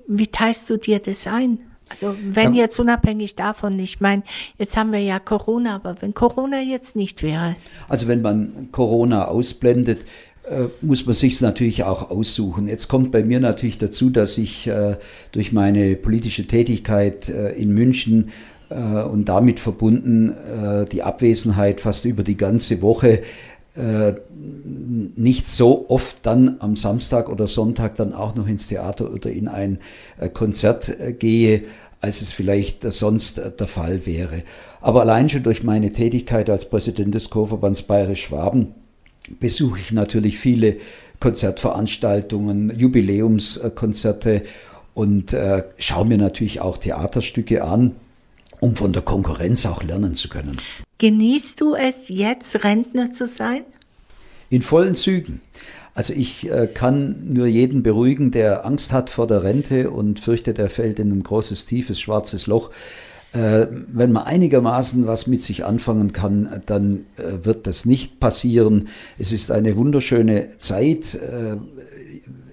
Wie 0.07 0.27
teilst 0.27 0.69
du 0.69 0.77
dir 0.77 0.99
das 0.99 1.27
ein? 1.27 1.61
Also 1.89 2.15
wenn 2.21 2.53
ja. 2.53 2.65
jetzt 2.65 2.81
unabhängig 2.81 3.37
davon, 3.37 3.79
ich 3.79 4.01
meine, 4.01 4.23
jetzt 4.59 4.77
haben 4.77 4.93
wir 4.93 4.99
ja 4.99 5.19
Corona, 5.19 5.77
aber 5.77 5.97
wenn 6.01 6.15
Corona 6.15 6.61
jetzt 6.61 6.97
nicht 6.97 7.23
wäre. 7.23 7.57
Also 7.89 8.09
wenn 8.09 8.23
man 8.23 8.69
Corona 8.73 9.27
ausblendet, 9.27 10.05
äh, 10.49 10.69
muss 10.81 11.07
man 11.07 11.15
sich 11.15 11.41
natürlich 11.41 11.85
auch 11.85 12.11
aussuchen. 12.11 12.69
Jetzt 12.69 12.89
kommt 12.89 13.13
bei 13.13 13.23
mir 13.23 13.41
natürlich 13.41 13.79
dazu, 13.79 14.11
dass 14.11 14.37
ich 14.37 14.67
äh, 14.67 14.97
durch 15.33 15.53
meine 15.53 15.97
politische 15.97 16.47
Tätigkeit 16.47 17.29
äh, 17.29 17.53
in 17.53 17.71
München 17.71 18.31
und 18.75 19.27
damit 19.27 19.61
verbunden 19.61 20.31
äh, 20.31 20.87
die 20.87 21.03
Abwesenheit 21.03 21.81
fast 21.81 22.05
über 22.05 22.23
die 22.23 22.37
ganze 22.37 22.83
Woche 22.83 23.23
äh, 23.77 24.15
nicht 25.17 25.47
so 25.47 25.87
oft 25.89 26.25
dann 26.25 26.57
am 26.61 26.77
Samstag 26.77 27.29
oder 27.29 27.47
Sonntag 27.47 27.95
dann 27.97 28.13
auch 28.13 28.35
noch 28.35 28.49
ins 28.49 28.69
Theater 28.69 29.13
oder 29.13 29.31
in 29.31 29.49
ein 29.49 29.79
Konzert 30.33 30.97
gehe, 31.19 31.65
als 32.01 32.23
es 32.23 32.33
vielleicht 32.33 32.91
sonst 32.91 33.41
der 33.59 33.67
Fall 33.67 34.07
wäre. 34.07 34.43
Aber 34.81 35.03
allein 35.03 35.29
schon 35.29 35.43
durch 35.43 35.63
meine 35.63 35.93
Tätigkeit 35.93 36.49
als 36.49 36.71
Präsident 36.71 37.15
des 37.15 37.29
Chorverbands 37.29 37.83
Bayerisch 37.83 38.23
Schwaben 38.23 38.75
besuche 39.41 39.79
ich 39.79 39.93
natürlich 39.93 40.39
viele 40.39 40.77
Konzertveranstaltungen, 41.21 42.79
Jubiläumskonzerte 42.79 44.43
und 44.95 45.33
äh, 45.33 45.65
schaue 45.79 46.07
mir 46.07 46.19
natürlich 46.19 46.61
auch 46.61 46.79
Theaterstücke 46.79 47.65
an, 47.65 47.97
um 48.67 48.75
von 48.75 48.93
der 48.93 49.03
Konkurrenz 49.03 49.65
auch 49.65 49.85
lernen 49.85 50.17
zu 50.17 50.29
können. 50.29 50.57
Genießt 50.99 51.61
du 51.61 51.75
es 51.77 52.09
jetzt, 52.09 52.65
Rentner 52.65 53.13
zu 53.13 53.29
sein? 53.29 53.63
In 54.51 54.63
vollen 54.63 54.97
Zügen. 54.97 55.41
Also 55.95 56.13
ich 56.13 56.51
äh, 56.51 56.67
kann 56.67 57.33
nur 57.33 57.47
jeden 57.47 57.85
beruhigen, 57.85 58.33
der 58.33 58.67
Angst 58.67 58.93
hat 58.93 59.09
vor 59.09 59.29
der 59.29 59.45
Rente 59.45 59.91
und 59.91 60.21
fürchtet, 60.21 60.59
er 60.59 60.69
fällt 60.69 60.99
in 60.99 61.13
ein 61.13 61.23
großes, 61.23 61.65
tiefes, 61.65 62.01
schwarzes 62.01 62.49
Loch. 62.49 62.71
Äh, 63.33 63.67
wenn 63.71 64.13
man 64.13 64.25
einigermaßen 64.25 65.07
was 65.07 65.27
mit 65.27 65.45
sich 65.45 65.65
anfangen 65.65 66.13
kann, 66.13 66.63
dann 66.67 67.07
äh, 67.17 67.45
wird 67.45 67.67
das 67.67 67.85
nicht 67.85 68.19
passieren. 68.19 68.89
Es 69.19 69.33
ist 69.33 69.51
eine 69.51 69.77
wunderschöne 69.77 70.59
Zeit. 70.59 71.15
Äh, 71.15 71.57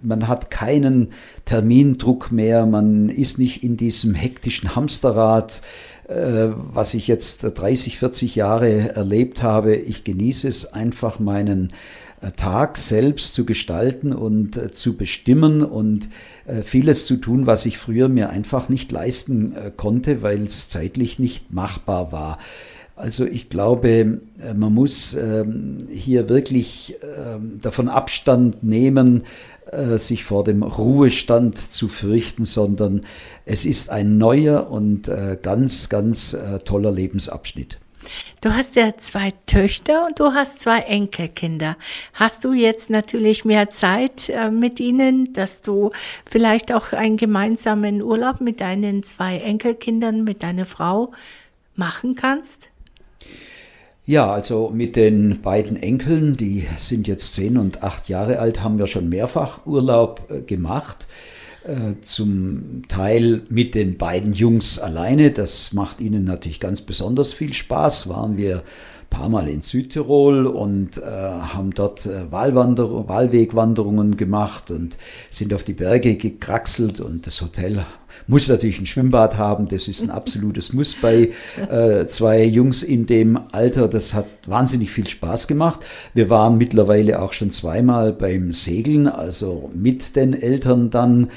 man 0.01 0.27
hat 0.27 0.51
keinen 0.51 1.09
Termindruck 1.45 2.31
mehr. 2.31 2.65
Man 2.65 3.09
ist 3.09 3.39
nicht 3.39 3.63
in 3.63 3.77
diesem 3.77 4.13
hektischen 4.13 4.75
Hamsterrad, 4.75 5.61
was 6.07 6.93
ich 6.93 7.07
jetzt 7.07 7.43
30, 7.43 7.97
40 7.97 8.35
Jahre 8.35 8.93
erlebt 8.95 9.41
habe. 9.41 9.75
Ich 9.75 10.03
genieße 10.03 10.47
es 10.47 10.73
einfach 10.73 11.19
meinen 11.19 11.71
Tag 12.31 12.77
selbst 12.77 13.33
zu 13.33 13.45
gestalten 13.45 14.13
und 14.13 14.55
äh, 14.55 14.71
zu 14.71 14.95
bestimmen 14.95 15.63
und 15.63 16.09
äh, 16.45 16.61
vieles 16.61 17.05
zu 17.05 17.17
tun, 17.17 17.47
was 17.47 17.65
ich 17.65 17.77
früher 17.77 18.07
mir 18.07 18.29
einfach 18.29 18.69
nicht 18.69 18.91
leisten 18.91 19.53
äh, 19.55 19.71
konnte, 19.75 20.21
weil 20.21 20.43
es 20.43 20.69
zeitlich 20.69 21.19
nicht 21.19 21.51
machbar 21.51 22.11
war. 22.11 22.37
Also 22.95 23.25
ich 23.25 23.49
glaube, 23.49 24.21
man 24.55 24.71
muss 24.71 25.15
ähm, 25.15 25.87
hier 25.91 26.29
wirklich 26.29 26.95
ähm, 27.01 27.59
davon 27.59 27.89
Abstand 27.89 28.63
nehmen, 28.63 29.23
sich 29.97 30.23
vor 30.23 30.43
dem 30.43 30.63
Ruhestand 30.63 31.57
zu 31.57 31.87
fürchten, 31.87 32.45
sondern 32.45 33.05
es 33.45 33.65
ist 33.65 33.89
ein 33.89 34.17
neuer 34.17 34.69
und 34.69 35.09
ganz, 35.41 35.89
ganz 35.89 36.37
toller 36.65 36.91
Lebensabschnitt. 36.91 37.77
Du 38.41 38.53
hast 38.53 38.75
ja 38.75 38.97
zwei 38.97 39.33
Töchter 39.45 40.05
und 40.07 40.19
du 40.19 40.33
hast 40.33 40.59
zwei 40.59 40.79
Enkelkinder. 40.79 41.77
Hast 42.13 42.43
du 42.43 42.53
jetzt 42.53 42.89
natürlich 42.89 43.45
mehr 43.45 43.69
Zeit 43.69 44.29
äh, 44.29 44.51
mit 44.51 44.79
ihnen, 44.79 45.33
dass 45.33 45.61
du 45.61 45.91
vielleicht 46.29 46.73
auch 46.73 46.91
einen 46.91 47.17
gemeinsamen 47.17 48.01
Urlaub 48.01 48.41
mit 48.41 48.59
deinen 48.59 49.03
zwei 49.03 49.37
Enkelkindern, 49.37 50.23
mit 50.23 50.43
deiner 50.43 50.65
Frau 50.65 51.11
machen 51.75 52.15
kannst? 52.15 52.69
Ja, 54.05 54.33
also 54.33 54.69
mit 54.69 54.97
den 54.97 55.41
beiden 55.41 55.77
Enkeln, 55.77 56.35
die 56.35 56.67
sind 56.77 57.07
jetzt 57.07 57.33
zehn 57.33 57.57
und 57.57 57.83
acht 57.83 58.09
Jahre 58.09 58.39
alt, 58.39 58.61
haben 58.61 58.77
wir 58.77 58.87
schon 58.87 59.07
mehrfach 59.07 59.65
Urlaub 59.65 60.29
äh, 60.29 60.41
gemacht. 60.41 61.07
Äh, 61.63 62.01
zum 62.01 62.81
Teil 62.89 63.43
mit 63.47 63.73
den 63.73 63.97
beiden 63.97 64.33
Jungs 64.33 64.79
alleine. 64.79 65.31
Das 65.31 65.71
macht 65.71 66.01
ihnen 66.01 66.25
natürlich 66.25 66.59
ganz 66.59 66.81
besonders 66.81 67.31
viel 67.31 67.53
Spaß. 67.53 68.09
Waren 68.09 68.35
wir 68.35 68.63
paar 69.13 69.29
Mal 69.29 69.47
in 69.47 69.61
Südtirol 69.61 70.47
und 70.47 70.97
äh, 70.97 71.01
haben 71.01 71.71
dort 71.71 72.05
äh, 72.05 72.31
Wahlwander 72.31 73.07
Wahlwegwanderungen 73.07 74.17
gemacht 74.17 74.71
und 74.71 74.97
sind 75.29 75.53
auf 75.53 75.63
die 75.63 75.73
Berge 75.73 76.15
gekraxelt 76.15 76.99
und 76.99 77.27
das 77.27 77.41
Hotel 77.41 77.85
muss 78.27 78.47
natürlich 78.47 78.79
ein 78.79 78.85
Schwimmbad 78.85 79.37
haben. 79.37 79.67
Das 79.67 79.87
ist 79.87 80.01
ein 80.01 80.09
absolutes 80.09 80.73
Muss 80.73 80.95
bei 80.95 81.29
äh, 81.69 82.05
zwei 82.07 82.43
Jungs 82.43 82.83
in 82.83 83.05
dem 83.05 83.39
Alter. 83.51 83.87
Das 83.87 84.13
hat 84.13 84.25
wahnsinnig 84.47 84.91
viel 84.91 85.07
Spaß 85.07 85.47
gemacht. 85.47 85.81
Wir 86.13 86.29
waren 86.29 86.57
mittlerweile 86.57 87.21
auch 87.21 87.33
schon 87.33 87.51
zweimal 87.51 88.13
beim 88.13 88.51
Segeln, 88.51 89.07
also 89.07 89.71
mit 89.73 90.15
den 90.15 90.33
Eltern 90.33 90.89
dann. 90.89 91.29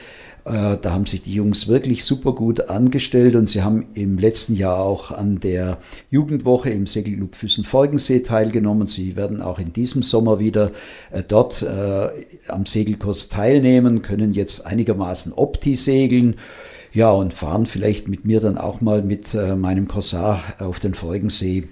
Äh, 0.46 0.78
da 0.80 0.92
haben 0.92 1.06
sich 1.06 1.22
die 1.22 1.34
Jungs 1.34 1.66
wirklich 1.66 2.04
super 2.04 2.32
gut 2.32 2.70
angestellt 2.70 3.34
und 3.34 3.48
sie 3.48 3.62
haben 3.62 3.88
im 3.94 4.16
letzten 4.16 4.54
Jahr 4.54 4.78
auch 4.78 5.10
an 5.10 5.40
der 5.40 5.78
Jugendwoche 6.08 6.70
im 6.70 6.86
Segelclub 6.86 7.34
Füssen-Folgensee 7.34 8.20
teilgenommen. 8.20 8.86
Sie 8.86 9.16
werden 9.16 9.42
auch 9.42 9.58
in 9.58 9.72
diesem 9.72 10.02
Sommer 10.02 10.38
wieder 10.38 10.70
äh, 11.10 11.24
dort 11.26 11.62
äh, 11.62 12.08
am 12.46 12.64
Segelkurs 12.64 13.28
teilnehmen, 13.28 14.02
können 14.02 14.34
jetzt 14.34 14.64
einigermaßen 14.64 15.32
Opti 15.32 15.74
segeln. 15.74 16.36
Ja, 16.92 17.10
und 17.10 17.34
fahren 17.34 17.66
vielleicht 17.66 18.06
mit 18.08 18.24
mir 18.24 18.40
dann 18.40 18.56
auch 18.56 18.80
mal 18.80 19.02
mit 19.02 19.34
meinem 19.34 19.86
Corsar 19.86 20.42
auf 20.60 20.80
den 20.80 20.94
Folgensee 20.94 21.64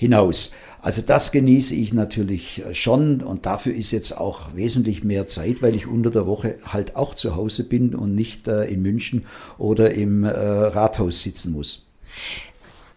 hinaus. 0.00 0.52
Also 0.80 1.02
das 1.02 1.30
genieße 1.30 1.74
ich 1.74 1.92
natürlich 1.92 2.64
äh, 2.64 2.72
schon 2.72 3.20
und 3.20 3.44
dafür 3.44 3.74
ist 3.74 3.90
jetzt 3.90 4.16
auch 4.16 4.54
wesentlich 4.54 5.04
mehr 5.04 5.26
Zeit, 5.26 5.60
weil 5.60 5.74
ich 5.74 5.86
unter 5.86 6.10
der 6.10 6.26
Woche 6.26 6.56
halt 6.64 6.96
auch 6.96 7.14
zu 7.14 7.36
Hause 7.36 7.64
bin 7.64 7.94
und 7.94 8.14
nicht 8.14 8.48
äh, 8.48 8.64
in 8.64 8.80
München 8.80 9.26
oder 9.58 9.92
im 9.92 10.24
äh, 10.24 10.30
Rathaus 10.30 11.22
sitzen 11.22 11.52
muss. 11.52 11.86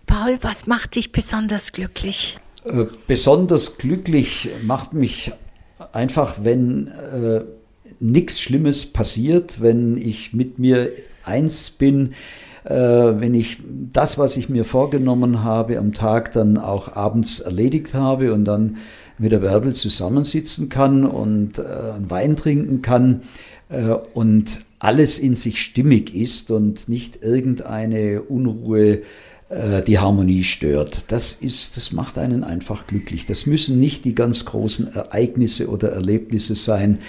Paul, 0.06 0.38
was 0.41 0.66
macht 0.66 0.95
dich 0.95 1.12
besonders 1.12 1.74
glücklich? 1.74 2.38
Besonders 3.08 3.78
glücklich 3.78 4.49
macht 4.64 4.93
mich 4.93 5.34
einfach, 5.91 6.38
wenn 6.43 6.88
äh, 6.88 7.41
nichts 7.99 8.39
Schlimmes 8.39 8.86
passiert, 8.86 9.62
wenn 9.62 9.97
ich 9.97 10.32
mit 10.32 10.58
mir 10.58 10.93
eins 11.26 11.70
bin, 11.72 12.14
wenn 12.70 13.34
ich 13.34 13.59
das, 13.91 14.18
was 14.18 14.38
ich 14.38 14.47
mir 14.47 14.64
vorgenommen 14.64 15.43
habe, 15.43 15.78
am 15.78 15.93
Tag 15.93 16.32
dann 16.32 16.57
auch 16.57 16.95
abends 16.95 17.39
erledigt 17.39 17.93
habe 17.93 18.34
und 18.34 18.45
dann 18.45 18.78
mit 19.18 19.32
der 19.32 19.39
Bärbel 19.39 19.74
zusammensitzen 19.74 20.70
kann 20.70 21.05
und 21.05 21.59
äh, 21.59 21.64
einen 21.95 22.09
Wein 22.09 22.36
trinken 22.36 22.82
kann 22.82 23.24
äh, 23.70 23.89
und 24.14 24.61
alles 24.80 25.20
in 25.20 25.36
sich 25.36 25.61
stimmig 25.61 26.16
ist 26.16 26.51
und 26.51 26.89
nicht 26.89 27.24
irgendeine 27.24 28.22
Unruhe 28.22 29.01
die 29.86 29.99
Harmonie 29.99 30.43
stört. 30.43 31.11
Das 31.11 31.34
ist, 31.34 31.78
das 31.78 31.91
macht 31.91 32.18
einen 32.18 32.43
einfach 32.43 32.88
glücklich. 32.88 33.28
Das 33.28 33.45
müssen 33.45 33.80
nicht 33.80 34.03
die 34.03 34.16
ganz 34.16 34.45
großen 34.45 34.88
Ereignisse 34.88 35.70
oder 35.70 35.91
Erlebnisse 35.91 36.55
sein. 36.55 36.99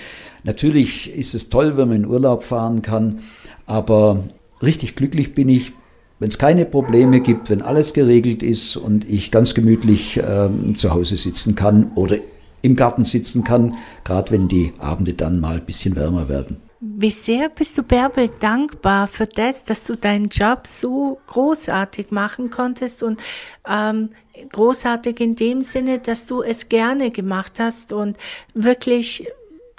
Natürlich 0.42 1.10
ist 1.16 1.34
es 1.34 1.48
toll, 1.48 1.78
wenn 1.78 1.88
man 1.88 1.96
in 1.98 2.06
Urlaub 2.06 2.44
fahren 2.44 2.82
kann, 2.82 3.20
aber 3.64 4.24
richtig 4.64 4.96
glücklich 4.96 5.34
bin 5.34 5.48
ich, 5.48 5.72
wenn 6.18 6.28
es 6.28 6.38
keine 6.38 6.64
Probleme 6.64 7.20
gibt, 7.20 7.50
wenn 7.50 7.62
alles 7.62 7.92
geregelt 7.92 8.42
ist 8.42 8.76
und 8.76 9.08
ich 9.08 9.30
ganz 9.30 9.54
gemütlich 9.54 10.20
ähm, 10.26 10.76
zu 10.76 10.90
Hause 10.90 11.16
sitzen 11.16 11.54
kann 11.54 11.92
oder 11.94 12.18
im 12.62 12.76
Garten 12.76 13.04
sitzen 13.04 13.44
kann, 13.44 13.76
gerade 14.04 14.30
wenn 14.30 14.48
die 14.48 14.72
Abende 14.78 15.12
dann 15.12 15.38
mal 15.38 15.56
ein 15.56 15.66
bisschen 15.66 15.96
wärmer 15.96 16.28
werden. 16.28 16.56
Wie 16.80 17.10
sehr 17.10 17.48
bist 17.48 17.78
du 17.78 17.82
Bärbel 17.82 18.30
dankbar 18.40 19.08
für 19.08 19.26
das, 19.26 19.64
dass 19.64 19.84
du 19.84 19.96
deinen 19.96 20.28
Job 20.28 20.66
so 20.66 21.18
großartig 21.26 22.10
machen 22.10 22.50
konntest 22.50 23.02
und 23.02 23.20
ähm, 23.66 24.10
großartig 24.52 25.20
in 25.20 25.34
dem 25.34 25.62
Sinne, 25.62 25.98
dass 25.98 26.26
du 26.26 26.42
es 26.42 26.68
gerne 26.68 27.10
gemacht 27.10 27.54
hast 27.58 27.92
und 27.92 28.16
wirklich 28.54 29.26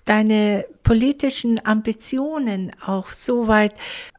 deine 0.05 0.65
politischen 0.83 1.59
Ambitionen 1.65 2.71
auch 2.85 3.09
so 3.09 3.47
weit 3.47 3.73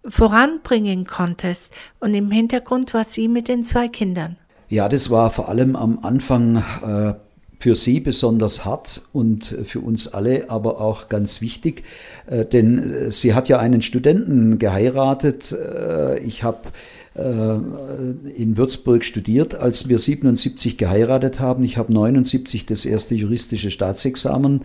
voranbringen 0.09 1.07
konntest. 1.07 1.72
Und 2.01 2.14
im 2.14 2.30
Hintergrund 2.30 2.93
war 2.93 3.05
sie 3.05 3.28
mit 3.28 3.49
den 3.49 3.64
zwei 3.64 3.89
Kindern. 3.89 4.37
Ja, 4.68 4.89
das 4.89 5.11
war 5.11 5.30
vor 5.30 5.49
allem 5.49 5.76
am 5.76 6.01
Anfang 6.03 6.57
äh, 6.57 7.14
für 7.59 7.74
sie 7.74 8.01
besonders 8.01 8.64
hart 8.64 9.03
und 9.12 9.57
für 9.64 9.80
uns 9.80 10.09
alle 10.09 10.51
aber 10.51 10.80
auch 10.80 11.09
ganz 11.09 11.41
wichtig, 11.41 11.84
äh, 12.26 12.45
denn 12.45 12.78
äh, 12.78 13.11
sie 13.11 13.34
hat 13.34 13.49
ja 13.49 13.59
einen 13.59 13.82
Studenten 13.82 14.59
geheiratet. 14.59 15.53
Äh, 15.53 16.18
ich 16.20 16.43
habe 16.43 16.59
in 17.16 18.58
Würzburg 18.58 19.02
studiert, 19.02 19.54
als 19.54 19.88
wir 19.88 19.98
77 19.98 20.76
geheiratet 20.76 21.40
haben. 21.40 21.64
Ich 21.64 21.78
habe 21.78 21.92
79 21.92 22.66
das 22.66 22.84
erste 22.84 23.14
juristische 23.14 23.70
Staatsexamen 23.70 24.62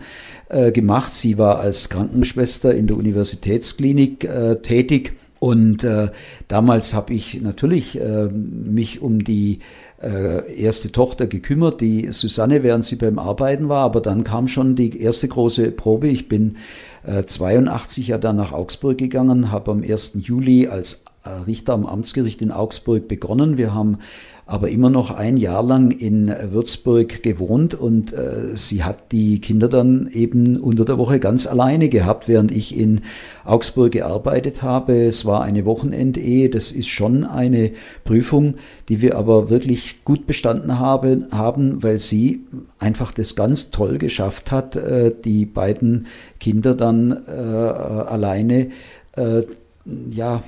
äh, 0.50 0.70
gemacht. 0.70 1.14
Sie 1.14 1.38
war 1.38 1.60
als 1.60 1.88
Krankenschwester 1.88 2.74
in 2.74 2.86
der 2.88 2.98
Universitätsklinik 2.98 4.24
äh, 4.24 4.56
tätig. 4.56 5.14
Und 5.38 5.82
äh, 5.82 6.10
damals 6.46 6.94
habe 6.94 7.14
ich 7.14 7.40
natürlich 7.40 7.98
äh, 7.98 8.28
mich 8.28 9.00
um 9.00 9.24
die 9.24 9.60
äh, 10.02 10.54
erste 10.54 10.92
Tochter 10.92 11.26
gekümmert, 11.26 11.80
die 11.80 12.12
Susanne, 12.12 12.62
während 12.62 12.84
sie 12.84 12.96
beim 12.96 13.18
Arbeiten 13.18 13.70
war. 13.70 13.84
Aber 13.84 14.02
dann 14.02 14.24
kam 14.24 14.46
schon 14.46 14.76
die 14.76 15.00
erste 15.00 15.26
große 15.26 15.70
Probe. 15.72 16.08
Ich 16.08 16.28
bin 16.28 16.56
82 17.04 18.06
ja 18.06 18.18
dann 18.18 18.36
nach 18.36 18.52
Augsburg 18.52 18.96
gegangen, 18.96 19.50
habe 19.50 19.72
am 19.72 19.82
1. 19.82 20.18
Juli 20.20 20.68
als 20.68 20.92
äh, 20.92 21.11
Richter 21.24 21.74
am 21.74 21.86
Amtsgericht 21.86 22.42
in 22.42 22.50
Augsburg 22.50 23.08
begonnen. 23.08 23.56
Wir 23.56 23.74
haben 23.74 23.98
aber 24.44 24.68
immer 24.70 24.90
noch 24.90 25.10
ein 25.10 25.36
Jahr 25.36 25.62
lang 25.62 25.92
in 25.92 26.28
Würzburg 26.28 27.22
gewohnt 27.22 27.74
und 27.74 28.12
äh, 28.12 28.56
sie 28.56 28.82
hat 28.82 29.12
die 29.12 29.40
Kinder 29.40 29.68
dann 29.68 30.08
eben 30.12 30.58
unter 30.58 30.84
der 30.84 30.98
Woche 30.98 31.20
ganz 31.20 31.46
alleine 31.46 31.88
gehabt, 31.88 32.28
während 32.28 32.50
ich 32.50 32.76
in 32.76 33.02
Augsburg 33.44 33.92
gearbeitet 33.92 34.62
habe. 34.62 35.06
Es 35.06 35.24
war 35.24 35.42
eine 35.42 35.64
Wochenendehe, 35.64 36.50
das 36.50 36.72
ist 36.72 36.88
schon 36.88 37.24
eine 37.24 37.70
Prüfung, 38.04 38.56
die 38.88 39.00
wir 39.00 39.16
aber 39.16 39.48
wirklich 39.48 40.04
gut 40.04 40.26
bestanden 40.26 40.78
haben, 40.78 41.28
haben 41.30 41.82
weil 41.82 41.98
sie 41.98 42.44
einfach 42.80 43.12
das 43.12 43.36
ganz 43.36 43.70
toll 43.70 43.98
geschafft 43.98 44.50
hat, 44.50 44.74
äh, 44.74 45.12
die 45.24 45.46
beiden 45.46 46.08
Kinder 46.40 46.74
dann 46.74 47.12
äh, 47.26 47.30
alleine 47.30 48.70
äh, 49.14 49.42
ja, 49.84 50.42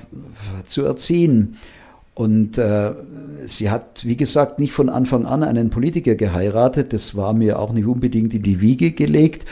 zu 0.65 0.85
erziehen. 0.85 1.57
Und 2.13 2.57
äh, 2.57 2.93
sie 3.45 3.69
hat, 3.69 4.05
wie 4.05 4.15
gesagt, 4.15 4.57
nicht 4.57 4.71
von 4.71 4.89
Anfang 4.89 5.25
an 5.25 5.43
einen 5.43 5.69
Politiker 5.69 6.15
geheiratet. 6.15 6.93
Das 6.93 7.15
war 7.15 7.33
mir 7.33 7.59
auch 7.59 7.73
nicht 7.73 7.85
unbedingt 7.85 8.33
in 8.33 8.41
die 8.41 8.61
Wiege 8.61 8.91
gelegt 8.91 9.45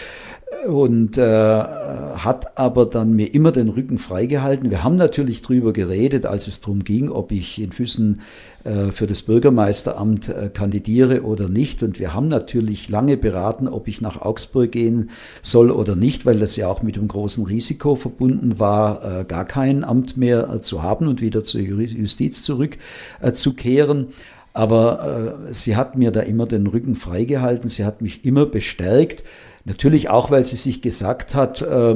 und 0.68 1.18
äh, 1.18 1.24
hat 1.24 2.58
aber 2.58 2.86
dann 2.86 3.14
mir 3.14 3.34
immer 3.34 3.52
den 3.52 3.70
Rücken 3.70 3.98
freigehalten. 3.98 4.70
Wir 4.70 4.84
haben 4.84 4.96
natürlich 4.96 5.42
drüber 5.42 5.74
geredet, 5.74 6.26
als 6.26 6.48
es 6.48 6.62
darum 6.62 6.84
ging, 6.84 7.10
ob 7.10 7.32
ich 7.32 7.62
in 7.62 7.72
Füssen 7.72 8.22
äh, 8.64 8.92
für 8.92 9.08
das 9.08 9.24
Bürgermeisteramt 9.24 10.30
äh, 10.30 10.50
kandidiere 10.54 11.24
oder 11.24 11.50
nicht. 11.50 11.84
Und 11.84 12.00
wir 12.00 12.14
haben 12.14 12.30
natürlich 12.30 12.90
lange 12.90 13.18
beraten, 13.18 13.68
ob 13.68 13.88
ich 13.88 14.00
nach 14.00 14.22
Augsburg 14.22 14.72
gehen 14.72 15.10
soll 15.42 15.70
oder 15.70 15.96
nicht, 15.96 16.26
weil 16.26 16.40
das 16.40 16.56
ja 16.56 16.68
auch 16.68 16.82
mit 16.82 16.98
einem 16.98 17.10
großen 17.10 17.46
Risiko 17.46 17.96
verbunden 17.96 18.60
war, 18.60 19.22
äh, 19.22 19.26
gar 19.26 19.46
kein 19.46 19.84
Amt 19.84 20.18
mehr 20.18 20.50
äh, 20.50 20.62
zu 20.62 20.82
haben 20.82 21.08
und 21.08 21.22
wieder 21.22 21.44
zur 21.44 21.62
Justiz 21.62 22.44
zurückzukehren. 22.44 24.08
Aber 24.54 25.46
äh, 25.50 25.54
sie 25.54 25.76
hat 25.76 25.98
mir 25.98 26.12
da 26.12 26.22
immer 26.22 26.46
den 26.46 26.68
Rücken 26.68 26.96
freigehalten, 26.96 27.70
sie 27.70 27.86
hat 27.86 28.02
mich 28.02 28.24
immer 28.24 28.46
bestärkt. 28.46 29.24
Natürlich 29.66 30.10
auch, 30.10 30.30
weil 30.30 30.44
sie 30.44 30.58
sich 30.58 30.82
gesagt 30.82 31.36
hat, 31.36 31.62
äh, 31.62 31.96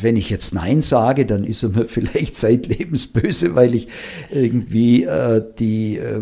wenn 0.00 0.16
ich 0.16 0.28
jetzt 0.28 0.52
Nein 0.52 0.82
sage, 0.82 1.24
dann 1.24 1.44
ist 1.44 1.62
er 1.62 1.68
mir 1.70 1.84
vielleicht 1.88 2.36
zeitlebens 2.36 3.06
böse, 3.06 3.54
weil 3.54 3.74
ich 3.74 3.88
irgendwie 4.30 5.04
äh, 5.04 5.42
die 5.58 5.96
äh, 5.96 6.20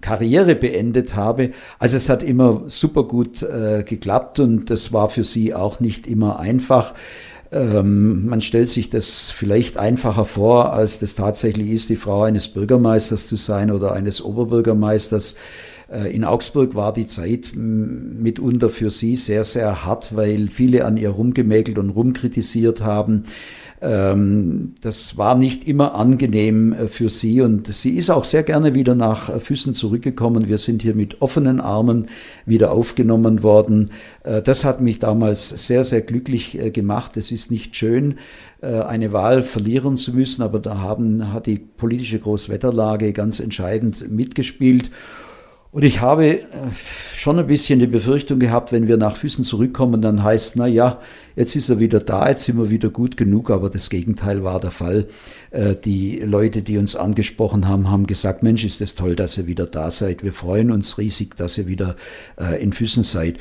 Karriere 0.00 0.54
beendet 0.54 1.16
habe. 1.16 1.50
Also 1.78 1.96
es 1.96 2.08
hat 2.08 2.22
immer 2.22 2.62
super 2.68 3.02
gut 3.02 3.42
äh, 3.42 3.82
geklappt 3.82 4.38
und 4.38 4.70
das 4.70 4.92
war 4.92 5.10
für 5.10 5.24
sie 5.24 5.54
auch 5.54 5.80
nicht 5.80 6.06
immer 6.06 6.38
einfach. 6.38 6.94
Ähm, 7.52 8.26
man 8.26 8.40
stellt 8.40 8.70
sich 8.70 8.88
das 8.88 9.30
vielleicht 9.30 9.76
einfacher 9.76 10.24
vor, 10.24 10.72
als 10.72 10.98
das 10.98 11.14
tatsächlich 11.14 11.70
ist, 11.70 11.90
die 11.90 11.96
Frau 11.96 12.22
eines 12.22 12.48
Bürgermeisters 12.48 13.26
zu 13.26 13.36
sein 13.36 13.70
oder 13.70 13.92
eines 13.92 14.24
Oberbürgermeisters. 14.24 15.36
Äh, 15.92 16.14
in 16.14 16.24
Augsburg 16.24 16.74
war 16.74 16.94
die 16.94 17.06
Zeit 17.06 17.52
mitunter 17.54 18.70
für 18.70 18.88
sie 18.88 19.16
sehr, 19.16 19.44
sehr 19.44 19.84
hart, 19.84 20.16
weil 20.16 20.48
viele 20.48 20.86
an 20.86 20.96
ihr 20.96 21.10
rumgemäkelt 21.10 21.78
und 21.78 21.90
rumkritisiert 21.90 22.80
haben. 22.80 23.24
Ähm, 23.82 24.74
das 24.80 25.18
war 25.18 25.36
nicht 25.36 25.66
immer 25.66 25.96
angenehm 25.96 26.72
äh, 26.72 26.86
für 26.86 27.08
sie 27.08 27.40
und 27.40 27.66
sie 27.74 27.96
ist 27.96 28.10
auch 28.10 28.24
sehr 28.24 28.44
gerne 28.44 28.76
wieder 28.76 28.94
nach 28.94 29.28
äh, 29.28 29.40
Füssen 29.40 29.74
zurückgekommen. 29.74 30.46
Wir 30.46 30.58
sind 30.58 30.82
hier 30.82 30.94
mit 30.94 31.20
offenen 31.20 31.60
Armen 31.60 32.06
wieder 32.46 32.70
aufgenommen 32.70 33.42
worden. 33.42 33.90
Äh, 34.22 34.40
das 34.40 34.64
hat 34.64 34.80
mich 34.80 35.00
damals 35.00 35.48
sehr, 35.48 35.82
sehr 35.82 36.00
glücklich 36.00 36.56
gemacht. 36.72 37.16
Es 37.16 37.32
ist 37.32 37.50
nicht 37.50 37.74
schön, 37.74 38.16
eine 38.60 39.12
Wahl 39.12 39.42
verlieren 39.42 39.96
zu 39.96 40.14
müssen, 40.14 40.42
aber 40.42 40.60
da 40.60 40.78
haben, 40.78 41.32
hat 41.32 41.46
die 41.46 41.58
politische 41.58 42.20
Großwetterlage 42.20 43.12
ganz 43.12 43.40
entscheidend 43.40 44.08
mitgespielt. 44.08 44.90
Und 45.72 45.84
ich 45.84 46.02
habe 46.02 46.40
äh, 46.40 46.44
schon 47.16 47.38
ein 47.38 47.46
bisschen 47.46 47.80
die 47.80 47.86
Befürchtung 47.86 48.38
gehabt, 48.38 48.72
wenn 48.72 48.88
wir 48.88 48.98
nach 48.98 49.16
Füßen 49.16 49.42
zurückkommen, 49.42 50.02
dann 50.02 50.22
heißt, 50.22 50.56
na 50.56 50.66
ja, 50.66 51.00
jetzt 51.34 51.56
ist 51.56 51.70
er 51.70 51.78
wieder 51.78 51.98
da, 51.98 52.28
jetzt 52.28 52.44
sind 52.44 52.58
wir 52.58 52.68
wieder 52.68 52.90
gut 52.90 53.16
genug, 53.16 53.50
aber 53.50 53.70
das 53.70 53.88
Gegenteil 53.88 54.44
war 54.44 54.60
der 54.60 54.70
Fall. 54.70 55.08
Äh, 55.50 55.74
die 55.74 56.18
Leute, 56.18 56.60
die 56.60 56.76
uns 56.76 56.94
angesprochen 56.94 57.68
haben, 57.68 57.90
haben 57.90 58.06
gesagt, 58.06 58.42
Mensch, 58.42 58.64
ist 58.64 58.82
es 58.82 58.92
das 58.92 58.94
toll, 58.96 59.16
dass 59.16 59.38
ihr 59.38 59.46
wieder 59.46 59.64
da 59.64 59.90
seid. 59.90 60.22
Wir 60.22 60.34
freuen 60.34 60.70
uns 60.70 60.98
riesig, 60.98 61.38
dass 61.38 61.56
ihr 61.56 61.66
wieder 61.66 61.96
äh, 62.38 62.62
in 62.62 62.74
Füßen 62.74 63.02
seid. 63.02 63.38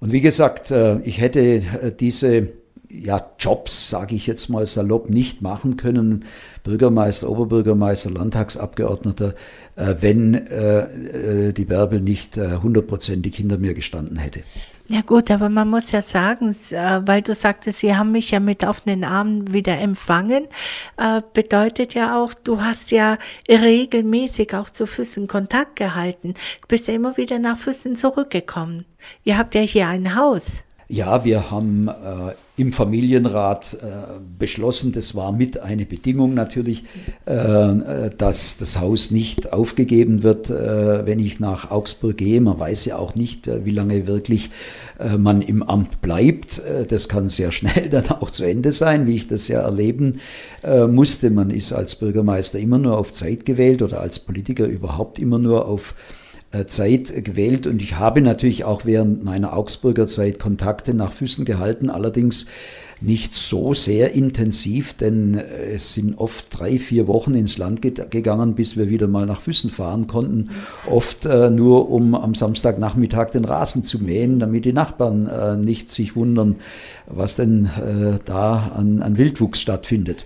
Und 0.00 0.10
wie 0.10 0.20
gesagt, 0.20 0.72
ich 1.02 1.20
hätte 1.20 1.92
diese 1.98 2.48
ja, 2.90 3.30
Jobs, 3.38 3.90
sage 3.90 4.14
ich 4.14 4.26
jetzt 4.26 4.48
mal 4.48 4.64
salopp, 4.64 5.10
nicht 5.10 5.42
machen 5.42 5.76
können, 5.76 6.24
Bürgermeister, 6.64 7.28
Oberbürgermeister, 7.28 8.10
Landtagsabgeordneter, 8.10 9.34
äh, 9.76 9.94
wenn 10.00 10.34
äh, 10.34 11.48
äh 11.48 11.52
die 11.52 11.64
Bärbel 11.64 12.00
nicht 12.00 12.36
hundertprozentig 12.36 13.34
äh, 13.34 13.36
hinter 13.36 13.58
mir 13.58 13.74
gestanden 13.74 14.16
hätte. 14.16 14.42
Ja 14.90 15.02
gut, 15.02 15.30
aber 15.30 15.50
man 15.50 15.68
muss 15.68 15.90
ja 15.90 16.00
sagen, 16.00 16.56
äh, 16.70 17.00
weil 17.04 17.20
du 17.20 17.34
sagtest, 17.34 17.80
sie 17.80 17.94
haben 17.94 18.10
mich 18.10 18.30
ja 18.30 18.40
mit 18.40 18.64
offenen 18.64 19.04
Armen 19.04 19.52
wieder 19.52 19.78
empfangen, 19.78 20.46
bedeutet 21.34 21.94
ja 21.94 22.20
auch, 22.20 22.32
du 22.32 22.62
hast 22.62 22.90
ja 22.90 23.18
regelmäßig 23.48 24.54
auch 24.54 24.70
zu 24.70 24.86
Füssen 24.86 25.26
Kontakt 25.26 25.76
gehalten. 25.76 26.34
Du 26.62 26.68
bist 26.68 26.88
ja 26.88 26.94
immer 26.94 27.16
wieder 27.16 27.38
nach 27.38 27.58
Füssen 27.58 27.96
zurückgekommen. 27.96 28.84
Ihr 29.24 29.36
habt 29.36 29.54
ja 29.54 29.60
hier 29.60 29.88
ein 29.88 30.16
Haus. 30.16 30.62
Ja, 30.88 31.24
wir 31.24 31.50
haben 31.50 31.90
im 32.58 32.72
Familienrat 32.72 33.78
äh, 33.80 33.86
beschlossen, 34.38 34.90
das 34.92 35.14
war 35.14 35.30
mit 35.32 35.60
eine 35.60 35.86
Bedingung 35.86 36.34
natürlich, 36.34 36.82
äh, 37.26 37.32
äh, 37.32 38.10
dass 38.16 38.58
das 38.58 38.80
Haus 38.80 39.12
nicht 39.12 39.52
aufgegeben 39.52 40.24
wird, 40.24 40.50
äh, 40.50 41.06
wenn 41.06 41.20
ich 41.20 41.38
nach 41.38 41.70
Augsburg 41.70 42.16
gehe. 42.16 42.40
Man 42.40 42.58
weiß 42.58 42.84
ja 42.86 42.96
auch 42.96 43.14
nicht, 43.14 43.46
äh, 43.46 43.64
wie 43.64 43.70
lange 43.70 44.06
wirklich 44.06 44.50
man 45.16 45.42
im 45.42 45.62
Amt 45.62 46.00
bleibt. 46.00 46.60
das 46.88 47.08
kann 47.08 47.28
sehr 47.28 47.52
schnell 47.52 47.88
dann 47.90 48.08
auch 48.08 48.32
zu 48.32 48.42
Ende 48.42 48.72
sein, 48.72 49.06
wie 49.06 49.14
ich 49.14 49.28
das 49.28 49.46
ja 49.46 49.60
erleben 49.60 50.18
musste. 50.88 51.30
Man 51.30 51.50
ist 51.50 51.72
als 51.72 51.94
Bürgermeister 51.94 52.58
immer 52.58 52.78
nur 52.78 52.98
auf 52.98 53.12
Zeit 53.12 53.44
gewählt 53.44 53.80
oder 53.80 54.00
als 54.00 54.18
Politiker 54.18 54.64
überhaupt 54.64 55.20
immer 55.20 55.38
nur 55.38 55.66
auf 55.66 55.92
äh, 55.92 56.27
Zeit 56.66 57.12
gewählt 57.24 57.66
und 57.66 57.82
ich 57.82 57.96
habe 57.96 58.22
natürlich 58.22 58.64
auch 58.64 58.84
während 58.84 59.22
meiner 59.22 59.52
Augsburger 59.52 60.06
Zeit 60.06 60.38
Kontakte 60.38 60.94
nach 60.94 61.12
Füssen 61.12 61.44
gehalten, 61.44 61.90
allerdings 61.90 62.46
nicht 63.00 63.34
so 63.34 63.74
sehr 63.74 64.12
intensiv, 64.12 64.94
denn 64.94 65.38
äh, 65.38 65.72
es 65.74 65.94
sind 65.94 66.18
oft 66.18 66.46
drei, 66.50 66.78
vier 66.78 67.06
Wochen 67.06 67.34
ins 67.34 67.58
Land 67.58 67.82
gegangen, 67.82 68.54
bis 68.54 68.76
wir 68.76 68.88
wieder 68.88 69.06
mal 69.06 69.26
nach 69.26 69.40
Füssen 69.40 69.70
fahren 69.70 70.06
konnten. 70.06 70.50
Oft 70.86 71.24
äh, 71.26 71.50
nur, 71.50 71.90
um 71.90 72.14
am 72.14 72.34
Samstagnachmittag 72.34 73.30
den 73.30 73.44
Rasen 73.44 73.84
zu 73.84 74.02
mähen, 74.02 74.40
damit 74.40 74.64
die 74.64 74.72
Nachbarn 74.72 75.26
äh, 75.26 75.56
nicht 75.56 75.90
sich 75.90 76.16
wundern, 76.16 76.56
was 77.06 77.36
denn 77.36 77.66
äh, 77.66 78.18
da 78.24 78.72
an, 78.74 79.02
an 79.02 79.16
Wildwuchs 79.16 79.60
stattfindet. 79.60 80.24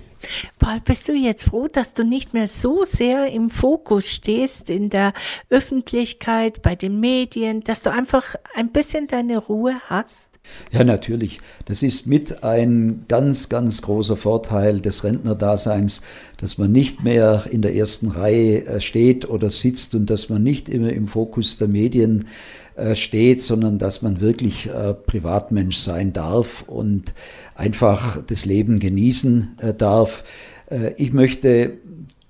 Paul, 0.59 0.81
bist 0.85 1.09
du 1.09 1.13
jetzt 1.13 1.45
froh, 1.45 1.69
dass 1.69 1.95
du 1.95 2.05
nicht 2.05 2.35
mehr 2.35 2.49
so 2.49 2.85
sehr 2.85 3.31
im 3.33 3.51
Fokus 3.51 4.09
stehst 4.09 4.71
in 4.71 4.91
der 4.91 5.13
Öffentlichkeit, 5.51 6.63
bei 6.63 6.77
den 6.77 7.01
Medien, 7.01 7.61
dass 7.61 7.83
du 7.83 7.91
einfach 7.91 8.37
ein 8.55 8.71
bisschen 8.71 9.07
deine 9.07 9.39
Ruhe 9.39 9.75
hast? 9.87 10.33
Ja, 10.73 10.83
natürlich. 10.85 11.39
Das 11.67 11.83
ist 11.83 12.07
mit 12.07 12.43
ein 12.43 13.05
ganz, 13.07 13.49
ganz 13.49 13.83
großer 13.83 14.17
Vorteil 14.17 14.81
des 14.81 15.05
Rentnerdaseins, 15.05 16.03
dass 16.37 16.59
man 16.59 16.73
nicht 16.73 17.05
mehr 17.05 17.45
in 17.51 17.63
der 17.63 17.75
ersten 17.77 18.09
Reihe 18.09 18.67
äh, 18.67 18.81
steht 18.81 19.29
oder 19.29 19.51
sitzt 19.51 19.95
und 19.95 20.11
dass 20.11 20.29
man 20.29 20.43
nicht 20.43 20.69
immer 20.69 20.93
im 20.93 21.07
Fokus 21.07 21.59
der 21.59 21.69
Medien 21.69 22.23
äh, 22.23 22.62
steht, 22.95 23.43
sondern 23.43 23.79
dass 23.79 24.03
man 24.03 24.21
wirklich 24.21 24.69
äh, 24.69 24.95
Privatmensch 24.95 25.77
sein 25.77 26.13
darf 26.13 26.63
und 26.67 27.15
einfach 27.55 28.23
das 28.23 28.45
Leben 28.45 28.79
genießen 28.79 29.59
darf. 29.77 30.25
Ich 30.97 31.13
möchte 31.13 31.75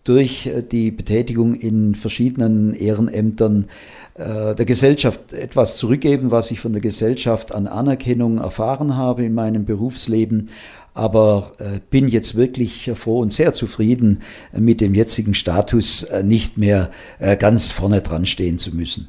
durch 0.03 0.51
die 0.73 0.91
Betätigung 0.91 1.55
in 1.55 1.95
verschiedenen 1.95 2.75
Ehrenämtern 2.75 3.69
äh, 4.15 4.55
der 4.55 4.67
Gesellschaft 4.67 5.33
etwas 5.33 5.79
zurückgeben, 5.79 6.31
was 6.31 6.51
ich 6.51 6.61
von 6.61 6.73
der 6.73 6.83
Gesellschaft 6.83 7.55
an 7.55 7.67
Anerkennung 7.67 8.39
erfahren 8.39 8.97
habe 8.97 9.25
in 9.25 9.35
meinem 9.35 9.65
Berufsleben. 9.65 10.51
Aber 10.95 11.53
äh, 11.59 11.81
bin 11.89 12.09
jetzt 12.09 12.35
wirklich 12.35 12.91
froh 12.95 13.21
und 13.21 13.33
sehr 13.33 13.55
zufrieden 13.55 14.21
mit 14.53 14.83
dem 14.83 14.95
jetzigen 14.95 15.33
Status, 15.33 16.03
äh, 16.03 16.23
nicht 16.23 16.59
mehr 16.59 16.91
ganz 17.39 17.71
vorne 17.71 18.03
dran 18.03 18.27
stehen 18.27 18.59
zu 18.59 18.75
müssen. 18.75 19.09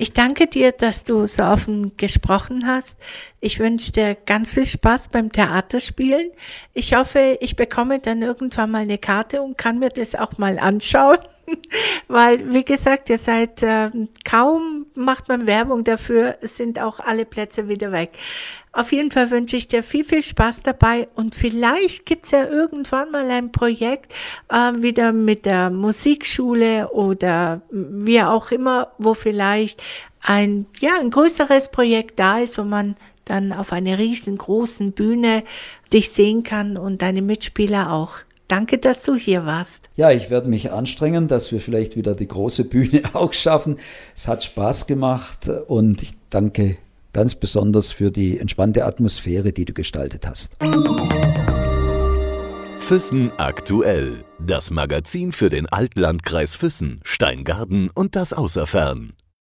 Ich 0.00 0.12
danke 0.12 0.46
dir, 0.46 0.70
dass 0.70 1.02
du 1.02 1.26
so 1.26 1.42
offen 1.42 1.96
gesprochen 1.96 2.68
hast. 2.68 2.96
Ich 3.40 3.58
wünsche 3.58 3.90
dir 3.90 4.14
ganz 4.14 4.52
viel 4.52 4.64
Spaß 4.64 5.08
beim 5.08 5.32
Theaterspielen. 5.32 6.30
Ich 6.72 6.94
hoffe, 6.94 7.36
ich 7.40 7.56
bekomme 7.56 7.98
dann 7.98 8.22
irgendwann 8.22 8.70
mal 8.70 8.82
eine 8.82 8.98
Karte 8.98 9.42
und 9.42 9.58
kann 9.58 9.80
mir 9.80 9.88
das 9.88 10.14
auch 10.14 10.38
mal 10.38 10.60
anschauen. 10.60 11.18
Weil, 12.08 12.52
wie 12.52 12.64
gesagt, 12.64 13.10
ihr 13.10 13.18
seid 13.18 13.62
äh, 13.62 13.90
kaum 14.24 14.86
macht 14.94 15.28
man 15.28 15.46
Werbung 15.46 15.84
dafür, 15.84 16.36
sind 16.42 16.80
auch 16.80 17.00
alle 17.00 17.24
Plätze 17.24 17.68
wieder 17.68 17.92
weg. 17.92 18.10
Auf 18.72 18.92
jeden 18.92 19.10
Fall 19.10 19.30
wünsche 19.30 19.56
ich 19.56 19.68
dir 19.68 19.82
viel, 19.82 20.04
viel 20.04 20.22
Spaß 20.22 20.62
dabei 20.62 21.08
und 21.14 21.34
vielleicht 21.34 22.04
gibt's 22.04 22.32
ja 22.32 22.46
irgendwann 22.46 23.10
mal 23.10 23.30
ein 23.30 23.50
Projekt 23.50 24.12
äh, 24.48 24.72
wieder 24.76 25.12
mit 25.12 25.46
der 25.46 25.70
Musikschule 25.70 26.90
oder 26.90 27.62
wie 27.70 28.22
auch 28.22 28.50
immer, 28.50 28.92
wo 28.98 29.14
vielleicht 29.14 29.82
ein, 30.20 30.66
ja, 30.80 30.98
ein 31.00 31.10
größeres 31.10 31.70
Projekt 31.70 32.18
da 32.18 32.38
ist, 32.38 32.58
wo 32.58 32.64
man 32.64 32.96
dann 33.24 33.52
auf 33.52 33.72
einer 33.72 33.98
riesengroßen 33.98 34.92
Bühne 34.92 35.44
dich 35.92 36.10
sehen 36.10 36.42
kann 36.42 36.76
und 36.76 37.02
deine 37.02 37.22
Mitspieler 37.22 37.92
auch. 37.92 38.16
Danke, 38.48 38.78
dass 38.78 39.02
du 39.02 39.14
hier 39.14 39.44
warst. 39.44 39.90
Ja, 39.94 40.10
ich 40.10 40.30
werde 40.30 40.48
mich 40.48 40.72
anstrengen, 40.72 41.28
dass 41.28 41.52
wir 41.52 41.60
vielleicht 41.60 41.96
wieder 41.96 42.14
die 42.14 42.26
große 42.26 42.64
Bühne 42.64 43.02
auch 43.12 43.34
schaffen. 43.34 43.76
Es 44.14 44.26
hat 44.26 44.42
Spaß 44.42 44.86
gemacht 44.86 45.50
und 45.66 46.02
ich 46.02 46.14
danke 46.30 46.78
ganz 47.12 47.34
besonders 47.34 47.92
für 47.92 48.10
die 48.10 48.38
entspannte 48.38 48.86
Atmosphäre, 48.86 49.52
die 49.52 49.66
du 49.66 49.74
gestaltet 49.74 50.26
hast. 50.26 50.56
Füssen 52.78 53.32
aktuell. 53.36 54.24
Das 54.38 54.70
Magazin 54.70 55.32
für 55.32 55.50
den 55.50 55.66
Altlandkreis 55.66 56.56
Füssen, 56.56 57.00
Steingarten 57.04 57.90
und 57.94 58.16
das 58.16 58.32
Außerfern. 58.32 59.12